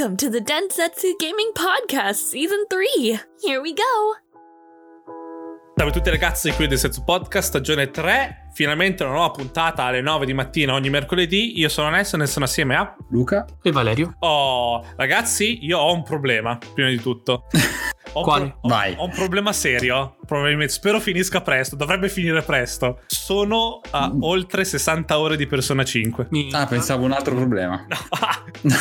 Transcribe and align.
Welcome 0.00 0.16
to 0.16 0.30
the 0.30 0.40
Densetsu 0.40 1.12
Gaming 1.18 1.52
Podcast 1.52 2.30
Season 2.30 2.64
3. 2.70 3.20
Here 3.42 3.60
we 3.60 3.74
go. 3.74 4.16
Salve 5.76 5.90
a 5.90 5.92
tutti 5.92 6.08
ragazzi, 6.08 6.52
qui 6.52 6.66
del 6.66 6.78
Senso 6.78 7.04
Podcast, 7.04 7.48
stagione 7.48 7.90
3. 7.90 8.48
Finalmente 8.54 9.02
una 9.02 9.12
nuova 9.12 9.30
puntata 9.30 9.82
alle 9.82 10.00
9 10.00 10.24
di 10.24 10.32
mattina 10.32 10.72
ogni 10.72 10.88
mercoledì. 10.88 11.58
Io 11.58 11.68
sono 11.68 11.90
Nelson 11.90 12.22
e 12.22 12.26
sono 12.26 12.46
assieme 12.46 12.76
a 12.76 12.96
Luca 13.10 13.44
e 13.60 13.72
Valerio. 13.72 14.16
Oh, 14.20 14.82
ragazzi, 14.96 15.66
io 15.66 15.78
ho 15.78 15.92
un 15.92 16.02
problema, 16.02 16.56
prima 16.72 16.88
di 16.88 16.98
tutto. 16.98 17.44
Ho? 18.12 18.22
Pro- 18.22 18.58
ho, 18.60 18.68
ho, 18.96 19.04
un 19.04 19.10
problema 19.10 19.52
serio. 19.52 20.16
Probabilmente 20.26 20.72
spero 20.72 21.00
finisca 21.00 21.40
presto. 21.40 21.76
Dovrebbe 21.76 22.08
finire 22.08 22.42
presto. 22.42 23.00
Sono 23.06 23.80
a 23.90 24.12
mm. 24.12 24.22
oltre 24.22 24.64
60 24.64 25.18
ore 25.18 25.36
di 25.36 25.46
Persona 25.46 25.84
5. 25.84 26.28
Ah, 26.52 26.66
pensavo 26.66 27.04
un 27.04 27.12
altro 27.12 27.34
problema. 27.34 27.86
No, 28.62 28.78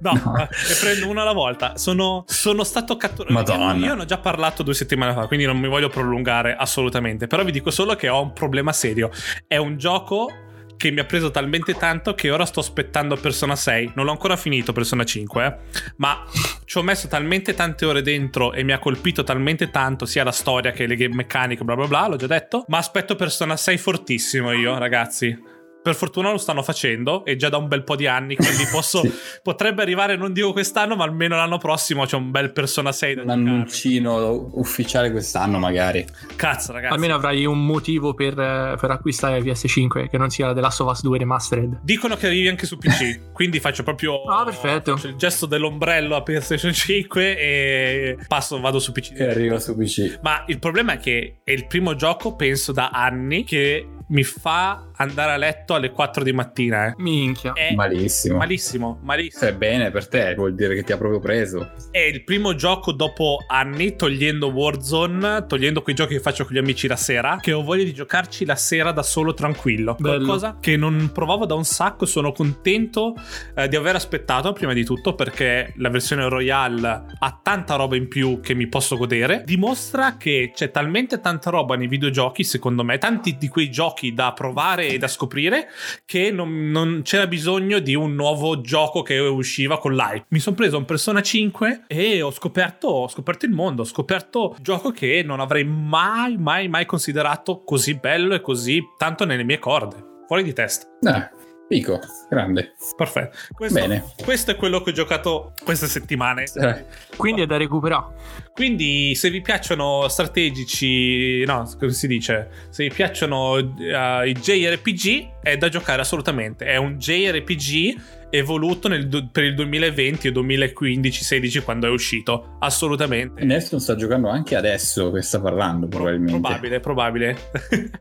no, 0.14 0.20
no. 0.24 0.32
ne 0.36 0.48
prendo 0.80 1.08
una 1.08 1.22
alla 1.22 1.32
volta. 1.32 1.76
Sono, 1.76 2.24
sono 2.26 2.64
stato 2.64 2.96
catturato. 2.96 3.32
Madonna. 3.32 3.74
Io, 3.74 3.86
io 3.86 3.94
ne 3.94 4.02
ho 4.02 4.04
già 4.04 4.18
parlato 4.18 4.62
due 4.62 4.74
settimane 4.74 5.12
fa, 5.12 5.26
quindi 5.26 5.44
non 5.44 5.58
mi 5.58 5.68
voglio 5.68 5.88
prolungare 5.88 6.54
assolutamente. 6.56 7.26
Però 7.26 7.42
vi 7.44 7.52
dico 7.52 7.70
solo 7.70 7.94
che 7.94 8.08
ho 8.08 8.22
un 8.22 8.32
problema 8.32 8.72
serio. 8.72 9.10
È 9.46 9.56
un 9.56 9.76
gioco 9.76 10.30
che 10.76 10.90
mi 10.90 11.00
ha 11.00 11.04
preso 11.04 11.30
talmente 11.30 11.74
tanto 11.74 12.14
che 12.14 12.30
ora 12.30 12.44
sto 12.44 12.60
aspettando 12.60 13.16
Persona 13.16 13.56
6. 13.56 13.92
Non 13.94 14.04
l'ho 14.04 14.10
ancora 14.10 14.36
finito 14.36 14.72
Persona 14.72 15.04
5, 15.04 15.44
eh? 15.44 15.56
ma 15.96 16.24
ci 16.64 16.78
ho 16.78 16.82
messo 16.82 17.08
talmente 17.08 17.54
tante 17.54 17.84
ore 17.84 18.02
dentro 18.02 18.52
e 18.52 18.62
mi 18.62 18.72
ha 18.72 18.78
colpito 18.78 19.22
talmente 19.22 19.70
tanto 19.70 20.06
sia 20.06 20.24
la 20.24 20.32
storia 20.32 20.72
che 20.72 20.86
le 20.86 20.96
game 20.96 21.14
meccaniche, 21.14 21.64
bla 21.64 21.76
bla 21.76 21.86
bla, 21.86 22.08
l'ho 22.08 22.16
già 22.16 22.26
detto. 22.26 22.64
Ma 22.68 22.78
aspetto 22.78 23.14
Persona 23.14 23.56
6 23.56 23.78
fortissimo 23.78 24.52
io, 24.52 24.76
ragazzi. 24.78 25.60
Per 25.82 25.94
fortuna 25.94 26.30
lo 26.30 26.38
stanno 26.38 26.62
facendo 26.62 27.24
e 27.24 27.36
già 27.36 27.48
da 27.48 27.56
un 27.56 27.68
bel 27.68 27.82
po' 27.82 27.96
di 27.96 28.06
anni, 28.06 28.36
quindi 28.36 28.64
posso, 28.70 29.00
sì. 29.00 29.12
potrebbe 29.42 29.82
arrivare, 29.82 30.16
non 30.16 30.32
dico 30.32 30.52
quest'anno, 30.52 30.94
ma 30.94 31.04
almeno 31.04 31.36
l'anno 31.36 31.58
prossimo 31.58 32.04
c'è 32.04 32.16
un 32.16 32.30
bel 32.30 32.52
Persona 32.52 32.92
6 32.92 33.14
da 33.16 33.22
Un 33.22 33.30
annuncino 33.30 34.50
ufficiale 34.54 35.10
quest'anno 35.10 35.58
magari. 35.58 36.06
Cazzo 36.36 36.72
ragazzi. 36.72 36.94
Almeno 36.94 37.14
avrai 37.14 37.44
un 37.44 37.64
motivo 37.64 38.14
per, 38.14 38.34
per 38.34 38.90
acquistare 38.90 39.40
PS5 39.40 40.08
che 40.08 40.18
non 40.18 40.30
sia 40.30 40.46
la 40.46 40.54
The 40.54 40.60
Last 40.60 40.80
of 40.80 40.90
Us 40.90 41.02
2 41.02 41.18
Remastered. 41.18 41.80
Dicono 41.82 42.16
che 42.16 42.26
arrivi 42.26 42.48
anche 42.48 42.66
su 42.66 42.78
PC, 42.78 43.32
quindi 43.34 43.60
faccio 43.60 43.82
proprio 43.82 44.22
ah, 44.24 44.44
perfetto. 44.44 44.98
il 45.04 45.16
gesto 45.16 45.46
dell'ombrello 45.46 46.16
a 46.16 46.22
PlayStation 46.22 46.72
5 46.72 47.38
e 47.38 48.18
passo, 48.28 48.60
vado 48.60 48.78
su 48.78 48.92
PC. 48.92 49.12
E 49.16 49.24
arrivo 49.24 49.58
su 49.58 49.76
PC. 49.76 50.18
Ma 50.22 50.44
il 50.46 50.58
problema 50.58 50.92
è 50.92 50.98
che 50.98 51.40
è 51.44 51.50
il 51.50 51.66
primo 51.66 51.94
gioco, 51.94 52.36
penso 52.36 52.72
da 52.72 52.90
anni, 52.90 53.44
che 53.44 53.86
mi 54.12 54.22
fa 54.22 54.90
andare 54.96 55.32
a 55.32 55.36
letto 55.36 55.74
alle 55.74 55.90
4 55.90 56.22
di 56.22 56.32
mattina. 56.32 56.86
Eh. 56.86 56.94
Minchia. 56.98 57.52
È 57.54 57.74
malissimo. 57.74 58.36
Malissimo, 58.36 58.98
malissimo. 59.02 59.50
È 59.50 59.54
bene 59.54 59.90
per 59.90 60.06
te, 60.06 60.34
vuol 60.34 60.54
dire 60.54 60.74
che 60.74 60.84
ti 60.84 60.92
ha 60.92 60.98
proprio 60.98 61.18
preso. 61.18 61.72
È 61.90 61.98
il 61.98 62.22
primo 62.22 62.54
gioco 62.54 62.92
dopo 62.92 63.38
anni, 63.46 63.96
togliendo 63.96 64.48
Warzone, 64.48 65.46
togliendo 65.46 65.82
quei 65.82 65.94
giochi 65.94 66.14
che 66.14 66.20
faccio 66.20 66.44
con 66.44 66.54
gli 66.54 66.58
amici 66.58 66.86
la 66.86 66.96
sera, 66.96 67.38
che 67.40 67.52
ho 67.52 67.62
voglia 67.62 67.84
di 67.84 67.94
giocarci 67.94 68.44
la 68.44 68.54
sera 68.54 68.92
da 68.92 69.02
solo 69.02 69.34
tranquillo. 69.34 69.96
Bello. 69.98 70.16
Qualcosa 70.16 70.58
che 70.60 70.76
non 70.76 71.10
provavo 71.12 71.46
da 71.46 71.54
un 71.54 71.64
sacco, 71.64 72.04
sono 72.06 72.32
contento 72.32 73.14
eh, 73.54 73.66
di 73.68 73.76
aver 73.76 73.94
aspettato 73.94 74.52
prima 74.52 74.74
di 74.74 74.84
tutto 74.84 75.14
perché 75.14 75.72
la 75.76 75.88
versione 75.88 76.28
Royale 76.28 77.04
ha 77.18 77.40
tanta 77.42 77.76
roba 77.76 77.96
in 77.96 78.08
più 78.08 78.40
che 78.40 78.54
mi 78.54 78.68
posso 78.68 78.96
godere. 78.96 79.42
Dimostra 79.44 80.16
che 80.18 80.52
c'è 80.54 80.70
talmente 80.70 81.20
tanta 81.20 81.48
roba 81.48 81.76
nei 81.76 81.88
videogiochi, 81.88 82.44
secondo 82.44 82.84
me, 82.84 82.98
tanti 82.98 83.36
di 83.38 83.48
quei 83.48 83.70
giochi 83.70 84.01
da 84.10 84.32
provare 84.32 84.88
e 84.88 84.98
da 84.98 85.06
scoprire 85.08 85.68
che 86.04 86.30
non, 86.30 86.70
non 86.70 87.02
c'era 87.04 87.26
bisogno 87.26 87.78
di 87.78 87.94
un 87.94 88.14
nuovo 88.14 88.60
gioco 88.60 89.02
che 89.02 89.18
usciva 89.18 89.78
con 89.78 89.94
l'hype. 89.94 90.26
Mi 90.28 90.40
sono 90.40 90.56
preso 90.56 90.76
un 90.76 90.84
Persona 90.84 91.22
5 91.22 91.84
e 91.86 92.22
ho 92.22 92.30
scoperto, 92.30 92.88
ho 92.88 93.08
scoperto 93.08 93.46
il 93.46 93.52
mondo, 93.52 93.82
ho 93.82 93.86
scoperto 93.86 94.54
un 94.56 94.62
gioco 94.62 94.90
che 94.90 95.22
non 95.24 95.40
avrei 95.40 95.64
mai, 95.64 96.36
mai, 96.36 96.68
mai 96.68 96.86
considerato 96.86 97.62
così 97.64 97.94
bello 97.94 98.34
e 98.34 98.40
così 98.40 98.82
tanto 98.96 99.24
nelle 99.24 99.44
mie 99.44 99.58
corde. 99.58 100.10
Fuori 100.26 100.42
di 100.42 100.52
testa. 100.52 100.86
Eh. 101.02 101.41
Pico, 101.72 102.00
grande. 102.28 102.74
Perfetto. 102.94 103.34
Questo, 103.54 103.80
Bene. 103.80 104.04
Questo 104.22 104.50
è 104.50 104.56
quello 104.56 104.82
che 104.82 104.90
ho 104.90 104.92
giocato 104.92 105.54
queste 105.64 105.86
settimane. 105.86 106.44
Eh. 106.54 106.84
Quindi 107.16 107.40
è 107.40 107.46
da 107.46 107.56
recuperare. 107.56 108.12
Quindi 108.52 109.14
se 109.14 109.30
vi 109.30 109.40
piacciono 109.40 110.06
strategici, 110.06 111.42
no, 111.46 111.66
come 111.78 111.92
si 111.92 112.06
dice? 112.06 112.50
Se 112.68 112.86
vi 112.86 112.94
piacciono 112.94 113.52
uh, 113.52 114.22
i 114.22 114.34
JRPG, 114.34 115.40
è 115.40 115.56
da 115.56 115.70
giocare 115.70 116.02
assolutamente. 116.02 116.66
È 116.66 116.76
un 116.76 116.98
JRPG 116.98 118.00
evoluto 118.28 118.88
nel, 118.88 119.30
per 119.32 119.44
il 119.44 119.54
2020 119.54 120.28
o 120.28 120.30
2015-16 120.30 121.62
quando 121.62 121.86
è 121.86 121.90
uscito. 121.90 122.56
Assolutamente. 122.58 123.42
Nelson 123.44 123.80
sta 123.80 123.96
giocando 123.96 124.28
anche 124.28 124.56
adesso 124.56 125.10
che 125.10 125.22
sta 125.22 125.40
parlando, 125.40 125.88
probabilmente. 125.88 126.38
Probabile, 126.38 126.80
probabile. 126.80 127.36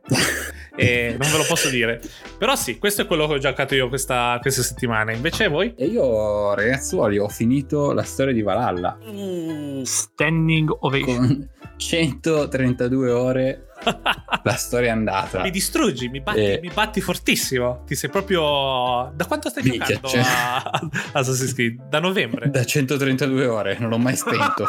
e 0.76 1.16
non 1.20 1.30
ve 1.32 1.38
lo 1.38 1.46
posso 1.48 1.70
dire. 1.70 2.02
Però 2.38 2.56
sì, 2.56 2.78
questo 2.78 3.04
è 3.04 3.06
quello 3.06 3.28
che 3.28 3.34
ho 3.34 3.38
giocato 3.38 3.76
io 3.76 3.90
questa, 3.90 4.38
queste 4.42 4.64
settimane. 4.64 5.14
Invece 5.14 5.48
voi? 5.48 5.74
E 5.76 5.86
io, 5.86 6.54
ragazzuoli, 6.54 7.18
ho 7.18 7.28
finito 7.28 7.92
la 7.92 8.04
storia 8.04 8.34
di 8.34 8.42
Valhalla. 8.42 8.98
Mm, 9.04 9.82
standing 9.84 10.76
ovation. 10.80 11.16
Con 11.16 11.50
132 11.78 13.12
ore 13.12 13.71
la 14.44 14.56
storia 14.56 14.90
è 14.90 14.92
andata. 14.92 15.42
Mi 15.42 15.50
distruggi, 15.50 16.08
mi 16.10 16.22
batti, 16.22 16.40
e... 16.40 16.60
mi 16.62 16.72
batti, 16.74 17.02
fortissimo. 17.02 17.84
Ti 17.86 17.96
sei 17.96 18.10
proprio. 18.10 19.12
Da 19.16 19.26
quanto 19.26 19.50
stai 19.50 19.64
Minchia, 19.64 20.00
giocando 20.00 20.08
cioè... 20.08 20.22
a 20.22 20.90
Assassin's 21.14 21.54
Creed? 21.54 21.88
Da 21.88 22.00
novembre? 22.00 22.50
Da 22.50 22.64
132 22.64 23.46
ore, 23.48 23.78
non 23.80 23.90
l'ho 23.90 23.98
mai 23.98 24.16
spento. 24.16 24.68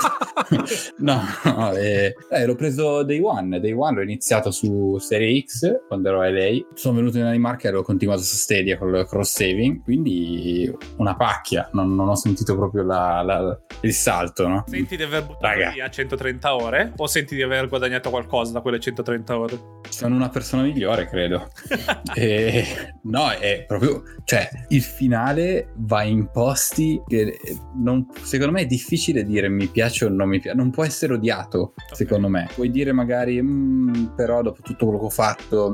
no, 0.98 1.22
no 1.44 1.72
eh, 1.74 2.14
eh, 2.30 2.46
l'ho 2.46 2.54
preso 2.54 3.02
Day 3.02 3.20
One. 3.20 3.60
Day 3.60 3.72
One 3.72 3.96
l'ho 3.96 4.02
iniziato 4.02 4.50
su 4.50 4.96
Serie 4.98 5.44
X 5.46 5.86
quando 5.86 6.08
ero 6.08 6.20
a 6.20 6.30
LA. 6.30 6.66
Sono 6.74 6.96
venuto 6.96 7.18
in 7.18 7.24
Danimarca 7.24 7.68
e 7.68 7.72
l'ho 7.72 7.82
continuato 7.82 8.22
su 8.22 8.36
Stadia 8.36 8.78
con 8.78 8.94
il 8.94 9.06
cross 9.06 9.36
saving. 9.36 9.82
Quindi 9.82 10.72
una 10.96 11.14
pacchia. 11.16 11.68
Non, 11.72 11.94
non 11.94 12.08
ho 12.08 12.16
sentito 12.16 12.56
proprio 12.56 12.82
la, 12.82 13.22
la, 13.22 13.58
il 13.80 13.92
salto. 13.92 14.48
No? 14.48 14.64
Senti 14.66 14.96
di 14.96 15.02
aver 15.02 15.24
buttato 15.24 15.46
Raga. 15.46 15.70
via 15.70 15.90
130 15.90 16.54
ore? 16.54 16.92
O 16.96 17.06
senti 17.06 17.34
di 17.34 17.42
aver 17.42 17.68
guadagnato 17.68 18.10
qualcosa 18.10 18.52
da 18.52 18.60
quelle 18.60 18.80
130 18.80 19.01
130 19.02 19.38
ore. 19.38 19.60
Sono 19.88 20.14
una 20.14 20.28
persona 20.28 20.62
migliore, 20.62 21.06
credo. 21.06 21.50
e, 22.14 22.64
no, 23.02 23.30
è 23.30 23.64
proprio... 23.66 24.02
Cioè, 24.24 24.48
il 24.68 24.82
finale 24.82 25.72
va 25.76 26.02
in 26.02 26.30
posti 26.30 27.02
che 27.06 27.38
non, 27.74 28.06
secondo 28.22 28.52
me 28.52 28.62
è 28.62 28.66
difficile 28.66 29.24
dire 29.24 29.48
mi 29.48 29.66
piace 29.66 30.06
o 30.06 30.08
non 30.08 30.28
mi 30.28 30.40
piace. 30.40 30.56
Non 30.56 30.70
può 30.70 30.84
essere 30.84 31.14
odiato, 31.14 31.74
okay. 31.74 31.94
secondo 31.96 32.28
me. 32.28 32.48
Puoi 32.54 32.70
dire 32.70 32.92
magari, 32.92 33.42
mm, 33.42 34.14
però 34.16 34.40
dopo 34.42 34.62
tutto 34.62 34.86
quello 34.86 35.00
che 35.00 35.06
ho 35.06 35.10
fatto... 35.10 35.72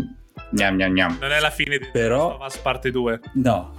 Gnam, 0.50 0.76
gnam, 0.76 0.92
gnam. 0.92 1.18
Non 1.20 1.32
è 1.32 1.40
la 1.40 1.50
fine 1.50 1.78
di 1.78 1.88
però, 1.92 2.38
Last 2.38 2.62
parte 2.62 2.90
2. 2.90 3.20
No. 3.34 3.74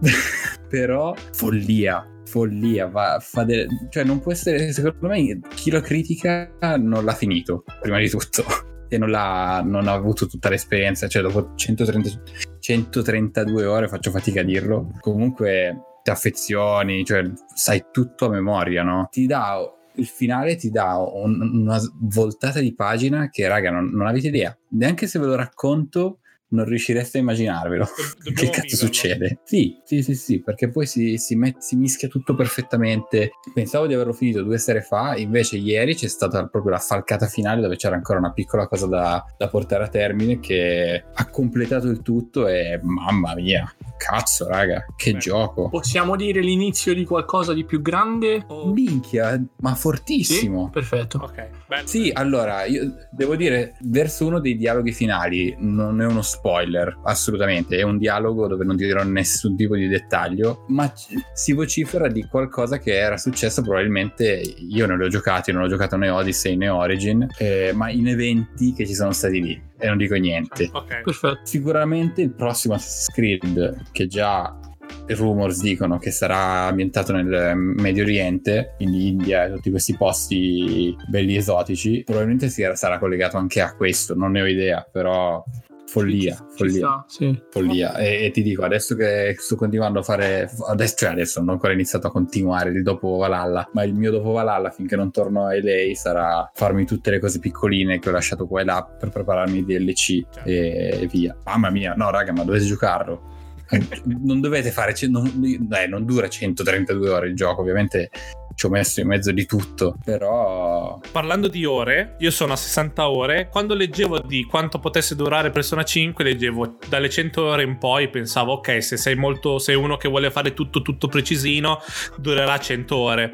però 0.68 1.14
follia 1.32 2.06
follia 2.24 2.86
va, 2.86 3.18
fa 3.20 3.44
de- 3.44 3.66
cioè 3.90 4.04
non 4.04 4.20
può 4.20 4.32
essere 4.32 4.72
secondo 4.72 5.06
me 5.08 5.40
chi 5.54 5.70
lo 5.70 5.82
critica 5.82 6.50
non 6.78 7.04
l'ha 7.04 7.12
finito 7.12 7.62
prima 7.78 7.98
di 7.98 8.08
tutto 8.08 8.71
e 8.94 8.98
non, 8.98 9.10
non 9.10 9.88
ha 9.88 9.92
avuto 9.92 10.26
tutta 10.26 10.50
l'esperienza, 10.50 11.08
cioè 11.08 11.22
dopo 11.22 11.54
130, 11.54 12.10
132 12.58 13.64
ore 13.64 13.88
faccio 13.88 14.10
fatica 14.10 14.40
a 14.40 14.44
dirlo, 14.44 14.90
comunque 15.00 15.98
ti 16.02 16.10
affezioni, 16.10 17.02
cioè 17.02 17.24
sai 17.54 17.86
tutto 17.90 18.26
a 18.26 18.28
memoria, 18.28 18.82
no? 18.82 19.08
Ti 19.10 19.26
dà 19.26 19.58
il 19.96 20.06
finale 20.06 20.56
ti 20.56 20.70
dà 20.70 20.96
un, 20.96 21.38
una 21.40 21.78
voltata 22.00 22.60
di 22.60 22.74
pagina 22.74 23.28
che, 23.28 23.46
raga, 23.46 23.70
non, 23.70 23.90
non, 23.90 24.06
avete 24.06 24.28
idea. 24.28 24.56
Neanche 24.70 25.06
se 25.06 25.18
ve 25.18 25.26
lo 25.26 25.36
racconto, 25.36 26.20
non 26.52 26.64
riuscireste 26.64 27.18
a 27.18 27.20
immaginarvelo. 27.20 27.84
che 28.22 28.32
cazzo 28.32 28.60
viverlo. 28.62 28.76
succede? 28.76 29.38
Sì, 29.44 29.80
sì, 29.84 30.02
sì, 30.02 30.14
sì, 30.14 30.40
perché 30.40 30.70
poi 30.70 30.86
si, 30.86 31.18
si, 31.18 31.34
met, 31.34 31.58
si, 31.58 31.76
mischia 31.76 32.08
tutto 32.08 32.34
perfettamente. 32.34 33.32
Pensavo 33.52 33.86
di 33.86 33.94
averlo 33.94 34.12
finito 34.12 34.42
due 34.42 34.58
sere 34.58 34.82
fa, 34.82 35.16
invece 35.16 35.56
ieri 35.56 35.94
c'è 35.94 36.08
stata 36.08 36.46
proprio 36.46 36.72
la 36.72 36.78
falcata 36.78 37.26
finale 37.26 37.60
dove 37.60 37.76
c'era 37.76 37.96
ancora 37.96 38.18
una 38.18 38.32
piccola 38.32 38.66
cosa 38.66 38.86
da, 38.86 39.24
da 39.36 39.48
portare 39.48 39.84
a 39.84 39.88
termine 39.88 40.38
che 40.40 41.04
ha 41.12 41.30
completato 41.30 41.88
il 41.88 42.02
tutto 42.02 42.46
e 42.46 42.78
mamma 42.82 43.34
mia, 43.34 43.72
cazzo 43.96 44.46
raga, 44.46 44.84
che 44.96 45.12
Beh, 45.12 45.18
gioco. 45.18 45.68
Possiamo 45.68 46.16
dire 46.16 46.40
l'inizio 46.40 46.94
di 46.94 47.04
qualcosa 47.04 47.52
di 47.52 47.64
più 47.64 47.80
grande? 47.80 48.44
O... 48.48 48.72
Minchia, 48.72 49.42
ma 49.60 49.74
fortissimo. 49.74 50.66
Sì? 50.66 50.70
Perfetto. 50.72 51.18
Ok, 51.22 51.48
bello. 51.66 51.86
Sì, 51.86 52.10
allora, 52.12 52.64
io 52.64 52.94
devo 53.10 53.36
dire, 53.36 53.76
verso 53.80 54.26
uno 54.26 54.38
dei 54.38 54.56
dialoghi 54.56 54.92
finali 54.92 55.54
non 55.58 56.00
è 56.00 56.06
uno 56.06 56.20
spazio 56.22 56.41
spoiler, 56.42 56.98
assolutamente, 57.04 57.76
è 57.76 57.82
un 57.82 57.98
dialogo 57.98 58.48
dove 58.48 58.64
non 58.64 58.76
ti 58.76 58.84
dirò 58.84 59.04
nessun 59.04 59.54
tipo 59.54 59.76
di 59.76 59.86
dettaglio, 59.86 60.64
ma 60.68 60.92
si 61.32 61.52
vocifera 61.52 62.08
di 62.08 62.26
qualcosa 62.26 62.78
che 62.78 62.96
era 62.96 63.16
successo 63.16 63.62
probabilmente, 63.62 64.42
io 64.68 64.86
non 64.86 64.98
l'ho 64.98 65.06
giocato, 65.08 65.52
non 65.52 65.62
l'ho 65.62 65.68
giocato 65.68 65.96
né 65.96 66.10
Odyssey 66.10 66.56
né 66.56 66.68
Origin, 66.68 67.26
eh, 67.38 67.70
ma 67.72 67.90
in 67.90 68.08
eventi 68.08 68.72
che 68.72 68.84
ci 68.86 68.94
sono 68.94 69.12
stati 69.12 69.40
lì 69.40 69.62
e 69.78 69.86
non 69.86 69.96
dico 69.96 70.16
niente. 70.16 70.68
Ok, 70.72 71.02
perfetto. 71.02 71.40
Sicuramente 71.44 72.22
il 72.22 72.32
prossimo 72.32 72.74
Assassin's 72.74 73.14
Creed 73.14 73.82
che 73.92 74.08
già 74.08 74.58
rumors 75.06 75.60
dicono 75.60 75.98
che 75.98 76.10
sarà 76.10 76.66
ambientato 76.66 77.12
nel 77.12 77.54
Medio 77.56 78.02
Oriente, 78.02 78.74
quindi 78.76 79.08
India 79.08 79.44
e 79.44 79.52
tutti 79.52 79.70
questi 79.70 79.96
posti 79.96 80.96
belli 81.08 81.36
esotici. 81.36 82.02
Probabilmente 82.04 82.48
sarà 82.48 82.98
collegato 82.98 83.36
anche 83.36 83.60
a 83.60 83.74
questo, 83.74 84.14
non 84.14 84.32
ne 84.32 84.42
ho 84.42 84.46
idea, 84.46 84.86
però 84.90 85.44
follia, 85.92 86.46
follia, 86.56 87.04
sta, 87.04 87.04
sì. 87.06 87.42
follia. 87.50 87.96
E, 87.96 88.24
e, 88.24 88.30
ti 88.30 88.42
dico, 88.42 88.64
adesso 88.64 88.96
che 88.96 89.36
sto 89.38 89.56
continuando 89.56 89.98
a 89.98 90.02
fare, 90.02 90.50
adesso, 90.68 90.94
cioè 90.96 91.10
adesso 91.10 91.40
non 91.40 91.50
ho 91.50 91.52
ancora 91.52 91.74
iniziato 91.74 92.06
a 92.06 92.10
continuare 92.10 92.70
il 92.70 92.82
dopo 92.82 93.16
Valhalla, 93.16 93.68
ma 93.74 93.84
il 93.84 93.92
mio 93.92 94.10
dopo 94.10 94.30
Valhalla 94.30 94.70
finché 94.70 94.96
non 94.96 95.10
torno 95.10 95.44
a 95.44 95.54
LA 95.54 95.94
sarà 95.94 96.50
farmi 96.54 96.86
tutte 96.86 97.10
le 97.10 97.18
cose 97.18 97.38
piccoline 97.38 97.98
che 97.98 98.08
ho 98.08 98.12
lasciato 98.12 98.46
qua 98.46 98.62
e 98.62 98.64
là 98.64 98.82
per 98.82 99.10
prepararmi 99.10 99.58
i 99.58 99.64
DLC 99.64 100.24
certo. 100.30 100.48
e, 100.48 101.00
e 101.02 101.06
via. 101.08 101.36
Mamma 101.44 101.68
mia, 101.68 101.92
no 101.94 102.10
raga, 102.10 102.32
ma 102.32 102.42
dovete 102.44 102.64
giocarlo 102.64 103.30
non 104.04 104.40
dovete 104.40 104.70
fare 104.70 104.94
non, 105.08 105.30
dai, 105.60 105.88
non 105.88 106.04
dura 106.04 106.28
132 106.28 107.08
ore 107.08 107.28
il 107.28 107.34
gioco 107.34 107.62
ovviamente 107.62 108.10
ci 108.54 108.66
ho 108.66 108.68
messo 108.68 109.00
in 109.00 109.06
mezzo 109.08 109.32
di 109.32 109.46
tutto, 109.46 109.96
però... 110.04 111.00
Parlando 111.10 111.48
di 111.48 111.64
ore, 111.64 112.16
io 112.18 112.30
sono 112.30 112.52
a 112.52 112.56
60 112.56 113.08
ore, 113.08 113.48
quando 113.48 113.74
leggevo 113.74 114.20
di 114.20 114.44
quanto 114.44 114.78
potesse 114.78 115.14
durare 115.14 115.50
Persona 115.50 115.84
5, 115.84 116.24
leggevo 116.24 116.78
dalle 116.88 117.08
100 117.08 117.42
ore 117.42 117.62
in 117.62 117.78
poi, 117.78 118.08
pensavo 118.08 118.54
ok, 118.54 118.82
se 118.82 118.96
sei 118.96 119.14
molto, 119.14 119.58
sei 119.58 119.74
uno 119.74 119.96
che 119.96 120.08
vuole 120.08 120.30
fare 120.30 120.54
tutto 120.54 120.82
tutto 120.82 121.08
precisino, 121.08 121.80
durerà 122.16 122.58
100 122.58 122.96
ore. 122.96 123.30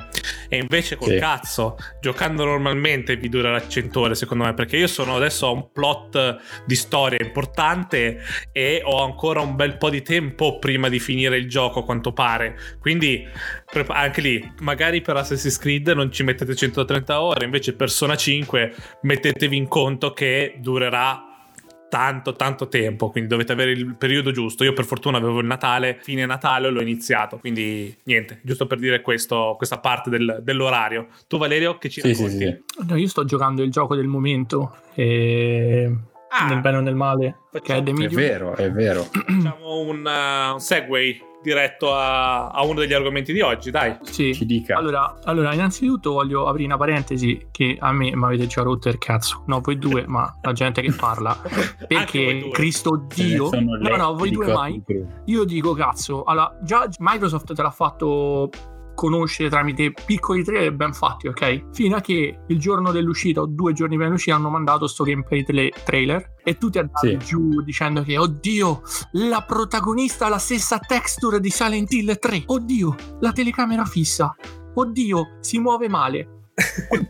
E 0.49 0.57
invece 0.57 0.97
col 0.97 1.13
sì. 1.13 1.19
cazzo, 1.19 1.77
giocando 2.01 2.45
normalmente 2.45 3.17
vi 3.17 3.29
durerà 3.29 3.67
100 3.67 4.01
ore 4.01 4.15
secondo 4.15 4.45
me, 4.45 4.55
perché 4.55 4.77
io 4.77 4.87
sono 4.87 5.17
adesso 5.17 5.47
a 5.47 5.51
un 5.51 5.71
plot 5.73 6.37
di 6.65 6.75
storia 6.75 7.19
importante 7.21 8.21
e 8.53 8.81
ho 8.85 9.03
ancora 9.03 9.41
un 9.41 9.57
bel 9.57 9.77
po' 9.77 9.91
di 9.91 10.03
tempo 10.03 10.59
prima 10.59 10.89
di 10.89 10.99
finire 10.99 11.37
il 11.37 11.49
gioco, 11.49 11.81
a 11.81 11.85
quanto 11.85 12.13
pare. 12.13 12.57
Quindi 12.81 13.27
anche 13.89 14.21
lì, 14.21 14.53
magari 14.61 15.01
per 15.03 15.17
Assassin's 15.17 15.59
Creed 15.59 15.89
non 15.89 16.11
ci 16.11 16.23
mettete 16.23 16.55
130 16.55 17.21
ore, 17.21 17.45
invece 17.45 17.75
Persona 17.75 18.17
5 18.17 18.75
mettetevi 19.03 19.57
in 19.57 19.69
conto 19.69 20.13
che 20.13 20.57
durerà 20.59 21.29
tanto 21.89 22.35
tanto 22.35 22.69
tempo 22.69 23.11
quindi 23.11 23.31
dovete 23.31 23.53
avere 23.53 23.73
il 23.73 23.97
periodo 23.97 24.31
giusto. 24.31 24.65
Io 24.65 24.73
per 24.73 24.85
fortuna 24.85 25.19
avevo 25.19 25.41
il 25.41 25.47
Natale 25.47 25.99
fine 26.01 26.27
Natale 26.27 26.71
l'ho 26.71 26.81
iniziato 26.81 27.39
quindi 27.39 27.95
niente 28.05 28.41
giusto 28.43 28.67
per 28.67 28.79
dire 28.79 29.01
questo, 29.01 29.55
questa 29.57 29.79
parte 29.79 30.11
del, 30.11 30.41
dell'orario. 30.43 31.09
Tu 31.27 31.39
Valerio 31.39 31.79
che 31.79 31.89
ci 31.89 32.01
sì, 32.01 32.09
racconti? 32.09 32.31
Sì, 32.31 32.63
sì. 32.67 32.87
No, 32.87 32.97
io 32.97 33.09
sto 33.09 33.25
giocando 33.25 33.63
il 33.63 33.71
gioco 33.71 33.97
del 33.97 34.07
momento 34.07 34.77
e 34.95 35.91
ah, 36.29 36.47
nel 36.47 36.61
bene 36.61 36.77
o 36.77 36.81
nel 36.81 36.95
male 36.95 37.37
perché 37.51 37.77
è, 37.77 37.83
è 37.83 38.09
vero 38.09 38.55
è 38.55 38.71
vero. 38.71 39.03
Facciamo 39.05 39.81
un, 39.81 40.05
uh, 40.05 40.53
un 40.53 40.61
segue 40.61 41.21
diretto 41.43 41.95
a, 41.95 42.49
a, 42.49 42.63
uno 42.65 42.81
degli 42.81 42.93
argomenti 42.93 43.33
di 43.33 43.41
oggi, 43.41 43.71
dai. 43.71 43.97
Sì. 44.03 44.35
Ci 44.35 44.45
dica. 44.47 44.77
Allora, 44.77 45.19
allora, 45.25 45.53
innanzitutto 45.55 46.13
voglio 46.13 46.47
aprire 46.47 46.67
una 46.67 46.77
parentesi 46.77 47.49
che 47.51 47.77
a 47.79 47.93
me 47.93 48.15
mi 48.15 48.25
avete 48.25 48.47
già 48.47 48.63
rotto 48.63 48.89
il 48.89 48.99
cazzo. 48.99 49.43
No, 49.47 49.61
voi 49.61 49.79
due, 49.79 50.05
ma 50.07 50.33
la 50.43 50.53
gente 50.53 50.83
che 50.83 50.93
parla. 50.93 51.37
Perché 51.87 52.49
Cristo 52.53 53.07
Dio... 53.15 53.51
No, 53.51 53.97
no, 53.97 54.15
voi 54.15 54.31
due 54.31 54.53
mai. 54.53 54.83
Io 55.27 55.45
dico 55.45 55.75
cazzo. 55.75 56.25
Allora, 56.25 56.57
già 56.63 56.89
Microsoft 56.99 57.55
te 57.55 57.63
l'ha 57.63 57.71
fatto 57.71 58.51
conoscere 58.99 59.49
tramite 59.49 59.93
piccoli 59.93 60.43
trailer 60.43 60.75
ben 60.75 60.93
fatti, 60.93 61.29
ok? 61.29 61.69
Fino 61.73 61.95
a 61.95 62.01
che 62.01 62.41
il 62.49 62.59
giorno 62.59 62.91
dell'uscita 62.91 63.41
o 63.41 63.47
due 63.47 63.73
giorni 63.73 63.95
prima 63.95 64.07
dell'uscita 64.07 64.35
hanno 64.35 64.51
mandato 64.51 64.89
sto 64.89 65.05
gameplay 65.05 65.45
trailer 65.85 66.35
e 66.43 66.59
tutti 66.59 66.79
andavi 66.79 67.17
sì. 67.21 67.27
giù 67.27 67.63
dicendo 67.63 68.03
che 68.03 68.19
oddio, 68.19 68.83
la 69.13 69.45
protagonista 69.47 70.27
ha 70.27 70.31
la 70.31 70.39
stessa 70.39 70.81
texture 70.81 71.39
di 71.39 71.49
Silent 71.49 71.93
Hill 71.93 72.19
3. 72.19 72.43
Oddio, 72.47 72.95
la 73.21 73.31
telecamera 73.31 73.85
fissa. 73.85 74.35
Oddio, 74.75 75.39
si 75.41 75.61
muove 75.61 75.89
male 75.89 76.38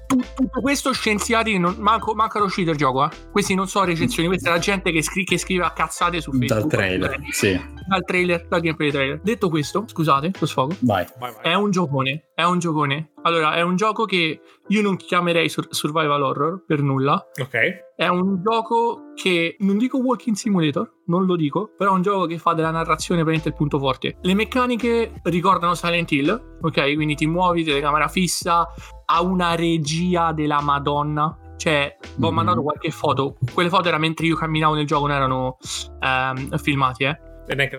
tutto 0.07 0.61
questo 0.61 0.93
scienziati 0.93 1.59
non, 1.59 1.77
manco, 1.79 2.15
manca 2.15 2.43
uscito 2.43 2.71
il 2.71 2.77
gioco 2.77 3.05
eh? 3.05 3.09
questi 3.33 3.55
non 3.55 3.67
sono 3.67 3.87
recensioni 3.87 4.29
questa 4.29 4.51
è 4.51 4.53
la 4.53 4.59
gente 4.59 4.91
che, 4.91 5.03
scri- 5.03 5.25
che 5.25 5.39
scrive 5.39 5.65
a 5.65 5.73
cazzate 5.73 6.21
su 6.21 6.33
Facebook 6.33 6.61
dal 6.61 6.71
trailer 6.71 7.21
sì. 7.31 7.61
dal 7.89 8.05
trailer 8.05 8.47
dal 8.47 8.61
gameplay 8.61 8.91
trailer 8.91 9.21
detto 9.23 9.49
questo 9.49 9.85
scusate 9.87 10.33
lo 10.39 10.47
sfogo 10.47 10.77
vai. 10.81 11.07
Vai, 11.19 11.33
vai. 11.33 11.53
è 11.53 11.55
un 11.55 11.71
giocone 11.71 12.29
è 12.35 12.43
un 12.43 12.59
giocone 12.59 13.13
allora 13.23 13.55
è 13.55 13.63
un 13.63 13.77
gioco 13.77 14.05
che 14.05 14.41
io 14.67 14.83
non 14.83 14.97
chiamerei 14.97 15.49
sur- 15.49 15.73
survival 15.73 16.23
horror 16.23 16.65
per 16.67 16.83
nulla 16.83 17.27
ok 17.41 17.87
è 17.99 18.07
un 18.07 18.41
gioco 18.45 19.13
che 19.17 19.57
non 19.59 19.77
dico 19.77 19.99
walking 19.99 20.37
simulator, 20.37 20.89
non 21.07 21.27
lo 21.27 21.35
dico, 21.35 21.73
però 21.77 21.91
è 21.91 21.95
un 21.95 22.03
gioco 22.03 22.27
che 22.27 22.39
fa 22.39 22.55
della 22.55 22.71
narrazione 22.71 23.23
veramente 23.23 23.49
il 23.49 23.57
punto 23.57 23.81
forte. 23.81 24.19
Le 24.21 24.35
meccaniche 24.35 25.15
ricordano 25.25 25.75
Silent 25.75 26.13
Hill, 26.13 26.59
ok? 26.63 26.95
Quindi 26.95 27.17
ti 27.17 27.27
muovi, 27.27 27.65
telecamera 27.65 28.07
fissa, 28.07 28.69
ha 29.11 29.23
una 29.23 29.55
regia 29.55 30.33
della 30.33 30.61
Madonna. 30.61 31.37
Cioè, 31.57 31.97
mm-hmm. 31.99 32.25
ho 32.25 32.29
mhm. 32.29 32.35
mandato 32.35 32.63
qualche 32.63 32.91
foto. 32.91 33.37
Quelle 33.53 33.69
foto 33.69 33.89
era 33.89 33.99
mentre 33.99 34.27
io 34.27 34.37
camminavo 34.37 34.75
nel 34.75 34.87
gioco, 34.87 35.07
non 35.07 35.17
erano 35.17 35.57
um, 36.01 36.57
filmati, 36.59 37.05
eh. 37.05 37.19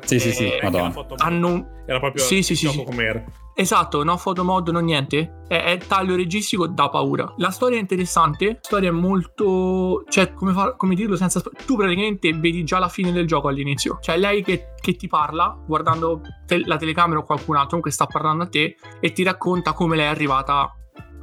Sì, 0.06 0.20
sì, 0.20 0.32
sì, 0.32 0.52
eh, 0.52 0.60
Madonna. 0.64 0.94
Hanno... 1.18 1.84
Era 1.86 2.00
proprio 2.00 2.24
sì, 2.24 2.42
sì, 2.42 2.56
sì, 2.56 2.68
sì. 2.68 2.84
com'era. 2.84 3.24
Esatto, 3.60 4.04
no 4.04 4.16
photo 4.16 4.44
mod, 4.44 4.70
no 4.70 4.80
niente. 4.80 5.44
È, 5.48 5.64
è, 5.64 5.78
taglio 5.78 6.16
registico 6.16 6.66
da 6.66 6.90
paura. 6.90 7.34
La 7.38 7.52
storia 7.52 7.78
è 7.78 7.82
interessante, 7.82 8.46
la 8.46 8.58
storia 8.62 8.90
è 8.90 8.92
molto... 8.94 10.06
Cioè, 10.08 10.34
come, 10.34 10.54
fa, 10.54 10.76
come 10.76 10.96
dirlo 10.96 11.16
senza... 11.16 11.42
Tu 11.66 11.76
praticamente 11.76 12.34
vedi 12.34 12.64
già 12.64 12.80
la 12.80 12.88
fine 12.88 13.12
del 13.12 13.28
gioco 13.28 13.50
all'inizio. 13.50 14.00
Cioè, 14.02 14.18
lei 14.18 14.44
che, 14.44 14.74
che 14.80 14.96
ti 14.96 15.08
parla, 15.08 15.56
guardando 15.68 16.22
te- 16.46 16.66
la 16.66 16.78
telecamera 16.78 17.20
o 17.20 17.24
qualcun 17.24 17.56
altro, 17.56 17.68
comunque 17.68 17.92
sta 17.92 18.06
parlando 18.06 18.44
a 18.44 18.48
te, 18.48 18.78
e 19.00 19.12
ti 19.12 19.24
racconta 19.24 19.74
come 19.74 19.98
lei 19.98 20.06
è 20.06 20.10
arrivata 20.10 20.74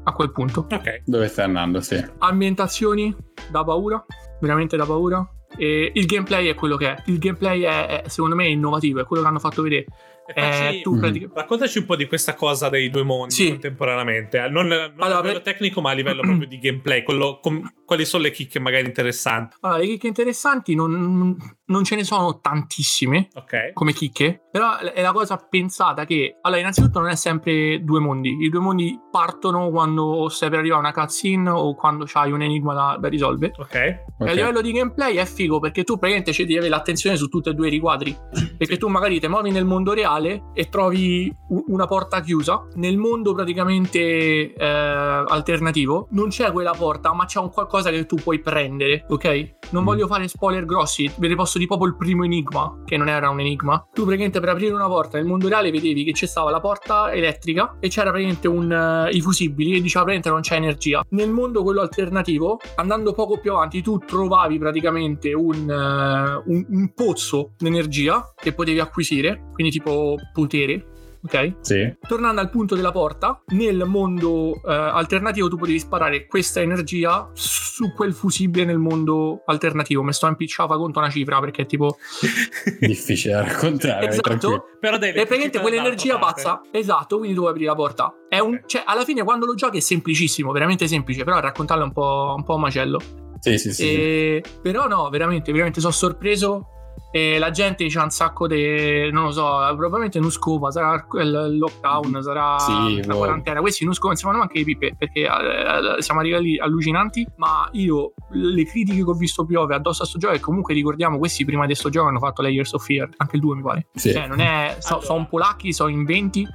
a 0.09 0.13
quel 0.13 0.31
punto. 0.31 0.67
Ok. 0.71 1.03
Dove 1.05 1.29
stai 1.29 1.47
andando, 1.47 1.81
sì. 1.81 2.03
Ambientazioni 2.19 3.15
da 3.51 3.65
paura, 3.65 4.05
veramente 4.41 4.77
da 4.77 4.87
paura. 4.87 5.29
E 5.57 5.91
il 5.95 6.07
gameplay 6.07 6.49
è 6.49 6.55
quello 6.55 6.77
che 6.77 6.95
è. 6.95 7.03
Il 7.07 7.19
gameplay 7.19 7.63
è, 7.63 8.03
è 8.03 8.09
secondo 8.09 8.37
me 8.37 8.47
innovativo, 8.47 9.01
è 9.01 9.05
quello 9.05 9.23
che 9.23 9.29
hanno 9.29 9.39
fatto 9.39 9.63
vedere. 9.63 9.87
Eh, 10.35 10.81
tu 10.83 10.99
pratic- 10.99 11.31
Raccontaci 11.35 11.79
un 11.79 11.85
po' 11.85 11.97
di 11.97 12.07
questa 12.07 12.35
cosa 12.35 12.69
dei 12.69 12.91
due 12.91 13.03
mondi 13.03 13.35
sì. 13.35 13.49
contemporaneamente, 13.49 14.49
non, 14.49 14.67
non 14.67 14.93
allora, 14.99 15.19
a 15.19 15.23
livello 15.23 15.43
tecnico, 15.43 15.81
ma 15.81 15.91
a 15.91 15.95
livello 15.95 16.23
proprio 16.27 16.47
di 16.47 16.59
gameplay. 16.59 17.03
Quello, 17.03 17.39
com- 17.41 17.73
quali 17.85 18.05
sono 18.05 18.25
le 18.25 18.31
chicche 18.31 18.59
magari 18.59 18.87
interessanti? 18.87 19.57
Allora, 19.61 19.81
le 19.81 19.87
chicche 19.87 20.07
interessanti 20.07 20.75
non, 20.75 21.37
non 21.67 21.85
ce 21.85 21.97
ne 21.97 22.05
sono 22.05 22.41
tantissime 22.41 23.29
okay. 23.35 23.73
come 23.73 23.93
chicche, 23.93 24.49
però 24.51 24.79
è 24.79 25.03
la 25.03 25.13
cosa 25.13 25.37
pensata 25.37 26.05
che, 26.05 26.39
allora, 26.43 26.61
innanzitutto 26.61 27.01
non 27.01 27.09
è 27.11 27.17
sempre 27.17 27.83
due 27.83 28.01
mondi. 28.01 28.37
I 28.41 28.49
due 28.49 28.61
mondi 28.61 28.99
partono 29.11 29.71
quando 29.71 30.29
stai 30.29 30.51
per 30.51 30.61
arrivare 30.61 30.81
a 30.81 30.89
una 30.89 30.93
cutscene 30.93 31.51
o 31.51 31.75
quando 31.75 32.05
c'hai 32.07 32.33
un 32.33 32.43
enigma 32.43 32.75
da, 32.75 32.97
da 32.99 33.09
risolvere. 33.09 33.53
Ok. 33.57 33.75
E 33.75 34.05
a 34.19 34.33
livello 34.33 34.61
di 34.61 34.73
gameplay 34.73 35.17
è 35.17 35.25
figo 35.25 35.61
perché 35.61 35.85
tu 35.85 35.95
praticamente 35.99 36.33
ci 36.33 36.43
devi 36.43 36.59
avere 36.59 36.71
l'attenzione 36.71 37.17
su 37.17 37.29
tutti 37.29 37.51
e 37.51 37.55
due 37.55 37.69
i 37.69 37.71
riquadri. 37.71 38.17
Perché 38.57 38.77
tu 38.79 38.89
magari 38.89 39.21
ti 39.21 39.29
muovi 39.29 39.51
nel 39.51 39.65
mondo 39.65 39.93
reale 39.93 40.16
e 40.55 40.69
trovi 40.69 41.35
una 41.69 41.87
porta 41.87 42.21
chiusa. 42.21 42.67
Nel 42.75 42.97
mondo 42.97 43.35
praticamente 43.35 44.53
eh, 44.53 44.65
alternativo 44.67 46.09
non 46.11 46.29
c'è 46.29 46.51
quella 46.53 46.73
porta, 46.73 47.13
ma 47.13 47.25
c'è 47.25 47.39
un 47.39 47.51
qualcosa 47.51 47.91
che 47.91 48.07
tu 48.07 48.17
puoi 48.17 48.41
prendere, 48.41 49.05
ok? 49.09 49.57
Non 49.71 49.83
mm. 49.83 49.87
voglio 49.87 50.07
fare 50.07 50.29
spoiler 50.29 50.65
grossi, 50.65 51.11
ve 51.19 51.29
ne 51.29 51.35
posso 51.35 51.59
di 51.59 51.67
proprio 51.67 51.89
il 51.89 51.97
primo 51.97 52.25
enigma, 52.25 52.83
che 52.85 52.97
non 52.97 53.09
era 53.09 53.31
un 53.31 53.41
enigma. 53.41 53.87
Tu 53.93 54.03
praticamente 54.03 54.41
per 54.41 54.49
aprire 54.51 54.73
una 54.73 54.89
porta 54.89 55.19
nel 55.19 55.27
mondo 55.27 55.49
reale 55.49 55.71
vedevi 55.71 56.05
che 56.05 56.13
c'è 56.13 56.27
stava 56.27 56.51
la 56.51 56.61
porta 56.61 57.13
elettrica 57.13 57.77
e 57.81 57.89
c'era 57.89 58.11
praticamente 58.11 58.49
un, 58.49 59.09
uh, 59.11 59.15
i 59.15 59.21
fusibili 59.21 59.77
e 59.77 59.81
diceva 59.81 60.05
praticamente 60.05 60.31
non 60.31 60.41
c'è 60.41 60.57
energia. 60.57 61.05
Nel 61.11 61.31
mondo 61.31 61.63
quello 61.63 61.81
alternativo, 61.81 62.59
andando 62.77 63.13
poco 63.13 63.39
più 63.39 63.53
avanti, 63.53 63.83
tu 63.83 63.99
trovavi 63.99 64.59
praticamente 64.59 65.33
un, 65.33 65.69
uh, 65.69 66.51
un, 66.51 66.67
un 66.69 66.93
pozzo 66.95 67.53
d'energia 67.57 68.33
che 68.35 68.53
potevi 68.53 68.81
acquisire, 68.81 69.51
quindi 69.53 69.73
tipo 69.73 70.06
potere 70.33 70.95
ok? 71.27 71.57
Sì. 71.61 71.97
Tornando 72.07 72.41
al 72.41 72.51
punto 72.51 72.75
della 72.75 72.93
porta, 72.93 73.43
nel 73.49 73.85
mondo 73.85 74.55
eh, 74.55 74.73
alternativo 74.73 75.49
tu 75.49 75.57
potevi 75.57 75.79
sparare 75.79 76.27
questa 76.27 76.61
energia 76.61 77.29
su 77.35 77.93
quel 77.93 78.15
fusibile 78.15 78.65
nel 78.65 78.79
mondo 78.79 79.43
alternativo. 79.45 80.03
Mi 80.03 80.13
sto 80.13 80.27
impicciata 80.29 80.77
contro 80.77 81.03
una 81.03 81.11
cifra 81.11 81.41
perché 81.41 81.63
è 81.63 81.67
tipo... 81.67 81.99
Difficile 82.81 83.35
da 83.35 83.43
raccontare. 83.43 84.09
esatto. 84.09 84.65
Però 84.81 84.97
devi... 84.97 85.19
E 85.19 85.27
praticamente 85.27 85.61
quell'energia 85.61 86.19
pazza. 86.19 86.61
Esatto, 86.71 87.19
quindi 87.19 87.35
tu 87.35 87.41
puoi 87.41 87.53
aprire 87.53 87.71
la 87.71 87.77
porta. 87.77 88.15
È 88.29 88.39
un... 88.39 88.63
Cioè, 88.65 88.85
alla 88.87 89.05
fine 89.05 89.23
quando 89.25 89.47
lo 89.47 89.55
giochi 89.55 89.79
è 89.79 89.81
semplicissimo, 89.81 90.53
veramente 90.53 90.87
semplice, 90.87 91.25
però 91.25 91.41
raccontarlo 91.41 91.83
è 91.83 91.87
un 91.87 91.93
po', 91.93 92.35
un 92.37 92.45
po 92.45 92.57
macello. 92.57 93.01
Sì, 93.41 93.59
sì, 93.59 93.73
sì. 93.73 93.83
E... 93.85 94.45
Però 94.63 94.87
no, 94.89 95.09
veramente, 95.11 95.53
veramente 95.53 95.81
sono 95.81 95.93
sorpreso 95.93 96.76
e 97.11 97.39
la 97.39 97.51
gente 97.51 97.87
c'ha 97.89 98.03
un 98.03 98.11
sacco 98.11 98.47
di 98.47 99.11
non 99.11 99.25
lo 99.25 99.31
so 99.31 99.43
probabilmente 99.75 100.19
Nuscova 100.19 100.71
sarà 100.71 101.07
il 101.15 101.57
lockdown 101.59 102.23
sarà 102.23 102.59
sì, 102.59 103.03
la 103.07 103.15
wow. 103.15 103.19
quarantena 103.19 103.61
questi 103.61 103.85
non 103.85 103.95
si 103.95 104.01
fanno 104.01 104.37
neanche 104.37 104.59
le 104.59 104.65
pippe 104.65 104.95
perché 104.99 105.21
eh, 105.21 106.03
siamo 106.03 106.21
arrivati 106.21 106.59
allucinanti 106.59 107.27
ma 107.37 107.69
io 107.73 108.13
le 108.33 108.65
critiche 108.67 109.03
che 109.03 109.11
ho 109.11 109.15
visto 109.15 109.47
piove 109.47 109.75
addosso 109.75 110.03
a 110.03 110.07
sto 110.07 110.19
gioco 110.19 110.35
e 110.35 110.41
comunque 110.41 110.75
ricordiamo 110.75 111.17
questi 111.19 111.45
prima 111.45 111.65
di 111.67 111.75
sto 111.75 111.89
gioco 111.89 112.09
hanno 112.09 112.19
fatto 112.19 112.43
Layers 112.43 112.73
of 112.75 112.85
Fear 112.85 113.09
anche 113.17 113.37
il 113.37 113.43
2 113.43 113.57
mi 113.57 113.63
pare 113.63 113.87
sì. 113.95 114.13
cioè 114.13 114.27
non 114.27 114.41
è 114.41 114.77
so, 114.79 114.95
allora. 114.95 115.07
sono 115.07 115.27
polacchi 115.27 115.73
sono 115.73 115.91
in 115.91 116.05
20 116.05 116.49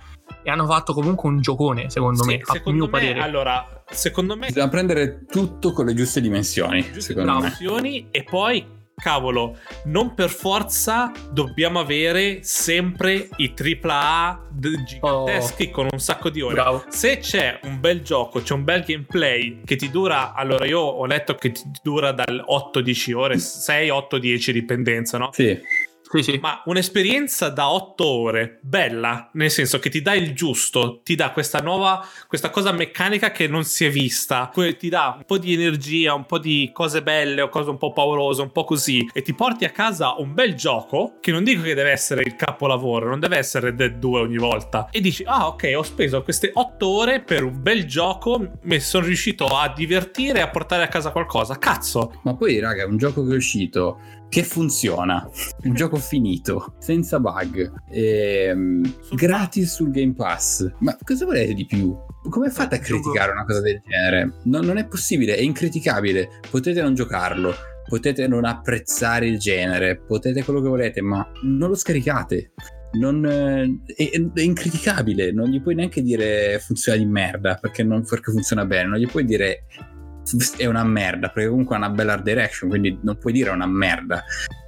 e 0.44 0.50
hanno 0.50 0.66
fatto 0.66 0.94
comunque 0.94 1.30
un 1.30 1.42
giocone 1.42 1.90
secondo 1.90 2.24
sì, 2.24 2.30
me 2.30 2.42
a 2.46 2.72
mio 2.72 2.86
me, 2.86 2.90
parere 2.90 3.20
allora 3.20 3.84
secondo 3.90 4.36
me 4.38 4.48
bisogna 4.48 4.70
prendere 4.70 5.26
tutto 5.26 5.72
con 5.74 5.86
le 5.86 5.94
giuste 5.94 6.22
dimensioni 6.22 6.82
giuste 6.84 7.02
secondo 7.02 7.36
dimensioni 7.38 8.02
me. 8.04 8.08
e 8.12 8.24
poi 8.24 8.80
cavolo, 9.02 9.58
non 9.86 10.14
per 10.14 10.30
forza 10.30 11.12
dobbiamo 11.32 11.80
avere 11.80 12.44
sempre 12.44 13.30
i 13.38 13.54
AAA 13.58 14.50
giganteschi 14.86 15.68
oh. 15.70 15.72
con 15.72 15.88
un 15.92 16.00
sacco 16.00 16.30
di 16.30 16.42
ore. 16.42 16.54
Bravo. 16.54 16.86
Se 16.90 17.18
c'è 17.18 17.60
un 17.64 17.80
bel 17.80 18.02
gioco, 18.02 18.42
c'è 18.42 18.54
un 18.54 18.64
bel 18.64 18.84
gameplay 18.84 19.62
che 19.66 19.76
ti 19.76 19.90
dura, 19.90 20.34
allora 20.34 20.66
io 20.66 20.80
ho 20.80 21.06
letto 21.06 21.36
che 21.36 21.52
ti 21.52 21.64
dura 21.82 22.12
dal 22.12 22.46
8-10 22.48 23.14
ore, 23.14 23.38
6, 23.40 23.90
8, 23.90 24.18
10 24.18 24.54
dipendenza, 24.54 25.18
no? 25.18 25.30
Sì. 25.34 25.60
Sì, 26.12 26.24
sì. 26.24 26.40
Ma 26.42 26.62
un'esperienza 26.66 27.48
da 27.48 27.72
otto 27.72 28.06
ore, 28.06 28.60
bella, 28.62 29.30
nel 29.34 29.50
senso 29.50 29.80
che 29.80 29.90
ti 29.90 30.02
dà 30.02 30.14
il 30.14 30.34
giusto, 30.34 31.00
ti 31.04 31.16
dà 31.16 31.32
questa 31.32 31.60
nuova, 31.60 32.06
questa 32.28 32.50
cosa 32.50 32.74
meccanica 32.74 33.32
che 33.32 33.48
non 33.48 33.64
si 33.64 33.86
è 33.86 33.90
vista, 33.90 34.52
ti 34.78 34.90
dà 34.90 35.16
un 35.18 35.24
po' 35.26 35.38
di 35.38 35.54
energia, 35.54 36.14
un 36.14 36.26
po' 36.26 36.38
di 36.38 36.70
cose 36.74 37.02
belle 37.02 37.42
o 37.42 37.48
cose 37.48 37.70
un 37.70 37.78
po' 37.78 37.94
paurose, 37.94 38.42
un 38.42 38.52
po' 38.52 38.66
così, 38.66 39.10
e 39.14 39.22
ti 39.22 39.34
porti 39.34 39.64
a 39.64 39.70
casa 39.70 40.16
un 40.18 40.34
bel 40.34 40.54
gioco, 40.54 41.14
che 41.22 41.32
non 41.32 41.46
dico 41.46 41.62
che 41.62 41.74
deve 41.74 41.92
essere 41.92 42.24
il 42.24 42.36
capolavoro, 42.36 43.08
non 43.08 43.22
deve 43.22 43.38
essere 43.38 43.74
Dead 43.74 43.96
2 43.96 44.20
ogni 44.20 44.38
volta, 44.38 44.90
e 44.92 45.00
dici, 45.00 45.24
ah 45.26 45.48
ok, 45.48 45.72
ho 45.78 45.84
speso 45.84 46.22
queste 46.24 46.52
otto 46.54 46.90
ore 46.90 47.22
per 47.22 47.44
un 47.44 47.62
bel 47.62 47.86
gioco, 47.86 48.52
mi 48.64 48.80
sono 48.82 49.06
riuscito 49.06 49.46
a 49.46 49.72
divertire 49.74 50.40
e 50.40 50.42
a 50.42 50.50
portare 50.50 50.84
a 50.84 50.88
casa 50.88 51.12
qualcosa, 51.12 51.58
cazzo. 51.58 52.20
Ma 52.24 52.36
poi 52.36 52.60
raga, 52.60 52.84
è 52.84 52.86
un 52.86 52.98
gioco 52.98 53.26
che 53.26 53.32
è 53.32 53.38
uscito 53.38 54.20
che 54.32 54.44
funziona, 54.44 55.30
un 55.64 55.74
gioco 55.74 55.98
finito, 55.98 56.76
senza 56.80 57.20
bug, 57.20 57.70
ehm, 57.90 58.96
gratis 59.12 59.74
sul 59.74 59.92
Game 59.92 60.14
Pass. 60.14 60.72
Ma 60.80 60.96
cosa 61.04 61.26
volete 61.26 61.54
di 61.54 61.66
più? 61.66 61.94
Come 62.30 62.50
fate 62.50 62.76
a 62.76 62.80
criticare 62.80 63.34
una 63.34 63.44
cosa 63.44 63.60
del 63.60 63.82
genere? 63.86 64.36
No, 64.46 64.62
non 64.62 64.78
è 64.78 64.88
possibile, 64.88 65.36
è 65.36 65.42
incriticabile. 65.42 66.40
Potete 66.50 66.82
non 66.82 66.96
giocarlo, 66.96 67.54
potete 67.90 68.26
non 68.26 68.46
apprezzare 68.46 69.28
il 69.28 69.38
genere, 69.38 69.98
potete 69.98 70.46
quello 70.46 70.62
che 70.62 70.70
volete, 70.70 71.02
ma 71.02 71.30
non 71.44 71.68
lo 71.68 71.76
scaricate. 71.76 72.54
Non, 72.94 73.26
eh, 73.26 73.82
è, 73.94 74.12
è, 74.34 74.42
incriticabile, 74.42 75.34
non 75.34 75.50
gli 75.50 75.62
puoi 75.62 75.76
neanche 75.76 76.02
dire 76.02 76.58
funziona 76.60 76.98
di 76.98 77.06
merda 77.06 77.56
perché, 77.56 77.84
non, 77.84 78.06
perché 78.06 78.32
funziona 78.32 78.64
bene, 78.64 78.88
non 78.88 78.98
gli 78.98 79.08
puoi 79.08 79.26
dire 79.26 79.66
è 80.58 80.66
una 80.66 80.84
merda, 80.84 81.30
perché 81.30 81.50
comunque 81.50 81.76
ha 81.76 81.80
una 81.80 81.90
bella 81.90 82.14
art 82.14 82.24
direction, 82.24 82.70
quindi 82.70 83.00
non 83.02 83.18
puoi 83.18 83.34
dire 83.34 83.50
una 83.50 83.68
merda. 83.68 84.24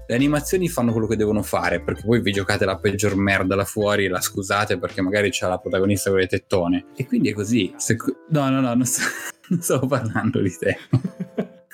Le 0.05 0.15
animazioni 0.15 0.67
fanno 0.67 0.91
quello 0.91 1.08
che 1.08 1.15
devono 1.15 1.41
fare, 1.41 1.82
perché 1.82 2.03
poi 2.03 2.22
vi 2.22 2.32
giocate 2.32 2.65
la 2.65 2.77
peggior 2.77 3.15
merda 3.15 3.55
là 3.55 3.65
fuori 3.65 4.05
e 4.05 4.10
la 4.10 4.20
scusate 4.20 4.77
perché 4.77 5.01
magari 5.01 5.29
c'è 5.29 5.48
la 5.48 5.58
protagonista 5.58 6.10
con 6.10 6.20
le 6.20 6.27
tettone. 6.27 6.86
E 6.96 7.05
quindi 7.05 7.29
è 7.29 7.34
così. 7.34 7.74
Se... 7.77 7.96
No, 8.29 8.50
no, 8.50 8.60
no, 8.60 8.74
non, 8.74 8.86
sto... 8.86 9.03
non 9.50 9.62
stavo 9.62 9.88
parlando 9.88 10.41
di 10.41 10.55
te. 10.58 10.77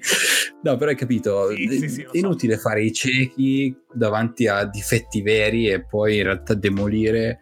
no, 0.63 0.77
però 0.77 0.91
hai 0.91 0.95
capito, 0.95 1.49
sì, 1.49 1.67
sì, 1.67 1.89
sì, 1.89 2.01
è 2.03 2.17
inutile 2.17 2.55
so. 2.55 2.61
fare 2.61 2.83
i 2.83 2.93
ciechi 2.93 3.75
davanti 3.91 4.47
a 4.47 4.63
difetti 4.65 5.21
veri 5.21 5.69
e 5.69 5.83
poi 5.83 6.17
in 6.17 6.23
realtà 6.23 6.53
demolire 6.53 7.41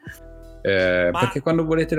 eh, 0.61 1.09
Ma... 1.11 1.19
Perché 1.19 1.41
quando 1.41 1.63
volete, 1.63 1.95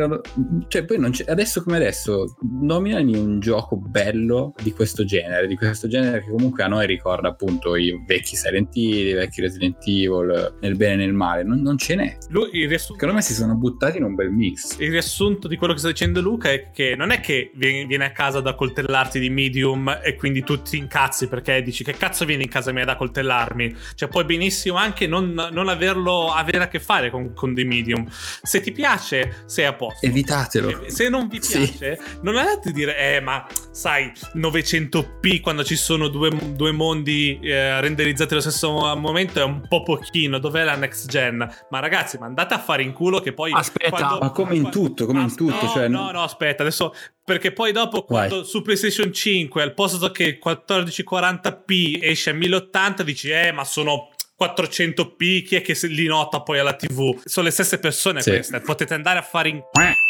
cioè, 0.69 0.85
poi 0.85 0.99
non 0.99 1.11
c'è, 1.11 1.25
adesso 1.29 1.62
come 1.62 1.76
adesso, 1.76 2.37
nominami 2.61 3.17
un 3.17 3.40
gioco 3.40 3.76
bello 3.76 4.55
di 4.62 4.73
questo 4.73 5.05
genere, 5.05 5.47
di 5.47 5.57
questo 5.57 5.88
genere 5.88 6.21
che 6.21 6.31
comunque 6.31 6.62
a 6.62 6.69
noi 6.69 6.87
ricorda 6.87 7.29
appunto 7.29 7.76
i 7.76 8.02
vecchi 8.07 8.37
Silent 8.37 8.75
Hill, 8.76 9.09
i 9.09 9.12
vecchi 9.14 9.40
Resident 9.40 9.76
Evil, 9.87 10.57
nel 10.61 10.76
bene 10.76 11.02
e 11.02 11.07
nel 11.07 11.14
male. 11.14 11.43
Non, 11.43 11.61
non 11.61 11.79
ce 11.79 11.95
n'è. 11.95 12.17
Lui, 12.29 12.50
il 12.52 12.69
riassunto... 12.69 12.95
Secondo 12.95 13.14
me 13.14 13.23
si 13.23 13.35
sono 13.35 13.55
buttati 13.55 13.99
in 13.99 14.05
un 14.05 14.14
bel 14.14 14.31
mix. 14.31 14.79
Il 14.79 14.90
riassunto 14.90 15.49
di 15.49 15.57
quello 15.57 15.73
che 15.73 15.79
sta 15.79 15.88
dicendo 15.88 16.21
Luca 16.21 16.50
è 16.50 16.71
che 16.71 16.95
non 16.97 17.11
è 17.11 17.21
che 17.21 17.52
vieni, 17.55 17.87
vieni 17.87 18.05
a 18.05 18.12
casa 18.12 18.40
da 18.40 18.55
coltellarti 18.55 19.19
di 19.19 19.31
medium 19.31 20.00
e 20.02 20.14
quindi 20.17 20.43
tu 20.43 20.61
ti 20.62 20.76
incazzi 20.76 21.29
perché 21.29 21.62
dici 21.62 21.85
che 21.85 21.93
cazzo 21.93 22.25
vieni 22.25 22.45
in 22.45 22.50
casa 22.50 22.73
mia 22.73 22.85
da 22.85 22.97
coltellarmi. 22.97 23.75
Cioè, 23.95 24.09
puoi 24.09 24.25
benissimo 24.25 24.76
anche 24.76 25.07
non, 25.07 25.33
non 25.33 25.69
averlo 25.69 26.31
avere 26.31 26.64
a 26.64 26.69
che 26.69 26.81
fare 26.81 27.11
con, 27.11 27.33
con 27.33 27.55
dei 27.55 27.64
medium 27.64 28.07
se 28.50 28.61
ti 28.61 28.73
piace, 28.73 29.45
sei 29.47 29.64
a 29.64 29.75
posto. 29.75 30.04
Evitatelo. 30.04 30.87
Se 30.88 31.09
non 31.09 31.28
vi 31.28 31.38
piace, 31.38 32.00
sì. 32.00 32.19
non 32.23 32.37
andate 32.37 32.71
a 32.71 32.73
dire, 32.73 32.97
eh, 32.97 33.21
ma 33.21 33.47
sai, 33.71 34.11
900p 34.35 35.40
quando 35.40 35.62
ci 35.62 35.76
sono 35.76 36.09
due, 36.09 36.37
due 36.54 36.73
mondi 36.73 37.38
eh, 37.40 37.80
renderizzati 37.80 38.33
allo 38.33 38.42
stesso 38.42 38.73
momento 38.97 39.38
è 39.38 39.45
un 39.45 39.69
po' 39.69 39.85
pochino. 39.85 40.40
Dov'è 40.40 40.64
la 40.64 40.75
next 40.75 41.09
gen? 41.09 41.49
Ma 41.71 41.78
ragazzi, 41.78 42.19
ma 42.19 42.26
andate 42.26 42.54
a 42.54 42.59
fare 42.59 42.83
in 42.83 42.92
culo 42.92 43.21
che 43.21 43.33
poi. 43.33 43.52
Aspetta, 43.52 43.90
quando, 43.90 44.19
ma 44.19 44.30
come 44.30 44.57
in 44.57 44.69
tutto, 44.69 45.07
come 45.07 45.23
in 45.23 45.37
tutto. 45.37 45.66
No, 45.66 45.71
cioè, 45.71 45.87
no, 45.87 46.11
no, 46.11 46.23
aspetta, 46.25 46.64
adesso 46.64 46.92
perché 47.23 47.52
poi 47.52 47.71
dopo 47.71 48.02
quando 48.02 48.42
su 48.42 48.62
PlayStation 48.62 49.12
5 49.12 49.62
al 49.62 49.75
posto 49.75 50.11
che 50.11 50.40
1440p 50.45 51.99
esce 52.02 52.30
a 52.30 52.33
1080 52.33 53.02
dici 53.04 53.30
eh 53.30 53.52
ma 53.52 53.62
sono 53.62 54.10
400p, 54.40 55.44
chi 55.44 55.56
è 55.56 55.62
che 55.62 55.76
li 55.88 56.06
nota 56.06 56.40
poi 56.40 56.59
alla 56.59 56.75
TV? 56.75 57.20
Sono 57.25 57.47
le 57.47 57.52
stesse 57.52 57.78
persone 57.78 58.23
sì. 58.23 58.30
queste. 58.30 58.61
Potete 58.61 58.94
andare 58.94 59.18
a 59.18 59.23
fare 59.23 59.50
in 59.50 59.62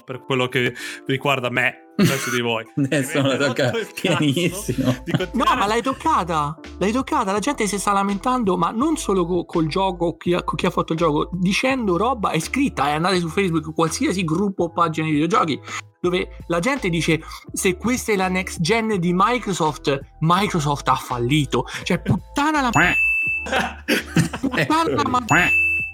per 0.05 0.25
quello 0.25 0.49
che 0.49 0.75
riguarda 1.07 1.51
me 1.51 1.93
verso 1.97 2.31
di 2.31 2.41
voi. 2.41 2.65
Adesso 2.77 3.21
la 3.23 3.37
tocca 3.37 3.73
pianissimo. 3.95 4.95
No, 5.33 5.45
ma 5.45 5.67
l'hai 5.67 5.83
toccata. 5.83 6.59
L'hai 6.79 6.93
toccata. 6.93 7.33
La 7.33 7.39
gente 7.39 7.67
si 7.67 7.79
sta 7.79 7.93
lamentando, 7.93 8.57
ma 8.57 8.71
non 8.71 8.97
solo 8.97 9.27
co- 9.27 9.45
col 9.45 9.67
gioco, 9.67 10.17
chi 10.17 10.35
ha, 10.35 10.43
chi 10.43 10.67
ha, 10.67 10.71
fatto 10.71 10.93
il 10.93 10.99
gioco, 10.99 11.31
dicendo 11.33 11.97
roba 11.97 12.31
è 12.31 12.39
scritta. 12.39 12.89
È 12.89 12.93
andate 12.93 13.19
su 13.19 13.29
Facebook, 13.29 13.75
qualsiasi 13.75 14.25
gruppo 14.25 14.65
o 14.65 14.73
pagina 14.73 15.07
di 15.07 15.13
videogiochi. 15.13 15.61
Dove 16.01 16.39
la 16.47 16.61
gente 16.61 16.89
dice: 16.89 17.21
Se 17.53 17.77
questa 17.77 18.13
è 18.13 18.17
la 18.17 18.29
next 18.29 18.61
gen 18.61 18.99
di 18.99 19.13
Microsoft, 19.15 19.99
Microsoft 20.21 20.89
ha 20.89 20.95
fallito. 20.95 21.67
Cioè, 21.83 22.01
puttana 22.01 22.61
la. 22.61 22.71
Puttana 24.41 25.03
ma... 25.09 25.25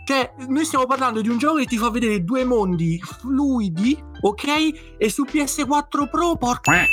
Cioè, 0.07 0.35
noi 0.47 0.65
stiamo 0.65 0.87
parlando 0.87 1.21
di 1.21 1.29
un 1.29 1.37
gioco 1.37 1.57
che 1.57 1.65
ti 1.65 1.77
fa 1.79 1.91
vedere 1.91 2.23
due 2.23 2.45
mondi 2.45 3.01
fluidi, 3.03 4.01
ok? 4.21 4.97
E 4.99 5.11
su 5.11 5.25
PS4 5.25 6.09
Pro, 6.09 6.37
porca 6.37 6.85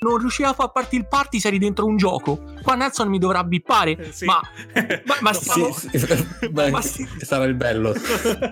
non 0.00 0.16
riusciva 0.16 0.48
a 0.48 0.52
far 0.54 0.72
partire 0.72 1.02
il 1.02 1.08
party 1.08 1.38
se 1.38 1.48
eri 1.48 1.58
dentro 1.58 1.84
un 1.84 1.96
gioco. 1.96 2.42
Qua 2.62 2.74
Nelson 2.74 3.08
mi 3.08 3.18
dovrà 3.18 3.44
bippare, 3.44 3.96
eh, 3.96 4.12
sì. 4.12 4.24
ma, 4.24 4.40
ma, 5.04 5.16
ma, 5.20 5.32
stiamo, 5.34 5.72
sì, 5.72 5.90
sì. 5.92 6.48
Beh, 6.48 6.70
ma 6.70 6.80
si... 6.80 7.06
sarà 7.18 7.44
il 7.44 7.54
bello 7.54 7.92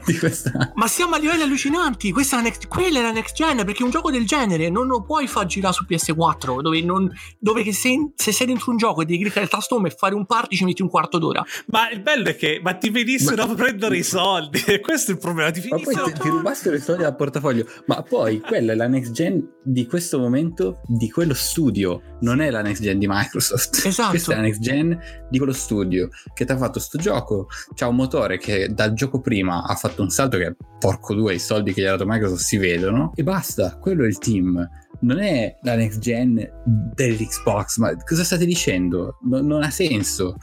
di 0.05 0.19
questa. 0.19 0.73
Ma 0.75 0.87
siamo 0.87 1.15
a 1.15 1.19
livelli 1.19 1.43
allucinanti. 1.43 2.13
Questa 2.13 2.37
è 2.37 2.39
la 2.39 2.45
next, 2.45 2.69
quella 2.69 2.99
è 2.99 3.03
la 3.03 3.13
next 3.13 3.35
gen 3.35 3.65
perché 3.65 3.83
un 3.83 3.91
gioco 3.91 4.11
del 4.11 4.27
genere 4.27 4.69
non 4.69 4.87
lo 4.87 5.03
puoi 5.03 5.27
far 5.27 5.47
girare 5.47 5.73
su 5.73 5.85
PS4 5.89 6.61
dove, 6.61 6.83
non, 6.83 7.11
dove 7.39 7.73
se, 7.73 8.13
se, 8.15 8.33
sei 8.33 8.47
dentro 8.47 8.71
un 8.71 8.77
gioco 8.77 9.01
e 9.01 9.05
devi 9.07 9.21
cliccare 9.21 9.45
il 9.45 9.51
tasto 9.51 9.77
home 9.77 9.89
e 9.89 9.91
fare 9.91 10.15
un 10.15 10.27
party 10.27 10.55
ci 10.57 10.65
metti 10.65 10.83
un 10.83 10.89
quarto 10.89 11.19
d'ora. 11.19 11.43
Ma 11.67 11.91
il 11.91 12.01
bello 12.01 12.29
è 12.29 12.37
che 12.37 12.61
ma 12.63 12.75
ti 12.75 12.91
venissero 12.91 13.47
ma... 13.47 13.53
a 13.53 13.55
prendere 13.55 13.97
i 13.97 14.03
soldi. 14.03 14.61
Questo 14.83 15.13
è 15.13 15.15
il 15.15 15.21
problema. 15.21 15.51
Ti 15.51 15.67
ma 15.71 15.79
poi 15.79 15.95
ti, 15.95 16.13
ti 16.21 16.29
rubassero 16.29 16.77
i 16.77 16.81
soldi 16.81 17.05
al 17.05 17.17
portafoglio. 17.17 17.67
Ma 17.87 18.03
poi 18.03 18.41
quella 18.41 18.73
è 18.73 18.75
la 18.75 18.87
next 18.87 19.13
gen 19.13 19.47
di 19.63 19.87
questo 19.87 20.19
momento 20.19 20.81
di 20.87 21.11
quello 21.11 21.35
studio, 21.39 22.03
non 22.21 22.41
è 22.41 22.51
la 22.51 22.63
next 22.63 22.83
gen 22.83 22.99
di 22.99 23.07
Microsoft. 23.09 23.87
Esatto. 23.89 24.11
Questa 24.11 24.33
è 24.33 24.37
la 24.37 24.43
next 24.43 24.61
gen 24.61 24.99
di 25.31 25.39
quello 25.39 25.53
studio 25.53 26.09
che 26.35 26.45
ti 26.45 26.53
ha 26.53 26.57
fatto 26.57 26.79
sto 26.79 26.99
gioco. 26.99 27.49
C'ha 27.75 27.89
un 27.89 27.97
motore 27.97 28.39
che 28.39 28.69
dal 28.73 28.93
gioco 28.93 29.21
prima 29.21 29.65
ha 29.65 29.75
fatto 29.75 30.03
un 30.03 30.11
salto 30.11 30.37
che, 30.37 30.55
porco 30.79 31.15
due, 31.15 31.35
i 31.35 31.39
soldi 31.39 31.73
che 31.73 31.81
gli 31.81 31.87
ha 31.87 31.93
dato 31.93 32.05
Microsoft 32.07 32.43
si 32.43 32.59
vedono. 32.59 33.13
E 33.15 33.23
basta, 33.23 33.79
quello 33.79 34.05
è 34.05 34.09
il 34.09 34.19
team. 34.19 34.69
Non 35.01 35.21
è 35.21 35.57
la 35.63 35.77
next 35.77 36.01
gen 36.01 36.47
dell'Xbox, 36.95 37.79
ma 37.79 37.95
cosa 37.97 38.25
state 38.25 38.45
dicendo? 38.45 39.19
non, 39.23 39.47
non 39.47 39.63
ha 39.63 39.71
senso. 39.71 40.37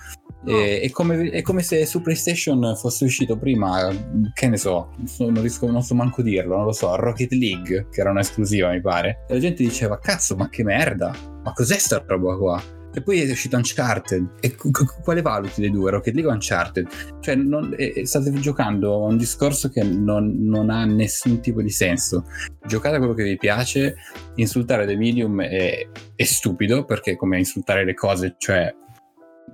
No. 0.46 0.60
È, 0.60 0.90
come, 0.92 1.30
è, 1.32 1.42
come, 1.42 1.64
se 1.64 1.86
su 1.86 2.02
PlayStation 2.02 2.75
fosse 2.78 3.06
uscito 3.06 3.36
prima, 3.36 3.90
che 4.34 4.48
ne 4.48 4.58
so, 4.58 4.94
non, 5.18 5.42
riesco, 5.42 5.70
non 5.72 5.82
so 5.82 5.96
manco 5.96 6.22
dirlo, 6.22 6.56
non 6.56 6.66
lo 6.66 6.72
so, 6.72 6.96
Rocket 6.96 7.32
League, 7.32 7.88
che 7.90 8.02
era 8.02 8.12
un'esclusiva 8.12 8.70
mi 8.70 8.82
pare. 8.82 9.25
E 9.28 9.34
la 9.34 9.40
gente 9.40 9.64
diceva, 9.64 9.98
cazzo, 9.98 10.36
ma 10.36 10.48
che 10.50 10.64
merda, 10.64 11.16
ma 11.44 11.52
cos'è 11.52 11.78
sta 11.78 12.04
roba 12.06 12.38
qua? 12.38 12.62
E 12.94 13.02
poi 13.02 13.22
è 13.22 13.30
uscito 13.30 13.58
Uncharted. 13.58 14.36
E 14.40 14.56
quale 15.04 15.22
valuti 15.22 15.60
dei 15.60 15.70
due, 15.70 15.92
Rocket 15.92 16.14
League 16.14 16.32
o 16.32 16.34
Uncharted? 16.34 16.88
Cioè, 17.20 17.36
non, 17.36 17.74
è, 17.75 18.06
state 18.06 18.32
giocando 18.36 19.02
un 19.04 19.18
discorso 19.18 19.68
che 19.70 19.84
non, 19.84 20.34
non, 20.40 20.70
ha 20.70 20.86
nessun 20.86 21.42
tipo 21.42 21.62
di 21.62 21.70
senso. 21.72 22.24
Giocate 22.66 22.98
quello 22.98 23.14
che 23.14 23.24
vi 23.24 23.36
piace, 23.36 23.96
insultare 24.36 24.86
dei 24.86 24.96
medium 24.96 25.42
è, 25.42 25.86
è 26.16 26.24
stupido, 26.24 26.86
perché 26.86 27.12
è 27.12 27.16
come 27.18 27.38
insultare 27.38 27.84
le 27.84 27.96
cose, 27.96 28.36
cioè 28.38 28.74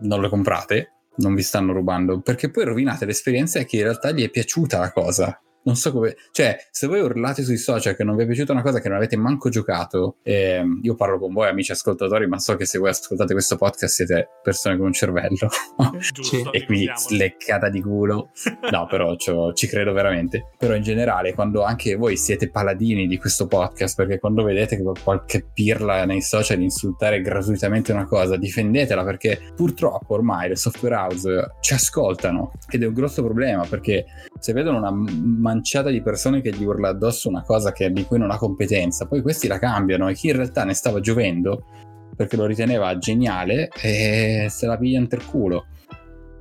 non 0.01 0.21
le 0.21 0.29
comprate, 0.29 0.93
non 1.17 1.35
vi 1.35 1.41
stanno 1.41 1.73
rubando, 1.73 2.21
perché 2.21 2.49
poi 2.49 2.65
rovinate 2.65 3.05
l'esperienza 3.05 3.63
che 3.63 3.77
in 3.77 3.83
realtà 3.83 4.11
gli 4.11 4.23
è 4.23 4.29
piaciuta 4.29 4.79
la 4.79 4.91
cosa 4.91 5.41
non 5.63 5.75
so 5.75 5.91
come. 5.91 6.15
Cioè, 6.31 6.57
se 6.71 6.87
voi 6.87 7.01
urlate 7.01 7.43
sui 7.43 7.57
social 7.57 7.95
che 7.95 8.03
non 8.03 8.15
vi 8.15 8.23
è 8.23 8.25
piaciuta 8.25 8.51
una 8.51 8.61
cosa 8.61 8.79
che 8.79 8.87
non 8.87 8.97
avete 8.97 9.17
manco 9.17 9.49
giocato, 9.49 10.17
eh, 10.23 10.63
io 10.81 10.95
parlo 10.95 11.19
con 11.19 11.33
voi, 11.33 11.47
amici 11.47 11.71
ascoltatori, 11.71 12.27
ma 12.27 12.39
so 12.39 12.55
che 12.55 12.65
se 12.65 12.77
voi 12.77 12.89
ascoltate 12.89 13.33
questo 13.33 13.57
podcast 13.57 13.93
siete 13.93 14.27
persone 14.41 14.77
con 14.77 14.87
un 14.87 14.93
cervello. 14.93 15.49
Giusto, 16.13 16.51
e 16.51 16.65
quindi 16.65 16.91
sleccata 16.95 17.69
di 17.69 17.81
culo. 17.81 18.31
No, 18.71 18.87
però 18.87 19.15
ci 19.15 19.67
credo 19.67 19.93
veramente. 19.93 20.49
Però 20.57 20.75
in 20.75 20.83
generale, 20.83 21.33
quando 21.33 21.63
anche 21.63 21.95
voi 21.95 22.17
siete 22.17 22.49
paladini 22.49 23.07
di 23.07 23.17
questo 23.17 23.47
podcast, 23.47 23.95
perché 23.95 24.19
quando 24.19 24.43
vedete 24.43 24.77
che 24.77 24.83
qualche 25.03 25.45
pirla 25.53 26.05
nei 26.05 26.21
social 26.21 26.59
insultare 26.61 27.21
gratuitamente 27.21 27.91
una 27.91 28.05
cosa, 28.05 28.37
difendetela 28.37 29.03
perché 29.03 29.39
purtroppo 29.55 30.13
ormai 30.13 30.49
le 30.49 30.55
software 30.55 30.95
house 30.95 31.55
ci 31.59 31.73
ascoltano 31.73 32.51
ed 32.69 32.83
è 32.83 32.87
un 32.87 32.93
grosso 32.93 33.23
problema 33.23 33.65
perché 33.65 34.05
se 34.39 34.53
vedono 34.53 34.77
una 34.77 34.91
manciata 35.51 35.89
di 35.89 36.01
persone 36.01 36.41
che 36.41 36.51
gli 36.51 36.63
urla 36.63 36.89
addosso 36.89 37.27
una 37.27 37.43
cosa 37.43 37.71
che, 37.73 37.91
di 37.91 38.05
cui 38.05 38.17
non 38.17 38.31
ha 38.31 38.37
competenza, 38.37 39.05
poi 39.05 39.21
questi 39.21 39.47
la 39.47 39.59
cambiano 39.59 40.07
e 40.07 40.13
chi 40.13 40.27
in 40.27 40.37
realtà 40.37 40.63
ne 40.63 40.73
stava 40.73 40.99
giovendo 40.99 41.65
perché 42.15 42.35
lo 42.37 42.45
riteneva 42.45 42.97
geniale 42.97 43.69
e 43.81 44.47
se 44.49 44.65
la 44.65 44.77
piglia 44.77 45.03
per 45.07 45.25
culo. 45.25 45.65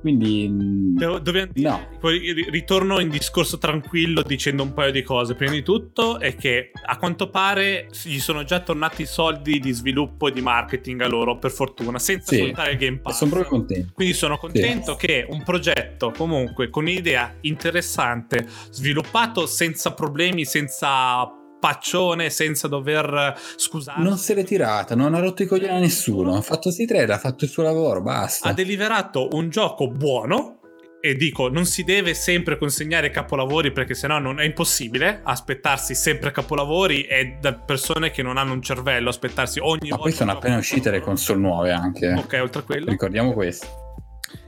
Quindi 0.01 0.49
dire, 0.49 1.49
no. 1.53 1.87
poi 1.99 2.33
ritorno 2.49 2.99
in 2.99 3.09
discorso 3.09 3.57
tranquillo 3.57 4.23
dicendo 4.23 4.63
un 4.63 4.73
paio 4.73 4.91
di 4.91 5.03
cose. 5.03 5.35
Prima 5.35 5.51
di 5.53 5.61
tutto 5.61 6.19
è 6.19 6.35
che 6.35 6.71
a 6.85 6.97
quanto 6.97 7.29
pare 7.29 7.87
gli 8.03 8.19
sono 8.19 8.43
già 8.43 8.59
tornati 8.59 9.03
i 9.03 9.05
soldi 9.05 9.59
di 9.59 9.71
sviluppo 9.71 10.27
e 10.27 10.31
di 10.31 10.41
marketing 10.41 11.01
a 11.01 11.07
loro, 11.07 11.37
per 11.37 11.51
fortuna, 11.51 11.99
senza 11.99 12.35
sì, 12.35 12.41
il 12.45 12.77
Game 12.77 12.97
Pass. 12.97 13.17
Sono 13.17 13.31
proprio 13.31 13.49
contento. 13.51 13.91
Quindi 13.93 14.13
sono 14.13 14.37
contento 14.37 14.97
sì. 14.99 15.05
che 15.05 15.25
un 15.29 15.43
progetto 15.43 16.11
comunque 16.15 16.69
con 16.69 16.83
un'idea 16.83 17.35
interessante, 17.41 18.47
sviluppato 18.71 19.45
senza 19.45 19.93
problemi, 19.93 20.45
senza 20.45 21.31
paccione 21.61 22.31
senza 22.31 22.67
dover 22.67 23.39
scusare. 23.55 24.01
Non 24.01 24.17
se 24.17 24.33
l'è 24.33 24.43
tirata, 24.43 24.95
non 24.95 25.13
ha 25.13 25.19
rotto 25.19 25.43
i 25.43 25.45
coglioni 25.45 25.77
a 25.77 25.79
nessuno. 25.79 26.35
Ha 26.35 26.41
fatto 26.41 26.71
si 26.71 26.85
trade, 26.85 27.13
ha 27.13 27.19
fatto 27.19 27.45
il 27.45 27.51
suo 27.51 27.63
lavoro, 27.63 28.01
basta. 28.01 28.49
Ha 28.49 28.53
deliberato 28.53 29.29
un 29.33 29.49
gioco 29.49 29.87
buono. 29.87 30.57
E 31.03 31.15
dico, 31.15 31.49
non 31.49 31.65
si 31.65 31.83
deve 31.83 32.13
sempre 32.13 32.59
consegnare 32.59 33.09
capolavori 33.09 33.71
perché 33.71 33.95
sennò 33.95 34.19
non 34.19 34.39
è 34.39 34.43
impossibile 34.43 35.21
aspettarsi 35.23 35.95
sempre 35.95 36.29
capolavori 36.29 37.05
e 37.05 37.37
da 37.41 37.55
persone 37.55 38.11
che 38.11 38.21
non 38.21 38.37
hanno 38.37 38.53
un 38.53 38.61
cervello 38.61 39.09
aspettarsi 39.09 39.57
ogni 39.57 39.89
Ma 39.89 39.95
volta. 39.95 39.97
Ma 39.97 40.03
poi 40.03 40.11
sono 40.11 40.31
appena 40.31 40.57
uscite 40.57 40.91
le 40.91 40.99
console 40.99 41.39
nuove 41.39 41.71
anche. 41.71 42.13
Ok, 42.13 42.37
oltre 42.39 42.61
a 42.61 42.63
quello. 42.63 42.91
Ricordiamo 42.91 43.33
questo 43.33 43.81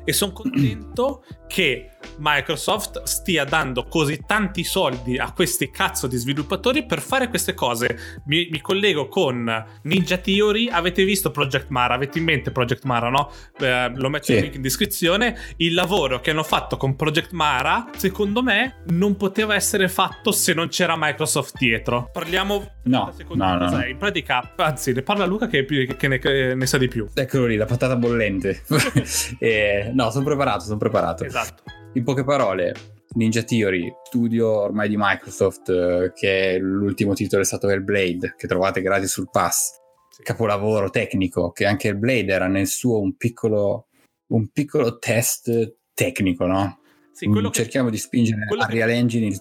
e 0.04 0.14
sono 0.14 0.32
contento 0.32 1.24
che 1.48 1.90
Microsoft 2.18 3.04
stia 3.04 3.44
dando 3.44 3.86
così 3.86 4.22
tanti 4.26 4.64
soldi 4.64 5.18
a 5.18 5.32
questi 5.32 5.70
cazzo 5.70 6.08
di 6.08 6.18
sviluppatori 6.18 6.86
per 6.86 7.00
fare 7.00 7.28
queste 7.28 7.54
cose. 7.54 8.22
Mi, 8.26 8.48
mi 8.52 8.60
collego 8.62 9.08
con 9.08 9.66
Ninja 9.84 10.18
Theory. 10.18 10.68
Avete 10.70 11.04
visto 11.04 11.32
Project 11.32 11.68
Mara? 11.70 11.96
Avete 11.96 12.18
in 12.18 12.26
mente 12.26 12.52
Project 12.52 12.84
Mara, 12.86 13.10
no? 13.10 13.32
Eh, 13.60 13.92
lo 13.96 14.10
metto 14.10 14.26
sì. 14.26 14.52
in 14.54 14.62
descrizione. 14.62 15.38
Il 15.58 15.74
lavoro 15.74 16.20
che 16.20 16.32
hanno 16.32 16.44
fatto 16.44 16.78
con 16.78 16.96
Project 16.96 17.32
Mara, 17.32 17.90
secondo 17.96 18.44
me, 18.44 18.82
non 18.88 19.16
poteva 19.16 19.56
essere 19.56 19.88
fatto 19.88 20.32
se 20.32 20.54
non 20.54 20.68
c'era 20.70 20.96
Microsoft 20.98 21.58
dietro. 21.58 22.10
Parliamo. 22.12 22.72
No, 22.84 23.14
no, 23.34 23.58
no, 23.58 23.70
no. 23.70 23.86
In 23.86 23.98
pratica, 23.98 24.54
anzi, 24.58 24.92
ne 24.92 25.02
parla 25.02 25.26
Luca 25.26 25.48
che, 25.48 25.66
che, 25.66 26.08
ne, 26.08 26.20
che 26.20 26.54
ne, 26.56 26.66
sa 26.66 26.78
di 26.78 26.88
più. 26.88 27.08
Eccolo 27.14 27.46
lì, 27.46 27.56
la 27.56 27.66
patata 27.66 27.96
bollente. 27.96 28.64
eh, 29.40 29.92
no, 29.94 30.10
sono 30.12 30.26
preparato, 30.26 30.64
sono 30.66 30.78
preparato. 30.78 31.24
Esatto. 31.24 31.64
In 31.94 32.04
poche 32.04 32.24
parole, 32.24 32.74
Ninja 33.14 33.44
Theory, 33.44 33.94
studio 34.04 34.62
ormai 34.62 34.90
di 34.90 34.96
Microsoft, 34.98 35.70
eh, 35.70 36.12
che 36.14 36.58
l'ultimo 36.60 37.14
titolo 37.14 37.42
è 37.42 37.46
stato 37.46 37.70
Hellblade, 37.70 38.36
che 38.38 38.48
trovate 38.48 38.82
gratis 38.82 39.12
sul 39.12 39.30
pass. 39.30 39.82
Capolavoro 40.22 40.90
tecnico, 40.90 41.52
che 41.52 41.66
anche 41.66 41.90
Hellblade 41.90 42.32
era 42.32 42.48
nel 42.48 42.68
suo 42.68 43.00
un 43.00 43.16
piccolo, 43.16 43.88
un 44.28 44.48
piccolo 44.50 44.98
test 45.00 45.78
tecnico, 45.94 46.46
no? 46.46 46.80
Sì, 47.12 47.30
Cerchiamo 47.52 47.90
che, 47.90 47.96
di 47.96 48.00
spingere 48.00 48.48
Unreal 48.50 48.90
che... 48.90 48.96
Engine 48.96 49.28
il 49.28 49.40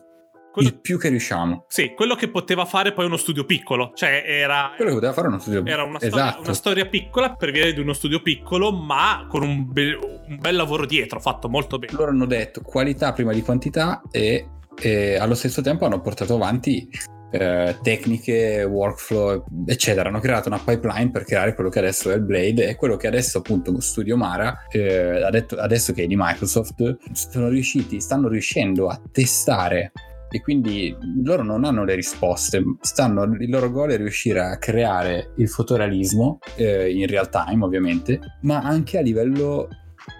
quello, 0.52 0.68
il 0.68 0.80
più 0.80 0.98
che 0.98 1.08
riusciamo. 1.08 1.64
Sì, 1.68 1.94
quello 1.94 2.14
che 2.14 2.28
poteva 2.28 2.64
fare 2.64 2.92
poi 2.92 3.06
uno 3.06 3.16
studio 3.16 3.44
piccolo, 3.44 3.92
cioè 3.94 4.22
era... 4.26 4.72
Quello 4.76 4.90
che 4.90 4.96
poteva 4.96 5.12
fare 5.14 5.28
uno 5.28 5.38
studio 5.38 5.62
piccolo. 5.62 5.80
Era 5.80 5.88
una, 5.88 5.98
esatto. 5.98 6.16
storia, 6.16 6.40
una 6.44 6.54
storia 6.54 6.86
piccola 6.86 7.34
per 7.34 7.50
via 7.50 7.72
di 7.72 7.80
uno 7.80 7.94
studio 7.94 8.20
piccolo, 8.20 8.70
ma 8.70 9.26
con 9.28 9.42
un, 9.42 9.72
be- 9.72 9.94
un, 9.94 10.38
bel 10.38 10.54
lavoro 10.54 10.84
dietro, 10.84 11.18
fatto 11.20 11.48
molto 11.48 11.78
bene. 11.78 11.94
Loro 11.94 12.10
hanno 12.10 12.26
detto 12.26 12.60
qualità 12.60 13.12
prima 13.12 13.32
di 13.32 13.42
quantità 13.42 14.02
e, 14.10 14.46
e 14.80 15.16
allo 15.16 15.34
stesso 15.34 15.62
tempo 15.62 15.86
hanno 15.86 16.00
portato 16.00 16.34
avanti 16.34 16.88
eh, 17.32 17.78
tecniche, 17.82 18.62
workflow, 18.64 19.44
eccetera. 19.66 20.10
Hanno 20.10 20.20
creato 20.20 20.48
una 20.48 20.60
pipeline 20.62 21.10
per 21.10 21.24
creare 21.24 21.54
quello 21.54 21.70
che 21.70 21.78
adesso 21.78 22.10
è 22.10 22.14
il 22.14 22.22
Blade 22.22 22.68
e 22.68 22.76
quello 22.76 22.96
che 22.96 23.06
adesso 23.06 23.38
appunto 23.38 23.80
Studio 23.80 24.16
Mara, 24.16 24.66
eh, 24.70 25.22
adesso 25.22 25.92
che 25.94 26.04
è 26.04 26.06
di 26.06 26.16
Microsoft, 26.16 26.98
sono 27.12 27.48
riusciti, 27.48 28.00
stanno 28.00 28.28
riuscendo 28.28 28.88
a 28.88 29.00
testare 29.10 29.92
e 30.34 30.40
quindi 30.40 30.96
loro 31.22 31.42
non 31.42 31.64
hanno 31.64 31.84
le 31.84 31.94
risposte, 31.94 32.62
stanno, 32.80 33.24
il 33.24 33.50
loro 33.50 33.70
goal 33.70 33.90
è 33.90 33.98
riuscire 33.98 34.40
a 34.40 34.56
creare 34.56 35.34
il 35.36 35.46
fotorealismo 35.46 36.38
eh, 36.56 36.90
in 36.90 37.06
real 37.06 37.28
time 37.28 37.62
ovviamente, 37.62 38.18
ma 38.40 38.60
anche 38.62 38.96
a 38.96 39.02
livello 39.02 39.68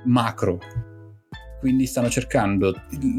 macro. 0.05 0.59
Quindi 1.61 1.87
stanno 1.87 2.11
cercando 2.11 2.75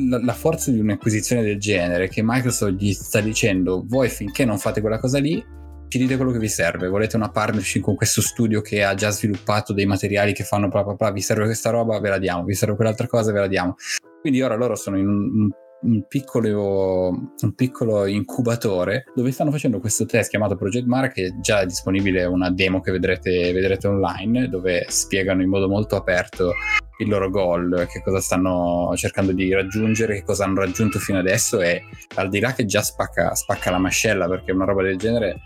la, 0.07 0.23
la 0.23 0.33
forza 0.33 0.69
di 0.69 0.79
un'acquisizione 0.79 1.41
del 1.41 1.57
genere 1.57 2.09
che 2.09 2.21
Microsoft 2.23 2.73
gli 2.73 2.93
sta 2.93 3.21
dicendo 3.21 3.83
voi 3.87 4.09
finché 4.09 4.45
non 4.45 4.59
fate 4.59 4.79
quella 4.79 4.99
cosa 4.99 5.17
lì 5.17 5.43
ci 5.87 5.97
dite 5.97 6.15
quello 6.15 6.31
che 6.31 6.39
vi 6.39 6.47
serve. 6.47 6.87
Volete 6.87 7.15
una 7.15 7.29
partnership 7.29 7.83
con 7.83 7.95
questo 7.95 8.21
studio 8.21 8.61
che 8.61 8.83
ha 8.83 8.93
già 8.95 9.09
sviluppato 9.09 9.73
dei 9.73 9.85
materiali 9.85 10.33
che 10.33 10.43
fanno 10.43 10.67
bla 10.67 10.83
bla 10.83 10.93
bla, 10.93 11.11
vi 11.11 11.21
serve 11.21 11.45
questa 11.45 11.69
roba, 11.69 11.99
ve 11.99 12.09
la 12.09 12.17
diamo, 12.17 12.43
vi 12.43 12.53
serve 12.53 12.75
quell'altra 12.75 13.07
cosa, 13.07 13.31
ve 13.31 13.39
la 13.39 13.47
diamo. 13.47 13.75
Quindi 14.21 14.41
ora 14.41 14.55
loro 14.55 14.75
sono 14.75 14.97
in 14.97 15.07
un 15.07 15.49
un 15.83 16.05
piccolo, 16.07 17.09
un 17.09 17.53
piccolo, 17.55 18.05
incubatore 18.05 19.05
dove 19.15 19.31
stanno 19.31 19.51
facendo 19.51 19.79
questo 19.79 20.05
test 20.05 20.29
chiamato 20.29 20.55
Project 20.55 20.85
Mara 20.85 21.09
che 21.09 21.25
è 21.25 21.39
già 21.39 21.63
disponibile 21.65 22.25
una 22.25 22.49
demo 22.49 22.81
che 22.81 22.91
vedrete, 22.91 23.51
vedrete 23.53 23.87
online 23.87 24.49
dove 24.49 24.85
spiegano 24.89 25.41
in 25.41 25.49
modo 25.49 25.67
molto 25.67 25.95
aperto 25.95 26.53
il 26.99 27.09
loro 27.09 27.29
goal, 27.29 27.87
che 27.91 28.01
cosa 28.01 28.21
stanno 28.21 28.93
cercando 28.95 29.31
di 29.31 29.51
raggiungere, 29.53 30.15
che 30.15 30.23
cosa 30.23 30.45
hanno 30.45 30.59
raggiunto 30.59 30.99
fino 30.99 31.19
adesso 31.19 31.59
e 31.59 31.83
al 32.15 32.29
di 32.29 32.39
là 32.39 32.53
che 32.53 32.65
già 32.65 32.81
spacca, 32.81 33.33
spacca 33.35 33.71
la 33.71 33.79
mascella 33.79 34.27
perché 34.27 34.51
una 34.51 34.65
roba 34.65 34.83
del 34.83 34.97
genere 34.97 35.41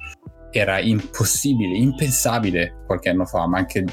era 0.52 0.80
impossibile, 0.80 1.78
impensabile 1.78 2.84
qualche 2.86 3.10
anno 3.10 3.26
fa, 3.26 3.48
ma 3.48 3.58
anche 3.58 3.86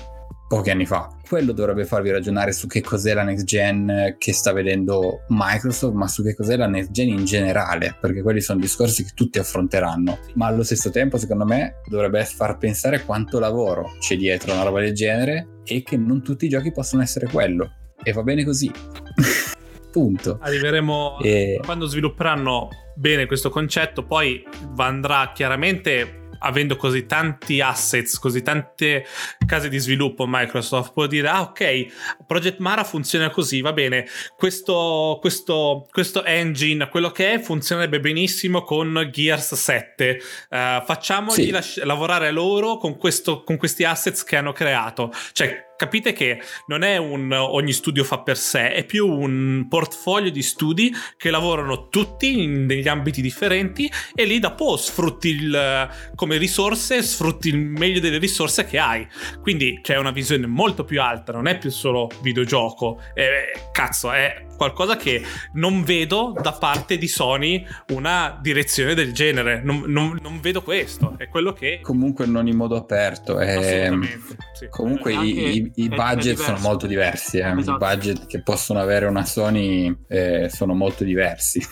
pochi 0.55 0.71
anni 0.71 0.87
fa. 0.87 1.11
Quello 1.27 1.51
dovrebbe 1.51 1.85
farvi 1.85 2.11
ragionare 2.11 2.53
su 2.53 2.69
che 2.69 2.81
cos'è 2.81 3.13
la 3.13 3.25
next 3.25 3.45
gen 3.45 4.15
che 4.19 4.33
sta 4.33 4.53
vedendo 4.53 5.25
Microsoft, 5.29 5.95
ma 5.95 6.07
su 6.07 6.23
che 6.23 6.37
cos'è 6.37 6.57
la 6.57 6.69
next 6.69 6.93
gen 6.93 7.09
in 7.09 7.25
generale, 7.25 7.97
perché 8.01 8.23
quelli 8.23 8.41
sono 8.41 8.61
discorsi 8.61 9.03
che 9.03 9.11
tutti 9.15 9.41
affronteranno. 9.41 10.19
Ma 10.35 10.47
allo 10.47 10.63
stesso 10.63 10.91
tempo, 10.91 11.19
secondo 11.19 11.45
me, 11.45 11.81
dovrebbe 11.89 12.25
far 12.25 12.57
pensare 12.57 13.05
quanto 13.05 13.41
lavoro 13.41 13.97
c'è 13.99 14.17
dietro 14.17 14.53
una 14.53 14.63
roba 14.63 14.81
del 14.81 14.95
genere 14.95 15.61
e 15.65 15.83
che 15.83 15.97
non 15.97 16.23
tutti 16.23 16.45
i 16.45 16.49
giochi 16.49 16.71
possono 16.71 17.03
essere 17.03 17.27
quello. 17.27 17.73
E 18.01 18.13
va 18.13 18.23
bene 18.23 18.45
così. 18.45 18.71
Punto. 19.91 20.39
Arriveremo 20.41 21.19
e... 21.21 21.61
quando 21.65 21.87
svilupperanno 21.87 22.69
bene 22.95 23.27
questo 23.27 23.51
concetto, 23.51 24.05
poi 24.05 24.43
andrà 24.77 25.33
chiaramente 25.35 26.24
avendo 26.39 26.77
così 26.77 27.07
tanti 27.07 27.61
assets, 27.61 28.19
così 28.19 28.43
tante 28.43 29.07
case 29.47 29.69
di 29.69 29.79
sviluppo 29.79 30.27
Microsoft 30.27 30.93
può 30.93 31.07
dire 31.07 31.29
ah 31.29 31.43
ok 31.43 31.87
Project 32.27 32.59
Mara 32.59 32.85
funziona 32.85 33.31
così 33.31 33.61
va 33.61 33.73
bene 33.73 34.07
questo, 34.37 35.19
questo, 35.21 35.87
questo 35.91 36.25
engine 36.25 36.89
quello 36.89 37.11
che 37.11 37.35
è 37.35 37.41
funzionerebbe 37.41 38.01
benissimo 38.01 38.63
con 38.63 39.09
Gears 39.13 39.55
7 39.55 40.19
uh, 40.51 40.55
eh, 40.55 40.83
facciamogli 40.85 41.35
sì. 41.35 41.51
las- 41.51 41.83
lavorare 41.83 42.31
loro 42.31 42.77
con, 42.77 42.97
questo, 42.97 43.43
con 43.43 43.57
questi 43.57 43.85
assets 43.85 44.25
che 44.25 44.37
hanno 44.37 44.53
creato 44.53 45.13
cioè 45.33 45.73
capite 45.77 46.13
che 46.13 46.41
non 46.67 46.83
è 46.83 46.97
un 46.97 47.33
ogni 47.33 47.73
studio 47.73 48.05
fa 48.05 48.21
per 48.21 48.37
sé, 48.37 48.73
è 48.73 48.85
più 48.85 49.09
un 49.09 49.67
portfolio 49.69 50.31
di 50.31 50.43
studi 50.43 50.93
che 51.17 51.31
lavorano 51.31 51.89
tutti 51.89 52.43
in 52.43 52.67
degli 52.67 52.89
ambiti 52.89 53.21
differenti 53.21 53.91
e 54.15 54.25
lì 54.25 54.39
dopo 54.39 54.77
sfrutti 54.77 55.29
il, 55.29 55.89
come 56.15 56.37
risorse, 56.37 57.03
sfrutti 57.03 57.49
il 57.49 57.59
meglio 57.59 58.01
delle 58.01 58.19
risorse 58.19 58.65
che 58.65 58.79
hai. 58.79 59.07
Quindi 59.41 59.81
c'è 59.83 59.97
una 59.97 60.11
visione 60.11 60.47
molto 60.47 60.85
più 60.85 61.01
alta, 61.01 61.33
non 61.33 61.47
è 61.47 61.59
più 61.59 61.71
solo 61.71 62.09
videogioco. 62.23 63.01
Eh, 63.15 63.69
cazzo, 63.73 64.13
è 64.13 64.47
qualcosa 64.57 64.97
che 64.97 65.23
non 65.55 65.83
vedo 65.83 66.35
da 66.41 66.53
parte 66.53 66.97
di 66.99 67.09
Sony 67.09 67.65
una 67.93 68.39
direzione 68.41 68.95
del 68.95 69.13
genere. 69.13 69.63
Non, 69.63 69.85
non, 69.87 70.19
non 70.23 70.41
vedo 70.41 70.63
questo. 70.63 71.15
È 71.17 71.29
quello 71.29 71.53
che. 71.53 71.81
Comunque 71.83 72.27
non 72.27 72.47
in 72.47 72.57
modo 72.57 72.77
aperto. 72.77 73.39
È... 73.39 73.57
Assolutamente. 73.57 74.37
Sì. 74.53 74.67
Comunque 74.69 75.13
i, 75.13 75.57
i, 75.57 75.73
i 75.77 75.89
budget 75.89 76.39
sono 76.39 76.59
molto 76.59 76.87
diversi. 76.87 77.39
Eh. 77.39 77.59
Esatto. 77.59 77.73
I 77.73 77.77
budget 77.77 78.27
che 78.27 78.43
possono 78.43 78.81
avere 78.81 79.07
una 79.07 79.25
Sony 79.25 79.95
eh, 80.09 80.49
sono 80.51 80.75
molto 80.75 81.05
diversi. 81.05 81.63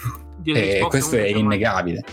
e 0.44 0.84
questo 0.88 1.16
è 1.16 1.26
innegabile. 1.26 2.04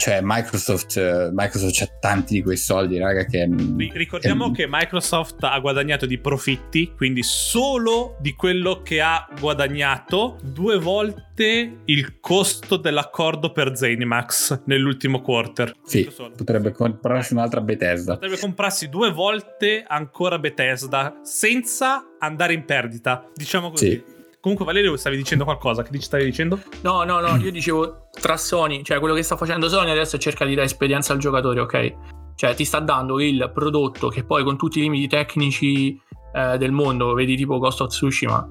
Cioè, 0.00 0.20
Microsoft, 0.22 0.96
eh, 0.96 1.28
Microsoft 1.30 1.82
ha 1.82 1.98
tanti 2.00 2.32
di 2.32 2.42
quei 2.42 2.56
soldi, 2.56 2.96
raga. 2.96 3.26
Che 3.26 3.46
Ricordiamo 3.92 4.48
è... 4.48 4.52
che 4.52 4.66
Microsoft 4.66 5.44
ha 5.44 5.58
guadagnato 5.58 6.06
di 6.06 6.16
profitti, 6.16 6.94
quindi 6.96 7.22
solo 7.22 8.16
di 8.18 8.32
quello 8.32 8.80
che 8.80 9.02
ha 9.02 9.28
guadagnato 9.38 10.38
due 10.42 10.78
volte 10.78 11.82
il 11.84 12.18
costo 12.18 12.78
dell'accordo 12.78 13.52
per 13.52 13.76
Zenimax 13.76 14.62
nell'ultimo 14.64 15.20
quarter. 15.20 15.74
Sì, 15.84 16.10
potrebbe 16.34 16.72
comprarsi 16.72 17.34
un'altra 17.34 17.60
Bethesda. 17.60 18.14
Potrebbe 18.14 18.38
comprarsi 18.38 18.88
due 18.88 19.12
volte 19.12 19.84
ancora 19.86 20.38
Bethesda 20.38 21.20
senza 21.22 22.16
andare 22.18 22.54
in 22.54 22.64
perdita, 22.64 23.28
diciamo 23.34 23.68
così. 23.68 23.90
Sì. 23.90 24.18
Comunque, 24.40 24.64
Valerio, 24.64 24.96
stavi 24.96 25.16
dicendo 25.16 25.44
qualcosa? 25.44 25.82
Che 25.82 26.00
stavi 26.00 26.24
dicendo? 26.24 26.60
No, 26.82 27.04
no, 27.04 27.20
no. 27.20 27.36
Io 27.36 27.50
dicevo 27.50 28.08
tra 28.10 28.36
Sony, 28.38 28.82
cioè 28.82 28.98
quello 28.98 29.14
che 29.14 29.22
sta 29.22 29.36
facendo 29.36 29.68
Sony 29.68 29.90
adesso 29.90 30.16
è 30.16 30.18
cercare 30.18 30.48
di 30.48 30.56
dare 30.56 30.66
esperienza 30.66 31.12
al 31.12 31.18
giocatore, 31.18 31.60
ok? 31.60 31.94
Cioè, 32.36 32.54
ti 32.54 32.64
sta 32.64 32.80
dando 32.80 33.20
il 33.20 33.50
prodotto 33.52 34.08
che 34.08 34.24
poi 34.24 34.42
con 34.42 34.56
tutti 34.56 34.78
i 34.78 34.82
limiti 34.82 35.08
tecnici 35.08 36.00
eh, 36.32 36.56
del 36.56 36.72
mondo, 36.72 37.12
vedi 37.12 37.36
tipo 37.36 37.58
Ghost 37.58 37.82
of 37.82 37.88
Tsushima, 37.88 38.48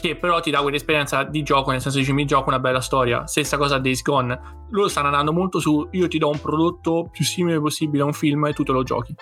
che 0.00 0.16
però 0.16 0.40
ti 0.40 0.50
dà 0.50 0.60
quell'esperienza 0.60 1.22
di 1.22 1.44
gioco, 1.44 1.70
nel 1.70 1.80
senso 1.80 1.98
dici 1.98 2.12
mi 2.12 2.24
gioco 2.24 2.48
una 2.48 2.58
bella 2.58 2.80
storia. 2.80 3.24
Stessa 3.26 3.56
cosa 3.56 3.76
a 3.76 3.78
Days 3.78 4.02
Gone. 4.02 4.40
Loro 4.70 4.88
stanno 4.88 5.06
andando 5.06 5.32
molto 5.32 5.60
su 5.60 5.86
io 5.92 6.08
ti 6.08 6.18
do 6.18 6.30
un 6.30 6.40
prodotto 6.40 7.08
più 7.12 7.24
simile 7.24 7.60
possibile 7.60 8.02
a 8.02 8.06
un 8.06 8.12
film 8.12 8.46
e 8.46 8.54
tu 8.54 8.64
te 8.64 8.72
lo 8.72 8.82
giochi. 8.82 9.14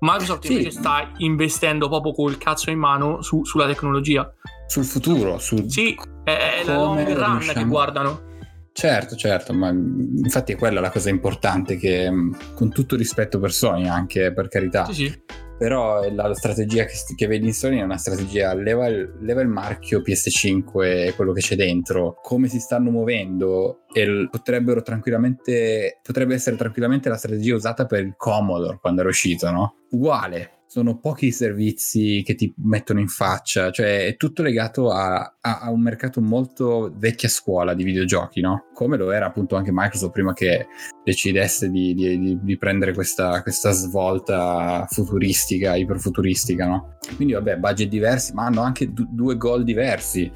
Microsoft 0.00 0.46
sì. 0.46 0.52
invece 0.52 0.70
sta 0.70 1.10
investendo 1.18 1.88
proprio 1.88 2.12
col 2.12 2.38
cazzo 2.38 2.70
in 2.70 2.78
mano 2.78 3.22
su, 3.22 3.44
sulla 3.44 3.66
tecnologia. 3.66 4.28
Sul 4.68 4.84
futuro, 4.84 5.38
su 5.38 5.66
Sì, 5.66 5.96
è, 6.24 6.62
la 6.66 6.74
long 6.74 7.12
run 7.14 7.38
che 7.54 7.64
guardano. 7.64 8.26
Certo, 8.70 9.16
certo, 9.16 9.54
ma 9.54 9.70
infatti 9.70 10.52
è 10.52 10.56
quella 10.56 10.80
la 10.80 10.90
cosa 10.90 11.08
importante 11.08 11.76
che 11.78 12.12
con 12.54 12.70
tutto 12.70 12.94
rispetto 12.94 13.40
per 13.40 13.50
Sony 13.50 13.88
anche 13.88 14.30
per 14.34 14.48
carità. 14.48 14.84
Sì, 14.84 14.92
sì. 14.92 15.22
Però 15.56 16.08
la, 16.12 16.34
strategia 16.34 16.84
che, 16.84 16.94
che, 17.16 17.26
vedi 17.26 17.46
in 17.46 17.54
Sony 17.54 17.78
è 17.78 17.82
una 17.82 17.96
strategia 17.96 18.52
leva 18.52 18.86
il, 18.86 19.16
leva 19.22 19.40
il 19.40 19.48
marchio 19.48 20.00
PS5 20.00 21.06
e 21.06 21.14
quello 21.16 21.32
che 21.32 21.40
c'è 21.40 21.56
dentro, 21.56 22.20
come 22.22 22.46
si 22.46 22.60
stanno 22.60 22.90
muovendo 22.90 23.80
e 23.92 24.28
potrebbero 24.30 24.82
tranquillamente 24.82 25.98
potrebbe 26.02 26.34
essere 26.34 26.56
tranquillamente 26.56 27.08
la 27.08 27.16
strategia 27.16 27.54
usata 27.54 27.86
per 27.86 28.04
il 28.04 28.14
Commodore 28.18 28.78
quando 28.80 29.00
era 29.00 29.08
uscito, 29.08 29.50
no? 29.50 29.74
Uguale, 29.90 30.57
sono 30.68 30.98
pochi 30.98 31.28
i 31.28 31.32
servizi 31.32 32.22
che 32.22 32.34
ti 32.34 32.52
mettono 32.58 33.00
in 33.00 33.08
faccia, 33.08 33.70
cioè 33.70 34.04
è 34.04 34.16
tutto 34.16 34.42
legato 34.42 34.90
a, 34.90 35.36
a, 35.40 35.60
a, 35.60 35.70
un 35.70 35.80
mercato 35.80 36.20
molto 36.20 36.92
vecchia 36.94 37.30
scuola 37.30 37.72
di 37.72 37.84
videogiochi, 37.84 38.42
no? 38.42 38.66
Come 38.74 38.98
lo 38.98 39.10
era 39.10 39.26
appunto 39.26 39.56
anche 39.56 39.70
Microsoft 39.72 40.12
prima 40.12 40.34
che 40.34 40.66
decidesse 41.02 41.70
di, 41.70 41.94
di, 41.94 42.38
di 42.42 42.58
prendere 42.58 42.92
questa, 42.92 43.40
questa, 43.40 43.70
svolta 43.70 44.86
futuristica, 44.90 45.74
iperfuturistica, 45.74 46.66
no? 46.66 46.98
Quindi 47.16 47.32
vabbè, 47.32 47.56
budget 47.56 47.88
diversi, 47.88 48.34
ma 48.34 48.44
hanno 48.44 48.60
anche 48.60 48.92
du- 48.92 49.08
due 49.10 49.38
goal 49.38 49.64
diversi. 49.64 50.30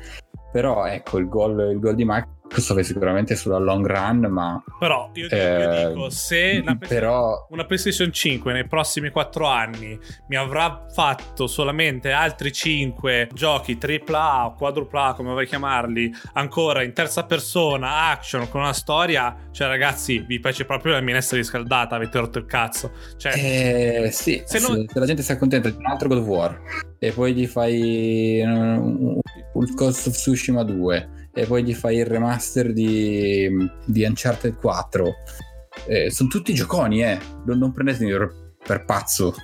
Però 0.51 0.87
ecco, 0.87 1.19
il 1.19 1.29
goal 1.29 1.95
di 1.95 2.05
Microsoft 2.07 2.42
questo 2.53 2.77
è 2.77 2.83
sicuramente 2.83 3.35
sulla 3.35 3.59
long 3.59 3.87
run, 3.87 4.27
ma... 4.31 4.63
Però 4.79 5.11
io 5.15 5.23
dico, 5.29 5.35
eh, 5.35 5.89
dico 5.89 6.11
se 6.11 6.61
una, 6.63 6.77
però... 6.77 7.47
una 7.51 7.65
PlayStation 7.65 8.13
5 8.13 8.53
nei 8.53 8.67
prossimi 8.67 9.11
4 9.11 9.47
anni 9.47 9.99
mi 10.29 10.37
avrà 10.37 10.87
fatto 10.93 11.47
solamente 11.47 12.13
altri 12.13 12.53
5 12.53 13.31
giochi 13.33 13.79
AAA 13.81 14.47
o 14.47 14.55
quadrupla, 14.55 15.15
come 15.17 15.31
vuoi 15.31 15.47
chiamarli, 15.47 16.13
ancora 16.35 16.83
in 16.83 16.93
terza 16.93 17.25
persona, 17.25 18.11
action, 18.11 18.49
con 18.51 18.61
una 18.61 18.75
storia, 18.75 19.35
cioè 19.51 19.69
ragazzi, 19.69 20.19
vi 20.19 20.39
piace 20.39 20.67
proprio 20.67 20.93
la 20.93 21.01
minestra 21.01 21.39
riscaldata, 21.39 21.97
avete 21.97 22.19
rotto 22.19 22.39
il 22.39 22.47
cazzo. 22.47 22.93
Cioè, 23.17 23.33
eh, 23.35 24.11
sì, 24.13 24.43
se, 24.45 24.59
non... 24.61 24.85
se 24.87 24.99
la 24.99 25.07
gente 25.07 25.23
si 25.23 25.33
accontenta 25.33 25.71
di 25.71 25.77
un 25.77 25.87
altro 25.87 26.09
God 26.09 26.19
of 26.19 26.27
War 26.27 26.61
e 26.99 27.13
poi 27.13 27.33
gli 27.35 27.47
fai 27.47 28.43
un, 28.45 29.19
un 29.55 29.65
Ghost 29.75 30.07
of 30.07 30.15
Tsushima 30.15 30.63
2 30.63 31.21
e 31.33 31.47
poi 31.47 31.65
gli 31.65 31.75
fai 31.75 31.97
il 31.97 32.07
remaster 32.07 32.73
di, 32.73 33.49
di 33.87 34.05
Uncharted 34.05 34.57
4. 34.57 35.15
Eh, 35.87 36.11
sono 36.11 36.29
tutti 36.29 36.53
gioconi, 36.53 37.03
eh. 37.03 37.19
Non, 37.47 37.59
non 37.59 37.73
prendetemi 37.73 38.13
per, 38.65 38.85
pazzo. 38.85 39.35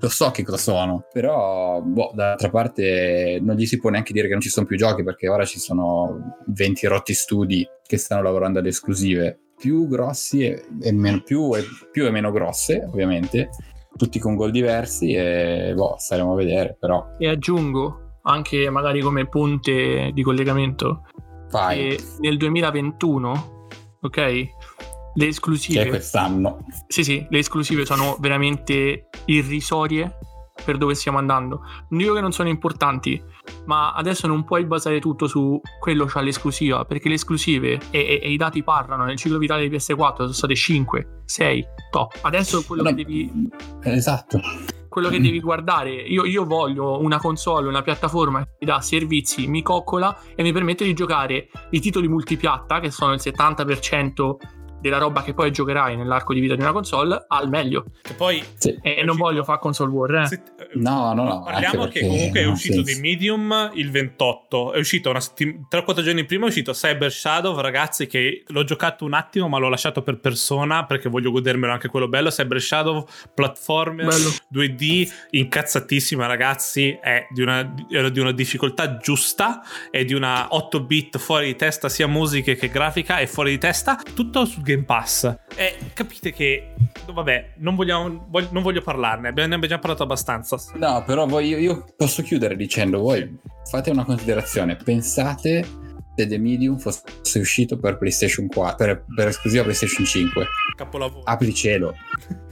Lo 0.00 0.08
so 0.08 0.30
che 0.30 0.42
cosa 0.42 0.58
sono, 0.58 1.06
però 1.12 1.80
boh, 1.80 2.12
d'altra 2.14 2.50
parte 2.50 3.38
non 3.40 3.56
gli 3.56 3.64
si 3.64 3.78
può 3.78 3.88
neanche 3.88 4.12
dire 4.12 4.26
che 4.26 4.32
non 4.32 4.42
ci 4.42 4.50
sono 4.50 4.66
più 4.66 4.76
giochi 4.76 5.02
perché 5.02 5.28
ora 5.28 5.46
ci 5.46 5.58
sono 5.58 6.40
20 6.46 6.86
rotti 6.88 7.14
studi 7.14 7.66
che 7.86 7.96
stanno 7.96 8.22
lavorando 8.22 8.58
ad 8.58 8.66
esclusive 8.66 9.38
più 9.56 9.88
grossi 9.88 10.44
e, 10.44 10.66
e 10.82 10.92
meno, 10.92 11.22
più, 11.22 11.54
e, 11.56 11.62
più 11.90 12.04
e 12.04 12.10
meno 12.10 12.32
grosse, 12.32 12.84
ovviamente, 12.86 13.48
tutti 13.96 14.18
con 14.18 14.34
gol 14.34 14.50
diversi 14.50 15.12
e 15.12 15.72
boh, 15.74 15.94
staremo 15.96 16.32
a 16.32 16.36
vedere 16.36 16.76
però. 16.78 17.14
E 17.18 17.28
aggiungo 17.28 18.18
anche 18.24 18.68
magari 18.68 19.00
come 19.00 19.26
punte 19.26 20.10
di 20.12 20.22
collegamento 20.22 21.04
Vai. 21.54 21.96
nel 22.18 22.36
2021, 22.36 23.68
ok? 24.00 24.48
Le 25.14 25.26
esclusive. 25.26 25.84
Che 25.84 25.88
quest'anno. 25.88 26.64
Sì, 26.88 27.04
sì, 27.04 27.24
le 27.30 27.38
esclusive 27.38 27.84
sono 27.84 28.16
veramente 28.18 29.08
irrisorie 29.26 30.18
per 30.64 30.78
dove 30.78 30.94
stiamo 30.94 31.18
andando. 31.18 31.60
Non 31.90 32.00
dico 32.00 32.14
che 32.14 32.20
non 32.20 32.32
sono 32.32 32.48
importanti, 32.48 33.22
ma 33.66 33.92
adesso 33.92 34.26
non 34.26 34.44
puoi 34.44 34.64
basare 34.64 34.98
tutto 34.98 35.28
su 35.28 35.60
quello 35.78 36.06
c'ha 36.06 36.20
l'esclusiva, 36.20 36.84
perché 36.84 37.08
le 37.08 37.14
esclusive 37.14 37.78
e, 37.90 38.00
e, 38.00 38.20
e 38.20 38.32
i 38.32 38.36
dati 38.36 38.64
parlano 38.64 39.04
nel 39.04 39.16
ciclo 39.16 39.38
vitale 39.38 39.68
di 39.68 39.76
PS4 39.76 40.14
sono 40.16 40.32
state 40.32 40.56
5, 40.56 41.22
6, 41.24 41.66
top. 41.90 42.18
Adesso 42.22 42.64
quello 42.64 42.82
no, 42.82 42.88
che 42.88 42.94
devi... 42.96 43.48
Esatto 43.82 44.40
quello 44.94 45.08
che 45.08 45.20
devi 45.20 45.40
guardare. 45.40 45.90
Io, 45.90 46.24
io, 46.24 46.44
voglio 46.44 47.00
una 47.00 47.18
console, 47.18 47.66
una 47.66 47.82
piattaforma 47.82 48.44
che 48.44 48.50
mi 48.60 48.66
dà 48.68 48.80
servizi, 48.80 49.48
mi 49.48 49.60
coccola 49.60 50.16
e 50.36 50.42
mi 50.44 50.52
permette 50.52 50.84
di 50.84 50.94
giocare 50.94 51.48
i 51.70 51.80
titoli 51.80 52.06
multipiatta, 52.06 52.78
che 52.78 52.92
sono 52.92 53.12
il 53.12 53.20
70% 53.20 54.36
della 54.84 54.98
roba 54.98 55.22
che 55.22 55.32
poi 55.32 55.50
giocherai 55.50 55.96
nell'arco 55.96 56.34
di 56.34 56.40
vita 56.40 56.54
di 56.54 56.60
una 56.60 56.72
console 56.72 57.24
al 57.26 57.48
meglio. 57.48 57.86
Che 58.02 58.12
poi 58.12 58.44
sì. 58.56 58.78
e 58.82 59.02
non 59.02 59.16
voglio 59.16 59.42
fare 59.42 59.58
console 59.58 59.90
war. 59.90 60.14
Eh. 60.14 60.26
Se, 60.26 60.42
no, 60.74 61.14
no, 61.14 61.24
no. 61.24 61.42
Parliamo 61.42 61.88
che 61.88 62.00
comunque 62.00 62.40
è 62.40 62.44
uscito 62.44 62.82
di 62.82 62.94
Medium 62.96 63.70
il 63.74 63.90
28. 63.90 64.74
È 64.74 64.78
uscito 64.78 65.08
una 65.08 65.20
settim- 65.20 65.66
3-4 65.70 66.02
giorni 66.02 66.26
prima. 66.26 66.44
È 66.44 66.48
uscito 66.48 66.72
Cyber 66.72 67.10
Shadow, 67.10 67.58
ragazzi. 67.58 68.06
Che 68.06 68.44
l'ho 68.46 68.64
giocato 68.64 69.06
un 69.06 69.14
attimo, 69.14 69.48
ma 69.48 69.56
l'ho 69.56 69.70
lasciato 69.70 70.02
per 70.02 70.18
persona 70.18 70.84
perché 70.84 71.08
voglio 71.08 71.30
godermelo 71.30 71.72
anche 71.72 71.88
quello 71.88 72.06
bello. 72.06 72.28
Cyber 72.28 72.60
Shadow, 72.60 73.06
platformer 73.34 74.06
bello. 74.06 74.28
2D, 74.52 75.10
incazzatissima, 75.30 76.26
ragazzi. 76.26 76.98
È 77.00 77.26
di 77.30 77.40
una, 77.40 77.62
di 77.62 78.20
una 78.20 78.32
difficoltà 78.32 78.98
giusta. 78.98 79.62
È 79.90 80.04
di 80.04 80.12
una 80.12 80.48
8 80.50 80.80
bit 80.80 81.16
fuori 81.16 81.46
di 81.46 81.56
testa, 81.56 81.88
sia 81.88 82.06
musiche 82.06 82.54
che 82.54 82.68
grafica. 82.68 83.16
È 83.16 83.26
fuori 83.26 83.52
di 83.52 83.58
testa. 83.58 83.98
Tutto 84.14 84.44
sul 84.44 84.62
game 84.62 84.73
Game 84.74 84.84
Pass. 84.84 85.24
E 85.56 85.76
capite 85.92 86.32
che, 86.32 86.74
vabbè, 87.12 87.54
non, 87.58 87.76
vogliamo, 87.76 88.26
voglio, 88.28 88.48
non 88.50 88.62
voglio 88.62 88.82
parlarne, 88.82 89.30
ne 89.30 89.42
abbiamo 89.42 89.66
già 89.66 89.78
parlato 89.78 90.02
abbastanza. 90.02 90.56
No, 90.74 91.02
però 91.06 91.26
voi, 91.26 91.48
io, 91.48 91.84
posso 91.96 92.22
chiudere 92.22 92.56
dicendo, 92.56 92.98
voi 93.00 93.38
fate 93.70 93.90
una 93.90 94.04
considerazione, 94.04 94.76
pensate 94.76 95.64
se 96.16 96.26
The 96.26 96.38
Medium 96.38 96.78
fosse 96.78 97.38
uscito 97.38 97.78
per 97.78 97.98
PlayStation 97.98 98.46
4, 98.46 98.76
per, 98.76 99.04
per 99.14 99.28
esclusiva 99.28 99.62
PlayStation 99.62 100.04
5. 100.04 100.46
Capolavoro. 100.76 101.22
Apri 101.24 101.54
cielo. 101.54 101.94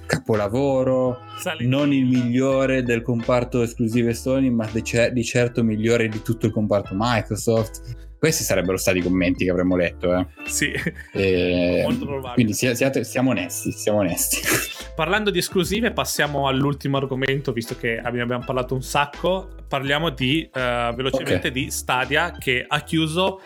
Capolavoro, 0.05 1.21
Sali. 1.39 1.67
non 1.67 1.93
il 1.93 2.05
migliore 2.05 2.83
del 2.83 3.03
comparto 3.03 3.63
esclusive 3.63 4.13
Sony, 4.13 4.51
ma 4.51 4.69
di, 4.71 4.83
cer- 4.83 5.13
di 5.13 5.25
certo 5.25 5.63
migliore 5.63 6.09
di 6.09 6.21
tutto 6.23 6.47
il 6.47 6.53
comparto 6.53 6.91
Microsoft 6.93 8.02
questi 8.23 8.45
sarebbero 8.45 8.77
stati 8.77 8.99
i 8.99 9.03
commenti 9.03 9.43
che 9.43 9.51
avremmo 9.51 9.75
letto. 9.75 10.15
Eh. 10.15 10.27
Sì, 10.45 10.73
e... 11.13 11.81
molto 11.83 12.05
probabile. 12.05 12.35
Quindi 12.35 12.53
siate, 12.53 13.03
siamo 13.03 13.31
onesti, 13.31 13.73
siamo 13.73 13.99
onesti. 13.99 14.39
Parlando 14.95 15.33
di 15.33 15.39
esclusive, 15.39 15.91
passiamo 15.91 16.47
all'ultimo 16.47 16.99
argomento, 16.99 17.51
visto 17.51 17.77
che 17.77 17.99
abbiamo 17.99 18.39
parlato 18.45 18.75
un 18.75 18.83
sacco. 18.83 19.49
Parliamo 19.67 20.11
di, 20.11 20.49
uh, 20.55 20.95
velocemente 20.95 21.49
okay. 21.49 21.51
di 21.51 21.71
Stadia 21.73 22.31
che 22.39 22.65
ha 22.65 22.81
chiuso 22.83 23.41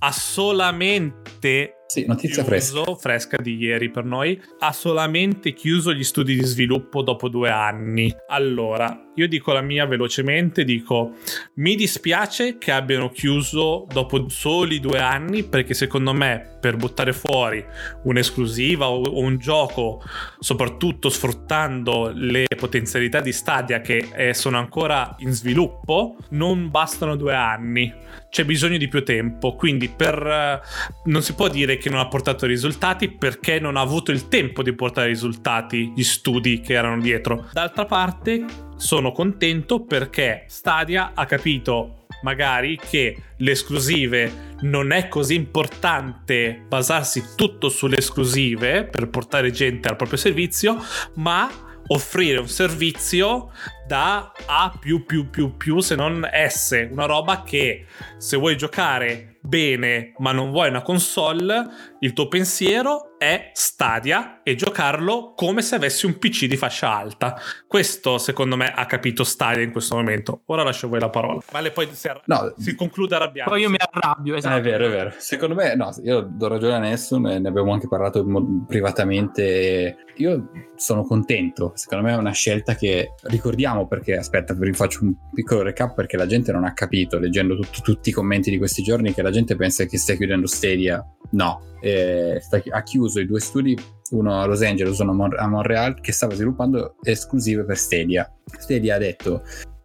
ha 0.00 0.12
solamente 0.12 1.79
sì, 1.90 2.06
notizia 2.06 2.44
fresca. 2.44 2.94
fresca 2.94 3.36
di 3.36 3.56
ieri 3.56 3.90
per 3.90 4.04
noi, 4.04 4.40
ha 4.60 4.70
solamente 4.70 5.52
chiuso 5.52 5.92
gli 5.92 6.04
studi 6.04 6.36
di 6.36 6.44
sviluppo 6.44 7.02
dopo 7.02 7.28
due 7.28 7.50
anni. 7.50 8.14
Allora, 8.28 9.10
io 9.16 9.26
dico 9.26 9.52
la 9.52 9.60
mia 9.60 9.86
velocemente, 9.86 10.62
dico, 10.62 11.16
mi 11.54 11.74
dispiace 11.74 12.58
che 12.58 12.70
abbiano 12.70 13.10
chiuso 13.10 13.86
dopo 13.92 14.28
soli 14.28 14.78
due 14.78 15.00
anni 15.00 15.42
perché 15.42 15.74
secondo 15.74 16.12
me 16.12 16.58
per 16.60 16.76
buttare 16.76 17.12
fuori 17.12 17.64
un'esclusiva 18.04 18.88
o 18.88 19.18
un 19.18 19.38
gioco, 19.38 20.02
soprattutto 20.38 21.08
sfruttando 21.08 22.12
le 22.14 22.46
potenzialità 22.56 23.20
di 23.20 23.32
Stadia 23.32 23.80
che 23.80 24.08
eh, 24.14 24.34
sono 24.34 24.58
ancora 24.58 25.16
in 25.18 25.32
sviluppo, 25.32 26.16
non 26.30 26.70
bastano 26.70 27.16
due 27.16 27.34
anni. 27.34 27.92
C'è 28.28 28.44
bisogno 28.44 28.76
di 28.76 28.86
più 28.86 29.02
tempo, 29.02 29.56
quindi 29.56 29.88
per, 29.88 30.14
eh, 30.24 30.60
non 31.06 31.22
si 31.22 31.34
può 31.34 31.48
dire 31.48 31.78
che 31.78 31.90
non 31.90 31.98
ha 31.98 32.06
portato 32.06 32.46
risultati 32.46 33.10
perché 33.10 33.58
non 33.58 33.76
ha 33.76 33.80
avuto 33.80 34.12
il 34.12 34.28
tempo 34.28 34.62
di 34.62 34.72
portare 34.72 35.08
risultati 35.08 35.92
gli 35.96 36.04
studi 36.04 36.60
che 36.60 36.74
erano 36.74 37.00
dietro. 37.00 37.48
D'altra 37.52 37.86
parte 37.86 38.44
sono 38.76 39.12
contento 39.12 39.84
perché 39.84 40.44
Stadia 40.46 41.12
ha 41.14 41.26
capito 41.26 41.99
magari 42.22 42.78
che 42.78 43.16
le 43.36 43.50
esclusive 43.50 44.56
non 44.60 44.92
è 44.92 45.08
così 45.08 45.34
importante 45.34 46.64
basarsi 46.68 47.34
tutto 47.36 47.68
sulle 47.68 47.98
esclusive 47.98 48.84
per 48.84 49.08
portare 49.08 49.50
gente 49.50 49.88
al 49.88 49.96
proprio 49.96 50.18
servizio, 50.18 50.76
ma 51.14 51.50
offrire 51.88 52.38
un 52.38 52.48
servizio 52.48 53.50
da 53.90 54.30
A 54.46 54.72
più 54.78 55.04
più 55.04 55.30
più 55.30 55.56
più 55.56 55.80
se 55.80 55.96
non 55.96 56.24
S, 56.32 56.86
una 56.92 57.06
roba 57.06 57.42
che 57.42 57.86
se 58.18 58.36
vuoi 58.36 58.56
giocare 58.56 59.38
bene 59.42 60.12
ma 60.18 60.32
non 60.32 60.50
vuoi 60.50 60.68
una 60.68 60.82
console, 60.82 61.66
il 62.00 62.12
tuo 62.12 62.28
pensiero 62.28 63.10
è 63.18 63.50
Stadia 63.52 64.42
e 64.42 64.54
giocarlo 64.54 65.34
come 65.34 65.60
se 65.60 65.74
avessi 65.74 66.06
un 66.06 66.18
PC 66.18 66.46
di 66.46 66.56
fascia 66.56 66.90
alta. 66.96 67.36
Questo 67.66 68.16
secondo 68.18 68.56
me 68.56 68.72
ha 68.72 68.86
capito 68.86 69.24
Stadia 69.24 69.62
in 69.62 69.72
questo 69.72 69.96
momento. 69.96 70.42
Ora 70.46 70.62
lascio 70.62 70.88
voi 70.88 71.00
la 71.00 71.10
parola. 71.10 71.40
Vale 71.50 71.70
poi 71.70 71.88
si, 71.92 72.08
arra- 72.08 72.22
no. 72.26 72.54
si 72.56 72.74
conclude 72.74 73.14
arrabbiato. 73.14 73.50
Poi 73.50 73.60
io 73.60 73.70
mi 73.70 73.76
arrabbio, 73.78 74.36
esatto. 74.36 74.56
È 74.56 74.60
vero, 74.62 74.86
è 74.86 74.90
vero. 74.90 75.12
Secondo 75.18 75.54
me, 75.54 75.74
no, 75.74 75.90
io 76.02 76.22
do 76.22 76.48
ragione 76.48 76.76
a 76.76 76.78
Nessun, 76.78 77.22
ne 77.22 77.48
abbiamo 77.48 77.72
anche 77.72 77.88
parlato 77.88 78.24
privatamente. 78.66 80.06
Io 80.16 80.50
sono 80.76 81.04
contento, 81.04 81.72
secondo 81.74 82.06
me 82.06 82.12
è 82.14 82.16
una 82.16 82.32
scelta 82.32 82.74
che 82.74 83.14
ricordiamo 83.24 83.79
perché, 83.86 84.16
aspetta, 84.16 84.54
vi 84.54 84.72
faccio 84.72 85.04
un 85.04 85.14
piccolo 85.32 85.62
recap 85.62 85.94
perché 85.94 86.16
la 86.16 86.26
gente 86.26 86.52
non 86.52 86.64
ha 86.64 86.72
capito, 86.72 87.18
leggendo 87.18 87.56
tut- 87.56 87.82
tutti 87.82 88.10
i 88.10 88.12
commenti 88.12 88.50
di 88.50 88.58
questi 88.58 88.82
giorni, 88.82 89.12
che 89.12 89.22
la 89.22 89.30
gente 89.30 89.56
pensa 89.56 89.84
che 89.84 89.98
stia 89.98 90.16
chiudendo 90.16 90.46
Stadia. 90.46 91.04
No, 91.32 91.60
eh, 91.80 92.38
sta, 92.40 92.62
ha 92.70 92.82
chiuso 92.82 93.20
i 93.20 93.26
due 93.26 93.40
studi, 93.40 93.76
uno 94.10 94.40
a 94.40 94.46
Los 94.46 94.62
Angeles, 94.62 94.98
uno 94.98 95.12
a, 95.12 95.14
Mon- 95.14 95.38
a 95.38 95.48
Montreal, 95.48 96.00
che 96.00 96.12
stava 96.12 96.34
sviluppando 96.34 96.96
esclusive 97.02 97.64
per 97.64 97.76
Stadia. 97.76 98.30
Stadia 98.58 98.96
ha 98.96 98.98
detto 98.98 99.42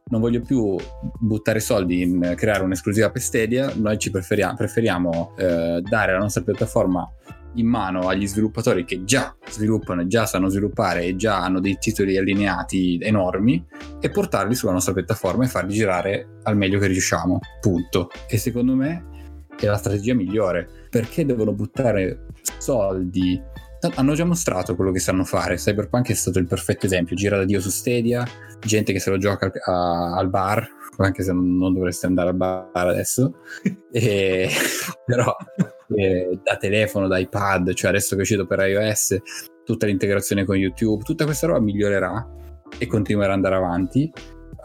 non 0.08 0.22
voglio 0.22 0.42
più 0.42 0.76
buttare 1.20 1.60
soldi 1.60 2.02
in 2.04 2.34
creare 2.36 2.64
un'esclusiva 2.64 3.10
per 3.10 3.22
Stadia, 3.22 3.72
noi 3.76 3.98
ci 3.98 4.12
preferiamo, 4.12 4.56
preferiamo 4.56 5.34
eh, 5.36 5.82
dare 5.82 6.12
la 6.12 6.20
nostra 6.20 6.44
piattaforma 6.44 7.10
in 7.56 7.68
mano 7.68 8.08
agli 8.08 8.28
sviluppatori 8.28 8.86
che 8.86 9.04
già 9.04 9.36
sviluppano, 9.50 10.08
già 10.08 10.26
sanno 10.26 10.50
sviluppare 10.50 11.04
e 11.06 11.16
già 11.16 11.42
hanno 11.42 11.60
dei 11.60 11.78
titoli 11.78 12.18
allineati 12.18 13.00
enormi 13.02 13.66
e 14.00 14.10
portarli 14.10 14.56
sulla 14.56 14.72
nostra 14.74 14.94
piattaforma 14.94 15.46
e 15.46 15.48
farli 15.48 15.74
girare 15.74 16.40
al 16.44 16.58
meglio 16.58 16.80
che 16.80 16.88
riusciamo. 16.88 17.40
Punto. 17.62 18.10
E 18.28 18.38
secondo 18.38 18.76
me 18.76 19.06
è 19.58 19.66
la 19.66 19.78
strategia 19.78 20.14
migliore 20.14 20.68
perché 20.90 21.26
devono 21.26 21.54
buttare 21.54 22.28
soldi 22.58 23.42
hanno 23.96 24.14
già 24.14 24.26
mostrato 24.26 24.76
quello 24.76 24.92
che 24.92 25.00
sanno 25.00 25.24
fare. 25.24 25.56
Cyberpunk 25.56 26.10
è 26.10 26.14
stato 26.14 26.40
il 26.40 26.48
perfetto 26.48 26.86
esempio. 26.86 27.16
Gira 27.16 27.38
da 27.38 27.46
Dio 27.46 27.60
su 27.60 27.70
Stadia, 27.70 28.26
gente 28.60 28.92
che 28.92 29.00
se 29.00 29.10
lo 29.10 29.18
gioca 29.18 29.52
a, 29.66 30.16
al 30.16 30.30
bar, 30.30 30.68
anche 30.98 31.24
se 31.24 31.32
non 31.34 31.74
dovreste 31.74 32.06
andare 32.06 32.30
al 32.30 32.36
bar 32.36 32.70
adesso. 32.74 33.36
e, 33.92 34.50
però 35.06 35.36
eh, 35.96 36.40
da 36.44 36.58
telefono, 36.58 37.08
da 37.08 37.18
iPad, 37.18 37.74
cioè 37.74 37.90
adesso 37.90 38.16
che 38.16 38.20
è 38.20 38.22
uscito 38.22 38.46
per 38.46 38.60
iOS, 38.60 39.18
tutta 39.64 39.86
l'integrazione 39.86 40.46
con 40.46 40.56
YouTube, 40.56 41.04
tutta 41.04 41.26
questa 41.26 41.48
roba 41.48 41.60
migliorerà 41.60 42.28
e 42.78 42.88
continuerà 42.88 43.32
ad 43.32 43.38
andare 43.38 43.56
avanti 43.56 44.12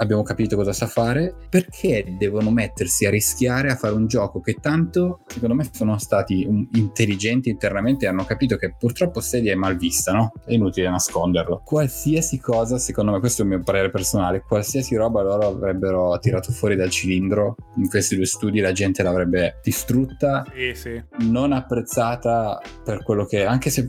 abbiamo 0.01 0.23
capito 0.23 0.57
cosa 0.57 0.73
sa 0.73 0.87
fare, 0.87 1.35
perché 1.49 2.15
devono 2.19 2.51
mettersi 2.51 3.07
a 3.07 3.11
rischiare 3.11 3.71
a 3.71 3.77
fare 3.77 3.95
un 3.95 4.07
gioco 4.07 4.41
che 4.41 4.55
tanto, 4.55 5.21
secondo 5.27 5.55
me, 5.55 5.69
sono 5.71 5.99
stati 5.99 6.45
un, 6.47 6.67
intelligenti 6.73 7.51
internamente 7.51 8.05
e 8.05 8.09
hanno 8.09 8.25
capito 8.25 8.57
che 8.57 8.75
purtroppo 8.77 9.21
Stadia 9.21 9.53
è 9.53 9.57
mal 9.57 9.77
vista, 9.77 10.13
no? 10.13 10.33
È 10.45 10.53
inutile 10.53 10.89
nasconderlo. 10.89 11.63
Qualsiasi 11.65 12.41
cosa, 12.41 12.79
secondo 12.79 13.13
me, 13.13 13.21
questo 13.21 13.43
è 13.43 13.45
il 13.45 13.51
mio 13.51 13.63
parere 13.63 13.91
personale, 13.91 14.43
qualsiasi 14.47 14.97
roba 14.97 15.23
loro 15.23 15.49
avrebbero 15.49 16.19
tirato 16.19 16.51
fuori 16.51 16.77
dal 16.77 16.91
cilindro 16.91 17.57
in 17.77 17.89
questi 17.89 18.17
due 18.17 18.27
studi, 18.27 18.61
la 18.61 18.73
gente 18.73 19.03
l'avrebbe 19.03 19.61
distrutta, 19.63 20.45
sì, 20.55 20.75
sì. 20.75 21.03
non 21.29 21.53
apprezzata 21.53 22.61
per 22.83 23.03
quello 23.03 23.27
che, 23.27 23.45
anche 23.45 23.69
se 23.69 23.89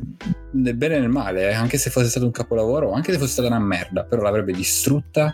nel 0.54 0.76
bene 0.76 0.96
e 0.98 1.00
nel 1.00 1.10
male, 1.10 1.50
eh, 1.50 1.54
anche 1.54 1.78
se 1.78 1.90
fosse 1.90 2.10
stato 2.10 2.26
un 2.26 2.32
capolavoro, 2.32 2.92
anche 2.92 3.14
se 3.14 3.18
fosse 3.18 3.32
stata 3.32 3.48
una 3.48 3.60
merda, 3.60 4.04
però 4.04 4.22
l'avrebbe 4.22 4.52
distrutta 4.52 5.34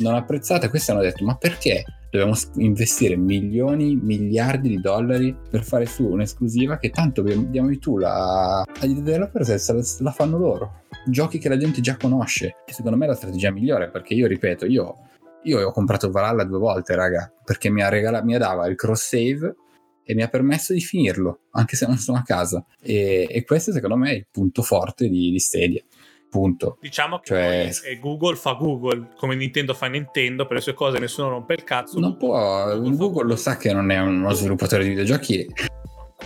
non 0.00 0.14
apprezzata 0.14 0.68
questi 0.68 0.90
hanno 0.90 1.00
detto 1.00 1.24
ma 1.24 1.36
perché 1.36 1.84
dobbiamo 2.10 2.34
investire 2.56 3.16
milioni, 3.16 3.94
miliardi 3.94 4.68
di 4.68 4.80
dollari 4.80 5.36
per 5.48 5.62
fare 5.62 5.86
su 5.86 6.06
un'esclusiva 6.06 6.78
che 6.78 6.90
tanto 6.90 7.22
diamo 7.22 7.70
i 7.70 7.78
tool 7.78 8.02
agli 8.04 9.00
developer 9.00 9.44
se 9.44 9.72
la, 9.72 9.82
la 9.98 10.10
fanno 10.10 10.38
loro? 10.38 10.82
Giochi 11.06 11.38
che 11.38 11.48
la 11.48 11.56
gente 11.56 11.80
già 11.80 11.96
conosce 11.96 12.56
e 12.66 12.72
secondo 12.72 12.96
me 12.96 13.04
è 13.04 13.08
la 13.08 13.14
strategia 13.14 13.52
migliore 13.52 13.90
perché 13.90 14.14
io 14.14 14.26
ripeto 14.26 14.66
io, 14.66 14.96
io 15.44 15.66
ho 15.66 15.72
comprato 15.72 16.10
Valhalla 16.10 16.44
due 16.44 16.58
volte 16.58 16.94
raga 16.94 17.32
perché 17.44 17.70
mi, 17.70 17.82
ha 17.82 17.88
regalato, 17.88 18.24
mi 18.24 18.36
dava 18.36 18.66
il 18.66 18.74
cross 18.74 19.08
save 19.08 19.54
e 20.02 20.14
mi 20.14 20.22
ha 20.22 20.28
permesso 20.28 20.72
di 20.72 20.80
finirlo 20.80 21.42
anche 21.52 21.76
se 21.76 21.86
non 21.86 21.96
sono 21.96 22.18
a 22.18 22.22
casa. 22.22 22.64
E, 22.82 23.28
e 23.30 23.44
questo 23.44 23.70
secondo 23.70 23.96
me 23.96 24.10
è 24.10 24.14
il 24.14 24.26
punto 24.28 24.62
forte 24.62 25.08
di, 25.08 25.30
di 25.30 25.38
Stadia 25.38 25.84
punto. 26.30 26.78
Diciamo 26.80 27.18
che 27.18 27.70
cioè... 27.74 27.98
Google 28.00 28.36
fa 28.36 28.54
Google, 28.54 29.08
come 29.16 29.34
Nintendo 29.34 29.74
fa 29.74 29.86
Nintendo, 29.88 30.46
per 30.46 30.56
le 30.56 30.62
sue 30.62 30.72
cose 30.74 30.98
nessuno 30.98 31.28
rompe 31.28 31.52
il 31.54 31.64
cazzo. 31.64 31.98
Non 31.98 32.16
può, 32.16 32.64
Google, 32.78 32.96
Google 32.96 33.26
lo 33.26 33.36
sa 33.36 33.58
che 33.58 33.72
non 33.74 33.90
è 33.90 33.98
uno 33.98 34.32
sviluppatore 34.32 34.84
di 34.84 34.90
videogiochi 34.90 35.46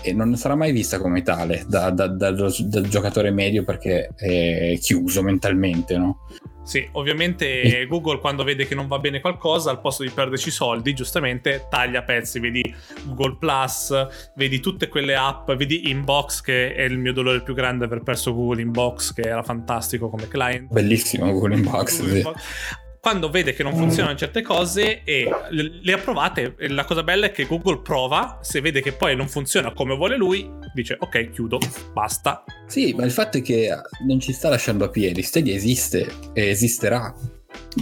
e 0.04 0.12
non 0.12 0.36
sarà 0.36 0.54
mai 0.54 0.70
vista 0.70 0.98
come 0.98 1.22
tale 1.22 1.64
da, 1.66 1.90
da, 1.90 2.06
da, 2.08 2.30
dal 2.30 2.86
giocatore 2.88 3.30
medio 3.30 3.64
perché 3.64 4.10
è 4.14 4.78
chiuso 4.78 5.22
mentalmente, 5.22 5.96
no? 5.96 6.26
Sì, 6.62 6.86
ovviamente 6.92 7.86
Google 7.86 8.20
quando 8.20 8.42
vede 8.42 8.66
che 8.66 8.74
non 8.74 8.86
va 8.86 8.98
bene 8.98 9.20
qualcosa, 9.20 9.70
al 9.70 9.80
posto 9.80 10.02
di 10.02 10.08
perderci 10.08 10.50
soldi, 10.50 10.94
giustamente 10.94 11.66
taglia 11.68 12.02
pezzi, 12.02 12.40
vedi 12.40 12.62
Google 13.04 13.36
Plus, 13.38 14.06
vedi 14.34 14.60
tutte 14.60 14.88
quelle 14.88 15.14
app, 15.14 15.50
vedi 15.52 15.90
Inbox 15.90 16.40
che 16.40 16.74
è 16.74 16.82
il 16.82 16.98
mio 16.98 17.12
dolore 17.12 17.42
più 17.42 17.54
grande 17.54 17.84
aver 17.84 18.02
perso 18.02 18.34
Google 18.34 18.62
Inbox 18.62 19.12
che 19.12 19.22
era 19.22 19.42
fantastico 19.42 20.08
come 20.08 20.26
client. 20.26 20.70
Bellissimo 20.72 21.30
Google 21.30 21.56
Inbox, 21.56 21.98
Google 21.98 22.12
sì. 22.12 22.16
Inbox 22.16 22.42
quando 23.04 23.28
vede 23.28 23.52
che 23.52 23.62
non 23.62 23.76
funzionano 23.76 24.16
certe 24.16 24.40
cose 24.40 25.02
e 25.04 25.28
le 25.50 25.92
ha 25.92 25.98
provate, 25.98 26.54
la 26.70 26.86
cosa 26.86 27.02
bella 27.02 27.26
è 27.26 27.32
che 27.32 27.44
Google 27.44 27.82
prova, 27.82 28.38
se 28.40 28.62
vede 28.62 28.80
che 28.80 28.92
poi 28.92 29.14
non 29.14 29.28
funziona 29.28 29.74
come 29.74 29.94
vuole 29.94 30.16
lui, 30.16 30.50
dice 30.72 30.96
ok, 30.98 31.28
chiudo, 31.28 31.58
basta. 31.92 32.44
Sì, 32.66 32.94
ma 32.94 33.04
il 33.04 33.10
fatto 33.10 33.36
è 33.36 33.42
che 33.42 33.68
non 34.06 34.20
ci 34.20 34.32
sta 34.32 34.48
lasciando 34.48 34.86
a 34.86 34.88
piedi, 34.88 35.20
Stadia 35.20 35.54
esiste 35.54 36.10
e 36.32 36.48
esisterà. 36.48 37.14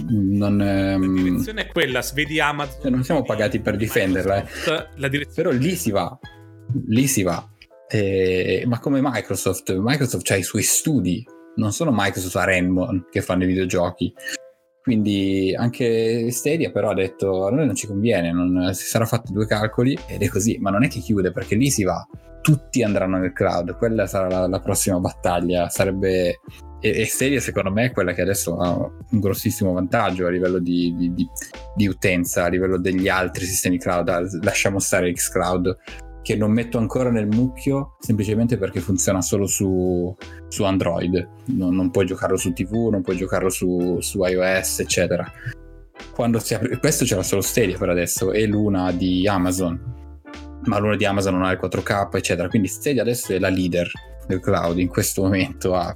Non, 0.09 0.61
ehm... 0.61 1.15
La 1.15 1.21
direzione 1.21 1.67
è 1.67 1.71
quella, 1.71 2.03
vedi 2.13 2.41
Amazon. 2.41 2.81
Cioè 2.81 2.91
non 2.91 3.03
siamo 3.05 3.23
pagati 3.23 3.61
per 3.61 3.77
difenderla, 3.77 4.43
eh. 4.43 5.09
direzione... 5.09 5.27
però 5.33 5.51
lì 5.51 5.77
si 5.77 5.91
va, 5.91 6.19
lì 6.87 7.07
si 7.07 7.23
va. 7.23 7.49
Eh, 7.87 8.65
ma 8.67 8.77
come 8.79 8.99
Microsoft, 9.01 9.73
Microsoft 9.73 10.29
ha 10.31 10.35
i 10.35 10.43
suoi 10.43 10.63
studi, 10.63 11.25
non 11.55 11.71
sono 11.71 11.91
Microsoft 11.93 12.35
a 12.35 12.43
Rainbow 12.43 13.07
che 13.09 13.21
fanno 13.21 13.43
i 13.43 13.47
videogiochi. 13.47 14.13
Quindi 14.83 15.55
anche 15.57 16.29
Stadia 16.31 16.69
però 16.69 16.89
ha 16.89 16.93
detto 16.93 17.47
a 17.47 17.51
noi 17.51 17.65
non 17.65 17.73
ci 17.73 17.87
conviene, 17.87 18.33
non, 18.33 18.73
si 18.73 18.85
sarà 18.85 19.05
fatto 19.05 19.31
due 19.31 19.45
calcoli 19.45 19.97
ed 20.07 20.21
è 20.21 20.27
così, 20.27 20.57
ma 20.59 20.71
non 20.71 20.83
è 20.83 20.89
che 20.89 20.99
chiude 20.99 21.31
perché 21.31 21.55
lì 21.55 21.69
si 21.69 21.83
va, 21.83 22.05
tutti 22.41 22.83
andranno 22.83 23.17
nel 23.17 23.31
cloud, 23.31 23.77
quella 23.77 24.07
sarà 24.07 24.27
la, 24.27 24.47
la 24.47 24.59
prossima 24.59 24.99
battaglia, 24.99 25.69
sarebbe... 25.69 26.41
E, 26.81 26.99
e, 26.99 27.05
Stadia 27.05 27.39
secondo 27.39 27.71
me 27.71 27.85
è 27.85 27.91
quella 27.91 28.11
che 28.11 28.23
adesso 28.23 28.57
ha 28.57 28.75
un 28.75 29.19
grossissimo 29.21 29.71
vantaggio 29.71 30.27
a 30.27 30.29
livello 30.29 30.59
di, 30.59 30.93
di, 30.97 31.13
di, 31.13 31.29
di 31.77 31.87
utenza, 31.87 32.43
a 32.43 32.49
livello 32.49 32.77
degli 32.77 33.07
altri 33.07 33.45
sistemi 33.45 33.79
cloud, 33.79 34.43
lasciamo 34.43 34.79
stare 34.79 35.13
Xcloud 35.13 35.77
che 36.23 36.35
non 36.35 36.51
metto 36.51 36.79
ancora 36.79 37.11
nel 37.11 37.27
mucchio 37.27 37.97
semplicemente 37.99 38.57
perché 38.57 38.79
funziona 38.79 39.21
solo 39.21 39.45
su, 39.45 40.15
su 40.47 40.63
Android. 40.63 41.27
Non, 41.47 41.75
non, 41.75 41.91
puoi 41.91 42.05
giocarlo 42.05 42.37
su 42.37 42.53
TV, 42.53 42.87
non 42.89 43.01
puoi 43.03 43.17
giocarlo 43.17 43.49
su, 43.49 43.99
su 43.99 44.23
iOS, 44.23 44.79
eccetera. 44.79 45.29
Quando 46.11 46.39
si 46.39 46.55
apre, 46.55 46.79
questo 46.79 47.05
c'era 47.05 47.21
solo 47.21 47.41
Stadia 47.41 47.77
per 47.77 47.89
adesso 47.89 48.31
e 48.31 48.47
l'una 48.47 48.91
di 48.91 49.27
Amazon. 49.27 49.91
Ma 50.65 50.79
l'una 50.79 50.95
di 50.95 51.05
Amazon 51.05 51.33
non 51.33 51.43
ha 51.43 51.51
il 51.51 51.59
4K, 51.61 52.15
eccetera. 52.15 52.47
Quindi 52.47 52.69
Stadia 52.69 53.01
adesso 53.01 53.33
è 53.33 53.39
la 53.39 53.49
leader 53.49 53.91
del 54.25 54.39
cloud 54.39 54.79
in 54.79 54.87
questo 54.87 55.23
momento. 55.23 55.75
Ha 55.75 55.95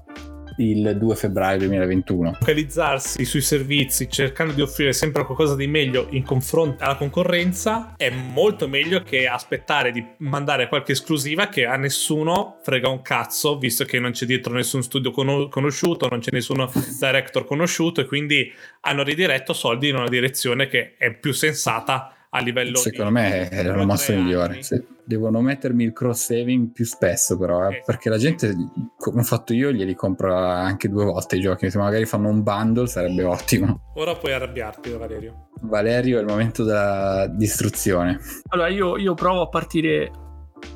il 0.57 0.97
2 0.97 1.15
febbraio 1.15 1.59
2021. 1.59 2.33
Focalizzarsi 2.33 3.23
sui 3.25 3.41
servizi 3.41 4.09
cercando 4.09 4.53
di 4.53 4.61
offrire 4.61 4.93
sempre 4.93 5.25
qualcosa 5.25 5.55
di 5.55 5.67
meglio 5.67 6.07
in 6.11 6.23
confronto 6.23 6.83
alla 6.83 6.95
concorrenza 6.95 7.93
è 7.97 8.09
molto 8.09 8.67
meglio 8.67 9.01
che 9.03 9.27
aspettare 9.27 9.91
di 9.91 10.05
mandare 10.17 10.67
qualche 10.67 10.93
esclusiva 10.93 11.47
che 11.47 11.65
a 11.65 11.75
nessuno 11.75 12.59
frega 12.63 12.89
un 12.89 13.01
cazzo, 13.01 13.57
visto 13.57 13.85
che 13.85 13.99
non 13.99 14.11
c'è 14.11 14.25
dietro 14.25 14.53
nessun 14.53 14.83
studio 14.83 15.11
conosciuto, 15.11 16.07
non 16.07 16.19
c'è 16.19 16.29
nessun 16.31 16.67
director 16.99 17.45
conosciuto 17.45 18.01
e 18.01 18.05
quindi 18.05 18.51
hanno 18.81 19.03
ridiretto 19.03 19.53
soldi 19.53 19.89
in 19.89 19.95
una 19.95 20.09
direzione 20.09 20.67
che 20.67 20.95
è 20.97 21.13
più 21.13 21.31
sensata 21.33 22.16
a 22.29 22.41
livello 22.41 22.75
secondo 22.75 23.05
di, 23.05 23.11
me 23.11 23.49
è 23.49 23.63
la 23.63 23.85
mossa 23.85 24.13
migliore 24.13 24.61
sì. 24.61 24.83
devono 25.03 25.39
mettermi 25.41 25.83
il 25.83 25.93
cross 25.93 26.25
saving 26.25 26.71
più 26.71 26.85
spesso 26.85 27.37
però 27.37 27.69
eh, 27.69 27.81
perché 27.85 28.09
la 28.09 28.17
gente 28.17 28.53
come 28.97 29.21
ho 29.21 29.23
fatto 29.23 29.53
io 29.53 29.71
glieli 29.71 29.95
compra 29.95 30.59
anche 30.59 30.89
due 30.89 31.05
volte 31.05 31.37
i 31.37 31.41
giochi. 31.41 31.69
Se 31.69 31.77
magari 31.77 32.05
fanno 32.05 32.29
un 32.29 32.43
bundle 32.43 32.87
sarebbe 32.87 33.23
ottimo. 33.23 33.91
Ora 33.95 34.15
puoi 34.15 34.33
arrabbiarti 34.33 34.91
Valerio. 34.91 35.49
Valerio 35.61 36.17
è 36.17 36.21
il 36.21 36.27
momento 36.27 36.63
della 36.63 37.27
distruzione. 37.27 38.19
Allora 38.49 38.67
io, 38.69 38.97
io 38.97 39.13
provo 39.13 39.41
a 39.41 39.49
partire 39.49 40.11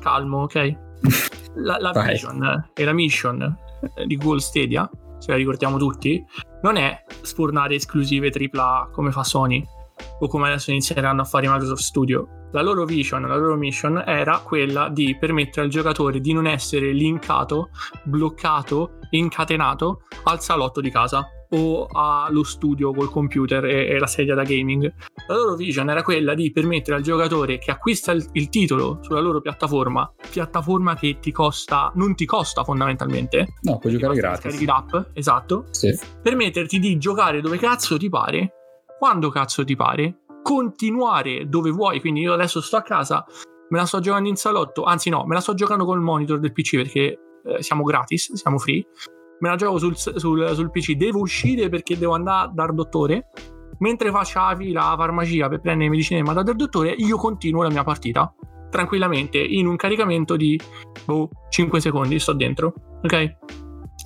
calmo 0.00 0.42
ok? 0.42 0.76
La, 1.54 1.76
la 1.78 1.92
vision 1.92 2.70
e 2.72 2.82
la 2.82 2.94
mission 2.94 3.58
di 4.06 4.16
Google 4.16 4.40
Stadia 4.40 4.88
se 5.18 5.32
la 5.32 5.36
ricordiamo 5.36 5.76
tutti 5.76 6.24
non 6.62 6.76
è 6.76 7.04
sfornare 7.20 7.74
esclusive 7.74 8.32
AAA 8.34 8.88
come 8.90 9.10
fa 9.10 9.22
Sony 9.22 9.62
o 10.18 10.26
come 10.28 10.48
adesso 10.48 10.70
inizieranno 10.70 11.22
a 11.22 11.24
fare 11.24 11.48
Microsoft 11.48 11.82
Studio. 11.82 12.28
La 12.52 12.62
loro 12.62 12.84
vision, 12.84 13.22
la 13.22 13.36
loro 13.36 13.56
mission 13.56 14.02
era 14.06 14.38
quella 14.38 14.88
di 14.90 15.16
permettere 15.18 15.64
al 15.64 15.70
giocatore 15.70 16.20
di 16.20 16.32
non 16.32 16.46
essere 16.46 16.92
linkato, 16.92 17.70
bloccato, 18.04 18.98
incatenato 19.10 20.02
al 20.24 20.40
salotto 20.40 20.80
di 20.80 20.90
casa 20.90 21.26
o 21.54 21.86
allo 21.92 22.44
studio 22.44 22.92
col 22.92 23.10
computer 23.10 23.64
e, 23.64 23.88
e, 23.88 23.98
la 23.98 24.06
sedia 24.06 24.34
da 24.34 24.42
gaming. 24.42 24.92
La 25.26 25.34
loro 25.34 25.54
vision 25.54 25.90
era 25.90 26.02
quella 26.02 26.34
di 26.34 26.50
permettere 26.50 26.96
al 26.96 27.02
giocatore 27.02 27.58
che 27.58 27.70
acquista 27.70 28.12
il, 28.12 28.26
il, 28.32 28.48
titolo 28.48 28.98
sulla 29.02 29.20
loro 29.20 29.40
piattaforma, 29.40 30.10
piattaforma 30.30 30.94
che 30.94 31.18
ti 31.20 31.30
costa, 31.30 31.92
non 31.94 32.14
ti 32.14 32.24
costa 32.24 32.64
fondamentalmente. 32.64 33.54
No, 33.62 33.78
puoi 33.78 33.92
giocare 33.92 34.14
gratis. 34.14 34.40
Scarichi 34.40 34.64
l'app, 34.64 34.94
esatto. 35.12 35.66
Sì. 35.70 35.98
Permetterti 36.22 36.78
di 36.78 36.98
giocare 36.98 37.40
dove 37.40 37.58
cazzo 37.58 37.96
ti 37.98 38.08
pare 38.08 38.52
quando 39.02 39.30
cazzo 39.30 39.64
ti 39.64 39.74
pare, 39.74 40.20
continuare 40.44 41.48
dove 41.48 41.70
vuoi. 41.70 41.98
Quindi 41.98 42.20
io 42.20 42.34
adesso 42.34 42.60
sto 42.60 42.76
a 42.76 42.82
casa, 42.82 43.26
me 43.70 43.78
la 43.78 43.84
sto 43.84 43.98
giocando 43.98 44.28
in 44.28 44.36
salotto, 44.36 44.84
anzi 44.84 45.10
no, 45.10 45.24
me 45.26 45.34
la 45.34 45.40
sto 45.40 45.54
giocando 45.54 45.84
col 45.84 45.98
monitor 46.00 46.38
del 46.38 46.52
PC 46.52 46.76
perché 46.76 47.18
eh, 47.44 47.62
siamo 47.64 47.82
gratis, 47.82 48.32
siamo 48.34 48.58
free. 48.58 48.86
Me 49.40 49.48
la 49.48 49.56
gioco 49.56 49.78
sul, 49.78 49.96
sul, 49.96 50.54
sul, 50.54 50.70
PC, 50.70 50.92
devo 50.92 51.18
uscire 51.18 51.68
perché 51.68 51.98
devo 51.98 52.14
andare 52.14 52.52
dal 52.54 52.72
dottore. 52.72 53.30
Mentre 53.80 54.12
faccio 54.12 54.38
la 54.38 54.94
farmacia 54.96 55.48
per 55.48 55.60
prendere 55.60 55.90
medicine 55.90 56.22
mandare 56.22 56.46
dal 56.46 56.54
dottore, 56.54 56.92
io 56.92 57.16
continuo 57.16 57.64
la 57.64 57.70
mia 57.70 57.82
partita 57.82 58.32
tranquillamente 58.70 59.38
in 59.38 59.66
un 59.66 59.74
caricamento 59.74 60.36
di 60.36 60.56
boh, 61.04 61.28
5 61.48 61.80
secondi. 61.80 62.20
Sto 62.20 62.34
dentro, 62.34 62.72
ok? 63.02 63.36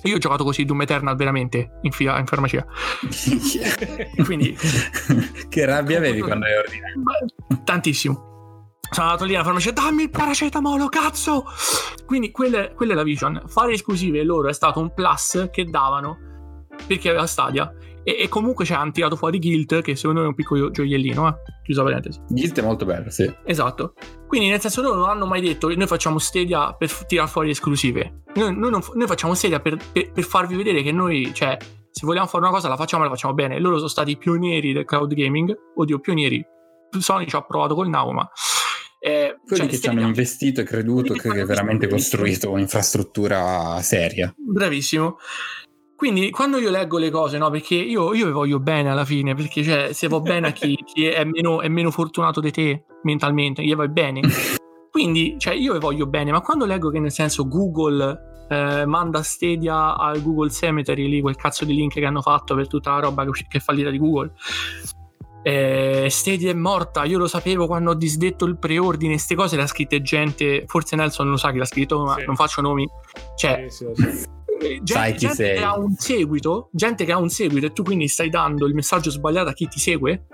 Io 0.03 0.15
ho 0.15 0.19
giocato 0.19 0.43
così 0.43 0.63
Doom 0.63 0.81
Eternal 0.81 1.15
veramente 1.15 1.79
in, 1.81 1.91
fila, 1.91 2.17
in 2.19 2.25
farmacia. 2.25 2.65
Quindi... 4.23 4.55
che 5.49 5.65
rabbia 5.65 5.97
avevi 5.97 6.21
quando 6.21 6.45
hai 6.45 6.55
ordinato? 6.55 7.63
Tantissimo. 7.63 8.27
Sono 8.89 9.07
andato 9.07 9.25
lì 9.25 9.35
alla 9.35 9.43
farmacia, 9.43 9.71
dammi 9.71 10.03
il 10.03 10.09
paracetamolo, 10.09 10.87
cazzo! 10.87 11.45
Quindi 12.05 12.31
quella, 12.31 12.69
quella 12.69 12.93
è 12.93 12.95
la 12.95 13.03
vision. 13.03 13.43
Fare 13.47 13.73
esclusive 13.73 14.23
loro 14.23 14.47
è 14.47 14.53
stato 14.53 14.79
un 14.79 14.93
plus 14.93 15.49
che 15.51 15.65
davano 15.65 16.17
perché 16.85 17.09
aveva 17.09 17.27
Stadia. 17.27 17.69
E, 18.07 18.15
e 18.21 18.29
comunque 18.29 18.63
ci 18.63 18.71
hanno 18.71 18.91
tirato 18.91 19.17
fuori 19.17 19.37
Guild, 19.37 19.81
che 19.81 19.97
secondo 19.97 20.21
me 20.21 20.27
è 20.27 20.29
un 20.29 20.35
piccolo 20.35 20.71
gioiellino, 20.71 21.27
eh? 21.27 21.35
chiusa 21.61 21.83
parentesi. 21.83 22.21
Guild 22.29 22.57
è 22.57 22.61
molto 22.61 22.85
bello, 22.85 23.09
sì. 23.09 23.29
Esatto. 23.43 23.95
Quindi 24.27 24.47
nel 24.47 24.61
senso 24.61 24.81
loro 24.81 24.95
non 24.95 25.09
hanno 25.09 25.25
mai 25.25 25.41
detto 25.41 25.67
noi 25.67 25.87
facciamo 25.87 26.17
Stadia 26.17 26.71
per 26.71 26.89
tirare 27.05 27.27
fuori 27.27 27.49
esclusive. 27.49 28.21
Noi, 28.35 28.55
noi, 28.55 28.71
non, 28.71 28.81
noi 28.93 29.07
facciamo 29.07 29.33
Stadia 29.33 29.59
per, 29.59 29.75
per, 29.91 30.13
per, 30.13 30.23
farvi 30.23 30.55
vedere 30.55 30.83
che 30.83 30.93
noi, 30.93 31.31
cioè, 31.33 31.57
se 31.91 32.05
vogliamo 32.05 32.27
fare 32.27 32.45
una 32.45 32.53
cosa 32.53 32.69
la 32.69 32.77
facciamo 32.77 33.03
e 33.03 33.07
la 33.07 33.13
facciamo 33.13 33.33
bene. 33.33 33.59
Loro 33.59 33.75
sono 33.75 33.89
stati 33.89 34.15
pionieri 34.15 34.71
del 34.71 34.85
cloud 34.85 35.13
gaming. 35.13 35.53
Oddio, 35.75 35.99
pionieri. 35.99 36.41
Sony 36.97 37.27
ci 37.27 37.35
ha 37.35 37.41
provato 37.41 37.75
col 37.75 37.89
Now, 37.89 38.11
ma... 38.11 38.31
Eh, 38.99 39.37
Quelli 39.45 39.63
cioè, 39.63 39.71
che 39.71 39.79
ci 39.79 39.89
hanno 39.89 40.01
investito 40.01 40.61
e 40.61 40.63
creduto 40.63 41.13
che 41.13 41.27
hai 41.27 41.45
veramente 41.45 41.89
costruito 41.89 42.51
un'infrastruttura 42.51 43.81
seria. 43.81 44.33
Bravissimo. 44.35 45.17
Quindi 45.97 46.29
quando 46.29 46.59
io 46.59 46.69
leggo 46.69 46.99
le 46.99 47.09
cose, 47.09 47.39
no, 47.39 47.49
perché 47.49 47.73
io, 47.73 48.13
io 48.13 48.31
voglio 48.31 48.59
bene 48.59 48.91
alla 48.91 49.03
fine, 49.03 49.33
perché 49.33 49.63
cioè, 49.63 49.93
se 49.93 50.07
va 50.07 50.19
bene 50.19 50.49
a 50.49 50.51
chi, 50.51 50.77
chi 50.85 51.07
è, 51.07 51.23
meno, 51.23 51.59
è, 51.61 51.67
meno, 51.69 51.89
fortunato 51.89 52.39
di 52.39 52.51
te 52.51 52.83
mentalmente, 53.01 53.63
gli 53.63 53.73
vai 53.73 53.89
bene. 53.89 54.21
Quindi, 54.91 55.37
cioè, 55.39 55.55
io 55.55 55.79
voglio 55.79 56.05
bene, 56.05 56.31
ma 56.31 56.41
quando 56.41 56.65
leggo 56.65 56.91
che 56.91 56.99
nel 56.99 57.11
senso 57.11 57.47
Google 57.47 58.45
eh, 58.47 58.85
manda 58.85 59.23
Stadia 59.23 59.97
al 59.97 60.21
Google 60.21 60.51
Cemetery, 60.51 61.07
lì 61.07 61.19
quel 61.19 61.35
cazzo 61.35 61.65
di 61.65 61.73
link 61.73 61.93
che 61.93 62.05
hanno 62.05 62.21
fatto 62.21 62.53
per 62.53 62.67
tutta 62.67 62.91
la 62.91 62.99
roba 62.99 63.25
che, 63.25 63.47
che 63.49 63.57
è 63.57 63.61
fallita 63.61 63.89
di 63.89 63.97
Google, 63.97 64.33
eh, 65.41 66.09
Stadia 66.11 66.51
è 66.51 66.53
morta, 66.53 67.05
io 67.05 67.17
lo 67.17 67.27
sapevo 67.27 67.65
quando 67.65 67.89
ho 67.89 67.95
disdetto 67.95 68.45
il 68.45 68.59
preordine, 68.59 69.13
queste 69.13 69.33
cose 69.33 69.55
le 69.55 69.63
ha 69.63 69.67
scritte 69.67 70.03
gente, 70.03 70.65
forse 70.67 70.95
Nelson 70.95 71.27
lo 71.27 71.37
sa 71.37 71.49
chi 71.49 71.57
l'ha 71.57 71.65
scritto, 71.65 72.03
ma 72.03 72.17
sì. 72.17 72.25
non 72.25 72.35
faccio 72.35 72.61
nomi. 72.61 72.87
Cioè, 73.35 73.65
sì, 73.67 73.87
sì, 73.95 74.35
gente, 74.57 75.11
chi 75.11 75.17
gente 75.17 75.35
sei. 75.35 75.57
che 75.57 75.63
ha 75.63 75.77
un 75.77 75.95
seguito, 75.95 76.69
gente 76.71 77.05
che 77.05 77.11
ha 77.11 77.17
un 77.17 77.29
seguito 77.29 77.67
e 77.67 77.73
tu 77.73 77.83
quindi 77.83 78.07
stai 78.07 78.29
dando 78.29 78.65
il 78.65 78.73
messaggio 78.73 79.09
sbagliato 79.09 79.49
a 79.49 79.53
chi 79.53 79.67
ti 79.67 79.79
segue, 79.79 80.25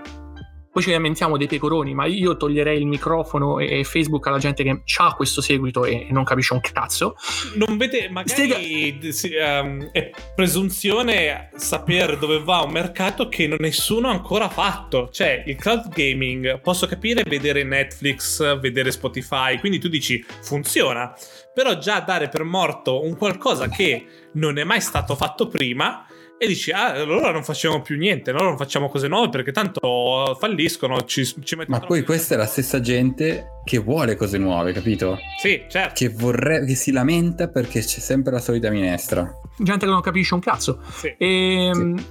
poi 0.73 0.81
ci 0.81 0.89
lamentiamo 0.89 1.37
dei 1.37 1.45
pecoroni, 1.45 1.93
ma 1.93 2.07
io 2.07 2.35
toglierei 2.35 2.79
il 2.79 2.87
microfono 2.87 3.59
e 3.59 3.83
Facebook 3.83 4.25
alla 4.25 4.39
gente 4.39 4.63
che 4.63 4.81
ha 4.97 5.13
questo 5.13 5.39
seguito 5.39 5.85
e 5.85 6.07
non 6.09 6.23
capisce 6.23 6.53
un 6.53 6.61
cazzo. 6.61 7.15
Non 7.53 7.77
vede, 7.77 8.09
magari 8.09 9.11
Stega... 9.11 9.61
um, 9.61 9.91
è 9.91 10.09
presunzione 10.33 11.51
saper 11.55 12.17
dove 12.17 12.39
va 12.39 12.61
un 12.61 12.71
mercato 12.71 13.29
che 13.29 13.55
nessuno 13.59 14.07
ha 14.07 14.13
ancora 14.13 14.49
fatto. 14.49 15.09
Cioè, 15.11 15.43
il 15.45 15.57
cloud 15.57 15.89
gaming, 15.93 16.59
posso 16.59 16.87
capire 16.87 17.21
vedere 17.23 17.63
Netflix, 17.63 18.59
vedere 18.59 18.89
Spotify, 18.89 19.59
quindi 19.59 19.77
tu 19.77 19.89
dici 19.89 20.25
funziona, 20.41 21.13
però 21.53 21.77
già 21.77 21.99
dare 21.99 22.29
per 22.29 22.43
morto 22.43 23.03
un 23.03 23.15
qualcosa 23.15 23.67
che 23.69 24.05
non 24.33 24.57
è 24.57 24.63
mai 24.63 24.81
stato 24.81 25.15
fatto 25.15 25.47
prima 25.47 26.05
e 26.43 26.47
dici, 26.47 26.71
ah, 26.71 26.91
allora 26.91 27.31
non 27.31 27.43
facciamo 27.43 27.81
più 27.81 27.95
niente, 27.95 28.31
allora 28.31 28.47
non 28.47 28.57
facciamo 28.57 28.89
cose 28.89 29.07
nuove 29.07 29.29
perché 29.29 29.53
tanto 29.53 30.35
falliscono, 30.37 31.05
ci, 31.05 31.23
ci 31.25 31.57
Ma 31.67 31.79
poi 31.79 32.03
questa 32.03 32.33
è 32.33 32.37
la 32.37 32.45
stessa 32.45 32.81
gente 32.81 33.61
che 33.63 33.77
vuole 33.77 34.17
cose 34.17 34.37
nuove, 34.37 34.73
capito? 34.73 35.17
Sì, 35.39 35.63
certo. 35.69 35.93
Che, 35.95 36.09
vorrebbe, 36.09 36.65
che 36.65 36.75
si 36.75 36.91
lamenta 36.91 37.47
perché 37.47 37.79
c'è 37.79 37.99
sempre 37.99 38.33
la 38.33 38.39
solita 38.39 38.69
minestra. 38.69 39.31
Gente 39.57 39.85
che 39.85 39.91
non 39.91 40.01
capisce 40.01 40.33
un 40.33 40.41
cazzo. 40.41 40.81
Sì. 40.91 41.15
E, 41.17 41.67
ehm, 41.67 41.97
sì. 41.97 42.05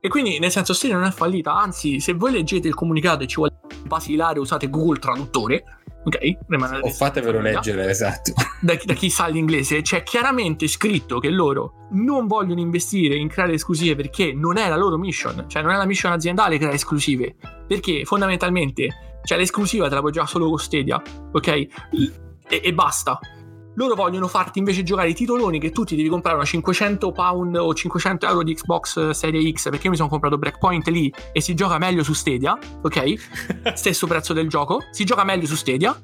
e 0.00 0.08
quindi, 0.08 0.38
nel 0.38 0.52
senso, 0.52 0.74
se 0.74 0.86
non 0.86 1.02
è 1.02 1.10
fallita, 1.10 1.52
anzi, 1.52 1.98
se 1.98 2.12
voi 2.12 2.30
leggete 2.30 2.68
il 2.68 2.74
comunicato 2.74 3.24
e 3.24 3.26
ci 3.26 3.36
vuole 3.36 3.56
basilare, 3.84 4.38
usate 4.38 4.70
Google 4.70 5.00
Traduttore 5.00 5.64
ok? 6.04 6.38
O 6.82 6.90
fatevelo 6.90 7.40
leggere, 7.40 7.88
esatto. 7.88 8.32
Da, 8.62 8.78
da, 8.84 8.94
chi 8.94 9.10
sa 9.10 9.26
l'inglese, 9.26 9.82
c'è 9.82 10.04
chiaramente 10.04 10.68
scritto 10.68 11.18
che 11.18 11.30
loro 11.30 11.88
non 11.90 12.28
vogliono 12.28 12.60
investire 12.60 13.16
in 13.16 13.26
creare 13.26 13.54
esclusive 13.54 13.96
perché 13.96 14.32
non 14.32 14.56
è 14.56 14.68
la 14.68 14.76
loro 14.76 14.96
mission, 14.96 15.46
cioè 15.48 15.62
non 15.62 15.72
è 15.72 15.76
la 15.76 15.84
mission 15.84 16.12
aziendale 16.12 16.58
creare 16.58 16.76
esclusive, 16.76 17.34
perché 17.66 18.04
fondamentalmente, 18.04 19.18
cioè 19.24 19.36
l'esclusiva 19.36 19.88
te 19.88 19.94
la 19.94 20.00
puoi 20.00 20.12
giocare 20.12 20.30
solo 20.30 20.48
con 20.48 20.58
Stadia, 20.58 21.02
ok? 21.32 21.48
E, 21.48 21.68
e 22.48 22.72
basta. 22.72 23.18
Loro 23.74 23.94
vogliono 23.94 24.28
farti 24.28 24.58
invece 24.58 24.82
giocare 24.82 25.08
i 25.08 25.14
titoloni 25.14 25.58
che 25.58 25.70
tu 25.70 25.84
ti 25.84 25.96
devi 25.96 26.08
comprare 26.08 26.36
una 26.36 26.44
500 26.44 27.10
pound 27.12 27.56
o 27.56 27.72
500 27.72 28.26
euro 28.26 28.42
di 28.42 28.54
Xbox 28.54 29.10
Serie 29.10 29.50
X 29.50 29.70
perché 29.70 29.84
io 29.84 29.90
mi 29.90 29.96
sono 29.96 30.10
comprato 30.10 30.36
Breakpoint 30.36 30.88
lì 30.88 31.12
e 31.32 31.40
si 31.40 31.54
gioca 31.54 31.78
meglio 31.78 32.02
su 32.02 32.12
Stadia, 32.12 32.58
ok? 32.82 33.72
Stesso 33.74 34.06
prezzo 34.06 34.32
del 34.34 34.48
gioco, 34.48 34.80
si 34.90 35.04
gioca 35.04 35.24
meglio 35.24 35.46
su 35.46 35.56
Stadia. 35.56 35.98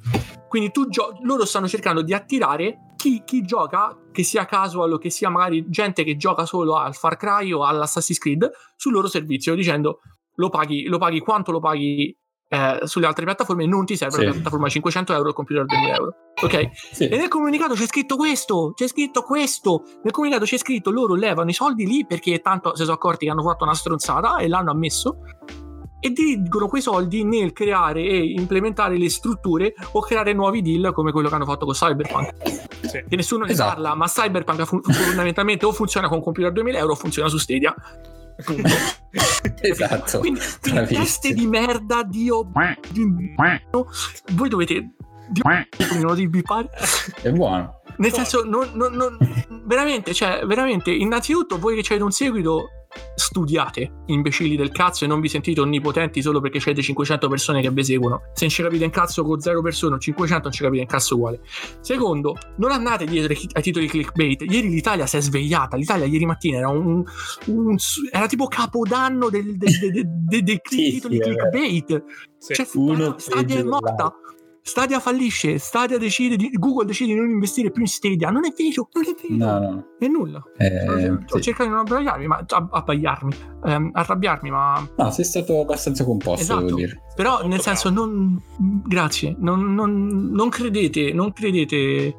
Quindi 0.49 0.71
gio- 0.89 1.19
loro 1.23 1.45
stanno 1.45 1.69
cercando 1.69 2.01
di 2.01 2.15
attirare 2.15 2.95
chi, 2.97 3.23
chi, 3.25 3.43
gioca, 3.43 3.95
che 4.11 4.23
sia 4.23 4.47
casual 4.47 4.95
o 4.95 4.99
che 4.99 5.11
sia 5.11 5.29
magari 5.29 5.69
gente 5.69 6.05
che 6.05 6.17
gioca 6.17 6.47
solo 6.47 6.77
al 6.77 6.95
Far 6.95 7.17
Cry 7.17 7.53
o 7.53 7.65
all'Assassin's 7.65 8.19
Creed 8.19 8.51
sul 8.77 8.93
loro 8.93 9.09
servizio 9.09 9.55
dicendo 9.55 10.01
lo 10.37 10.49
paghi, 10.49 10.85
lo 10.85 10.99
paghi 10.99 11.21
quanto 11.21 11.53
lo 11.53 11.61
paghi 11.61 12.17
eh, 12.49 12.81
sulle 12.85 13.07
altre 13.07 13.25
piattaforme 13.25 13.67
non 13.67 13.85
ti 13.85 13.97
serve 13.97 14.19
sì. 14.19 14.25
la 14.25 14.31
piattaforma 14.33 14.69
500 14.69 15.13
euro 15.13 15.27
e 15.27 15.29
il 15.29 15.35
computer 15.35 15.65
2000 15.67 15.95
euro 15.95 16.15
ok 16.41 16.71
sì. 16.73 17.09
e 17.09 17.17
nel 17.17 17.29
comunicato 17.29 17.75
c'è 17.75 17.87
scritto 17.87 18.17
questo 18.17 18.73
c'è 18.75 18.89
scritto 18.89 19.23
questo 19.23 19.83
nel 20.03 20.13
comunicato 20.13 20.45
c'è 20.45 20.57
scritto 20.57 20.91
loro 20.91 21.15
levano 21.15 21.51
i 21.51 21.55
soldi 21.55 21.87
lì 21.87 22.07
perché 22.07 22.41
tanto 22.41 22.75
si 22.75 22.83
sono 22.83 22.95
accorti 22.95 23.27
che 23.27 23.31
hanno 23.31 23.43
fatto 23.43 23.65
una 23.65 23.75
stronzata 23.75 24.39
e 24.39 24.49
l'hanno 24.49 24.71
ammesso 24.71 25.19
e 26.01 26.11
dirigono 26.11 26.69
quei 26.69 26.81
soldi 26.81 27.25
nel 27.25 27.53
creare 27.53 28.03
e 28.03 28.33
implementare 28.33 28.97
le 28.97 29.11
strutture 29.11 29.75
o 29.93 30.01
creare 30.01 30.33
nuovi 30.33 30.63
deal 30.63 30.93
come 30.93 31.13
quello 31.13 31.29
che 31.29 31.35
hanno 31.35 31.45
fatto 31.45 31.65
con 31.65 31.75
Cyberpunk. 31.75 32.35
Sì. 32.87 33.05
Che 33.09 33.17
nessuno 33.17 33.45
ne 33.45 33.51
esatto. 33.51 33.75
parla, 33.75 33.95
ma 33.95 34.07
Cyberpunk 34.07 34.65
fondamentalmente 34.65 35.67
o 35.67 35.73
funziona 35.73 36.09
con 36.09 36.23
computer 36.23 36.53
2000 36.53 36.79
euro 36.79 36.93
o 36.93 36.95
funziona 36.95 37.29
su 37.29 37.39
Stadia. 37.39 37.75
esatto. 39.61 40.19
Quindi, 40.21 40.41
quindi 40.61 40.87
teste 40.87 41.33
di 41.33 41.47
merda, 41.47 42.03
Dio. 42.03 42.51
Voi 44.33 44.49
dovete. 44.49 44.91
Dio, 45.31 45.43
non 46.01 46.15
di 46.15 46.29
bipare. 46.29 46.71
È 47.21 47.31
buono. 47.31 47.83
Nel 47.99 48.13
senso, 48.13 48.45
non, 48.45 48.71
non, 48.75 48.93
non, 48.93 49.19
veramente, 49.67 50.15
cioè, 50.15 50.45
veramente, 50.47 50.91
innanzitutto 50.93 51.59
voi 51.59 51.75
che 51.75 51.83
c'avete 51.83 52.05
un 52.05 52.13
seguito, 52.13 52.69
studiate, 53.15 54.03
imbecilli 54.07 54.57
del 54.57 54.71
cazzo, 54.71 55.05
e 55.05 55.09
non 55.09 55.21
vi 55.21 55.29
sentite 55.29 55.61
onnipotenti 55.61 56.23
solo 56.23 56.41
perché 56.41 56.59
c'è 56.59 56.75
500 56.75 57.29
persone 57.29 57.61
che 57.61 57.71
vi 57.71 57.85
seguono. 57.85 58.23
Se 58.33 58.45
non 58.45 58.51
ci 58.51 58.63
capite 58.63 58.85
in 58.85 58.91
cazzo 58.91 59.23
con 59.23 59.41
0 59.41 59.63
persone 59.63 59.97
o 59.97 59.99
500 59.99 60.43
non 60.45 60.53
ci 60.53 60.63
capite 60.63 60.83
in 60.83 60.89
cazzo 60.89 61.17
uguale. 61.17 61.41
Secondo, 61.81 62.37
non 62.57 62.71
andate 62.71 63.05
dietro 63.05 63.35
ai 63.53 63.63
titoli 63.63 63.87
clickbait. 63.87 64.43
Ieri 64.43 64.69
l'Italia 64.69 65.07
si 65.07 65.17
è 65.17 65.21
svegliata. 65.21 65.77
L'Italia 65.77 66.07
ieri 66.07 66.27
mattina 66.27 66.59
era 66.59 66.69
un, 66.69 67.03
un 67.47 67.77
era 68.11 68.27
tipo 68.27 68.47
capodanno 68.47 69.29
del, 69.29 69.57
del, 69.57 69.79
del, 69.79 70.07
del, 70.07 70.43
del 70.43 70.61
sì, 70.63 70.77
titoli 70.77 71.17
sì, 71.17 71.23
clickbait. 71.23 72.05
Sì. 72.39 72.55
Cioè, 72.55 72.67
Uno 72.75 73.15
Stadia 73.19 73.59
è 73.59 73.63
morta. 73.63 74.13
Stadia 74.69 75.01
fallisce, 75.01 75.59
Stadia 75.59 75.97
decide 75.97 76.37
di, 76.37 76.51
Google 76.53 76.85
decide 76.85 77.15
di 77.15 77.19
non 77.19 77.31
investire 77.31 77.71
più 77.71 77.81
in 77.81 77.89
Stadia. 77.89 78.29
Non 78.29 78.45
è 78.45 78.53
vero, 78.55 78.87
non 78.93 79.05
è 79.05 79.15
vero. 79.15 79.59
No, 79.59 79.59
no. 79.59 79.85
È 79.99 80.07
nulla. 80.07 80.43
Eh, 80.59 81.19
Sto 81.25 81.37
sì. 81.39 81.43
cercando 81.43 81.73
di 81.73 81.79
non 81.79 81.87
abbagliarmi, 81.87 82.27
ma 82.27 82.45
abbagliarmi, 82.47 83.35
ehm, 83.65 83.91
arrabbiarmi, 83.95 84.51
ma. 84.51 84.87
No, 84.95 85.11
sei 85.11 85.25
stato 85.25 85.61
abbastanza 85.63 86.05
composto, 86.05 86.43
esatto. 86.43 86.65
devo 86.67 86.77
dire. 86.77 87.03
Però, 87.17 87.47
nel 87.47 87.61
senso, 87.61 87.89
non. 87.89 88.39
Grazie. 88.85 89.35
Non, 89.39 89.75
non, 89.75 90.29
non 90.33 90.51
credete, 90.51 91.15
non 91.15 91.33
credete 91.33 92.15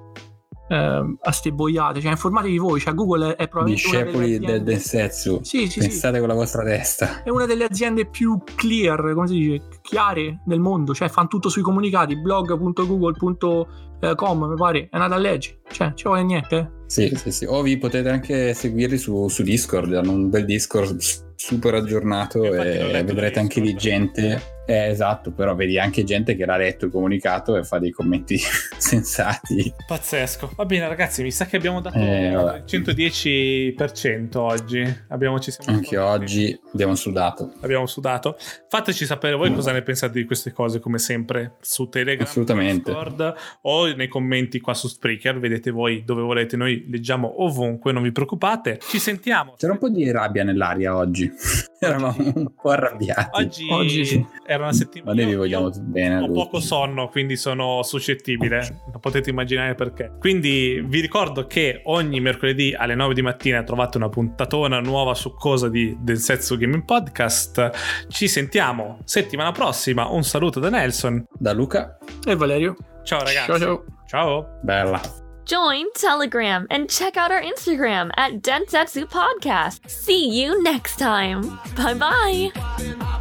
eh, 0.69 1.17
a 1.21 1.31
ste 1.31 1.51
boiate, 1.51 1.99
cioè 1.99 2.11
informatevi 2.11 2.57
voi, 2.57 2.79
cioè 2.79 2.93
Google 2.93 3.35
è 3.35 3.47
probabilmente 3.47 3.89
discepoli 3.89 4.39
del, 4.39 4.63
del 4.63 4.79
Setsu. 4.79 5.39
Sì, 5.41 5.67
sì, 5.67 5.79
Pensate 5.79 6.13
sì. 6.13 6.19
con 6.19 6.29
la 6.29 6.35
vostra 6.35 6.63
testa. 6.63 7.23
È 7.23 7.29
una 7.29 7.45
delle 7.45 7.65
aziende 7.65 8.07
più 8.07 8.41
clear, 8.55 9.13
come 9.13 9.27
si 9.27 9.33
dice, 9.33 9.67
chiare 9.81 10.41
del 10.45 10.59
mondo, 10.59 10.93
cioè 10.93 11.09
fanno 11.09 11.27
tutto 11.27 11.49
sui 11.49 11.63
comunicati, 11.63 12.17
blog.google.com, 12.17 14.43
mi 14.43 14.55
pare, 14.55 14.83
è 14.83 14.89
andata 14.91 15.15
a 15.15 15.17
leggere, 15.17 15.61
cioè 15.71 15.91
ci 15.95 16.03
vuole 16.03 16.23
niente. 16.23 16.57
Eh. 16.57 16.69
Sì, 16.85 17.11
sì, 17.15 17.31
sì. 17.31 17.45
O 17.45 17.61
vi 17.61 17.77
potete 17.77 18.09
anche 18.09 18.53
seguirli 18.53 18.97
su, 18.97 19.27
su 19.27 19.43
Discord, 19.43 19.93
hanno 19.93 20.11
un 20.11 20.29
bel 20.29 20.45
Discord 20.45 20.97
super 21.35 21.75
aggiornato 21.75 22.43
e, 22.43 22.97
e 22.97 23.03
vedrete 23.03 23.39
anche 23.39 23.61
di 23.61 23.75
gente 23.75 24.57
eh, 24.69 24.89
esatto, 24.89 25.31
però 25.31 25.55
vedi 25.55 25.79
anche 25.79 26.03
gente 26.03 26.35
che 26.35 26.45
l'ha 26.45 26.55
letto 26.55 26.85
il 26.85 26.91
comunicato 26.91 27.55
e 27.55 27.63
fa 27.63 27.79
dei 27.79 27.89
commenti 27.89 28.37
sensati. 28.77 29.73
Pazzesco. 29.87 30.51
Va 30.55 30.65
bene, 30.65 30.87
ragazzi, 30.87 31.23
mi 31.23 31.31
sa 31.31 31.47
che 31.47 31.55
abbiamo 31.55 31.81
dato 31.81 31.97
eh, 31.97 32.27
il 32.27 32.63
110% 32.67 34.37
oggi. 34.37 34.97
Abbiamo, 35.07 35.39
ci 35.39 35.51
anche 35.65 35.97
oggi 35.97 36.59
abbiamo 36.71 36.93
sudato. 36.93 37.53
Abbiamo 37.61 37.87
sudato. 37.87 38.37
Fateci 38.67 39.07
sapere 39.07 39.35
voi 39.35 39.49
mm. 39.49 39.55
cosa 39.55 39.71
ne 39.71 39.81
pensate 39.81 40.19
di 40.19 40.25
queste 40.25 40.51
cose, 40.51 40.79
come 40.79 40.99
sempre, 40.99 41.55
su 41.61 41.89
Telegram, 41.89 42.27
Assolutamente. 42.27 42.91
Discord 42.91 43.33
o 43.61 43.87
nei 43.95 44.07
commenti 44.07 44.59
qua 44.59 44.75
su 44.75 44.87
Spreaker. 44.87 45.39
Vedete 45.39 45.71
voi 45.71 46.03
dove 46.05 46.21
volete, 46.21 46.57
noi 46.57 46.85
leggiamo 46.87 47.43
ovunque, 47.43 47.91
non 47.91 48.03
vi 48.03 48.11
preoccupate. 48.11 48.77
Ci 48.81 48.99
sentiamo. 48.99 49.55
C'era 49.57 49.71
un 49.71 49.79
po' 49.79 49.89
di 49.89 50.11
rabbia 50.11 50.43
nell'aria 50.43 50.95
oggi. 50.95 51.31
Eravamo 51.79 52.31
un 52.35 52.51
po' 52.53 52.69
arrabbiati. 52.69 53.41
Oggi, 53.41 53.67
oggi 53.71 54.05
sì 54.05 54.27
era 54.49 54.58
una 54.63 54.73
settimana. 54.73 55.13
Ma 55.13 55.21
noi 55.21 55.29
vi 55.31 55.35
vogliamo 55.37 55.69
bene. 55.69 56.23
Ho 56.23 56.31
poco 56.31 56.59
sonno, 56.59 57.07
quindi 57.09 57.35
sono 57.35 57.83
suscettibile. 57.83 58.81
Potete 58.99 59.29
immaginare 59.29 59.75
perché. 59.75 60.11
Quindi 60.19 60.83
vi 60.85 60.99
ricordo 60.99 61.47
che 61.47 61.81
ogni 61.85 62.19
mercoledì 62.19 62.73
alle 62.77 62.95
9 62.95 63.13
di 63.13 63.21
mattina 63.21 63.63
trovate 63.63 63.97
una 63.97 64.09
puntatona 64.09 64.79
nuova 64.79 65.13
su 65.13 65.33
cosa 65.33 65.69
di, 65.69 65.95
del 65.99 66.17
Setsu 66.17 66.57
Gaming 66.57 66.85
Podcast. 66.85 68.07
Ci 68.07 68.27
sentiamo 68.27 68.99
settimana 69.03 69.51
prossima. 69.51 70.07
Un 70.07 70.23
saluto 70.23 70.59
da 70.59 70.69
Nelson, 70.69 71.25
da 71.37 71.53
Luca 71.53 71.97
e 72.25 72.35
Valerio. 72.35 72.75
Ciao 73.03 73.19
ragazzi. 73.19 73.45
Ciao 73.45 73.59
ciao. 73.59 73.83
Ciao. 74.07 74.59
Bella. 74.61 75.27
Join 75.49 75.87
Telegram 75.95 76.67
and 76.69 76.87
check 76.87 77.17
out 77.17 77.31
our 77.31 77.41
Instagram 77.41 78.11
at 78.17 78.43
Densetsu 78.43 79.09
Podcast. 79.09 79.89
See 79.89 80.29
you 80.29 80.61
next 80.61 80.97
time. 80.97 81.41
Bye 81.75 81.95
bye. 81.95 83.18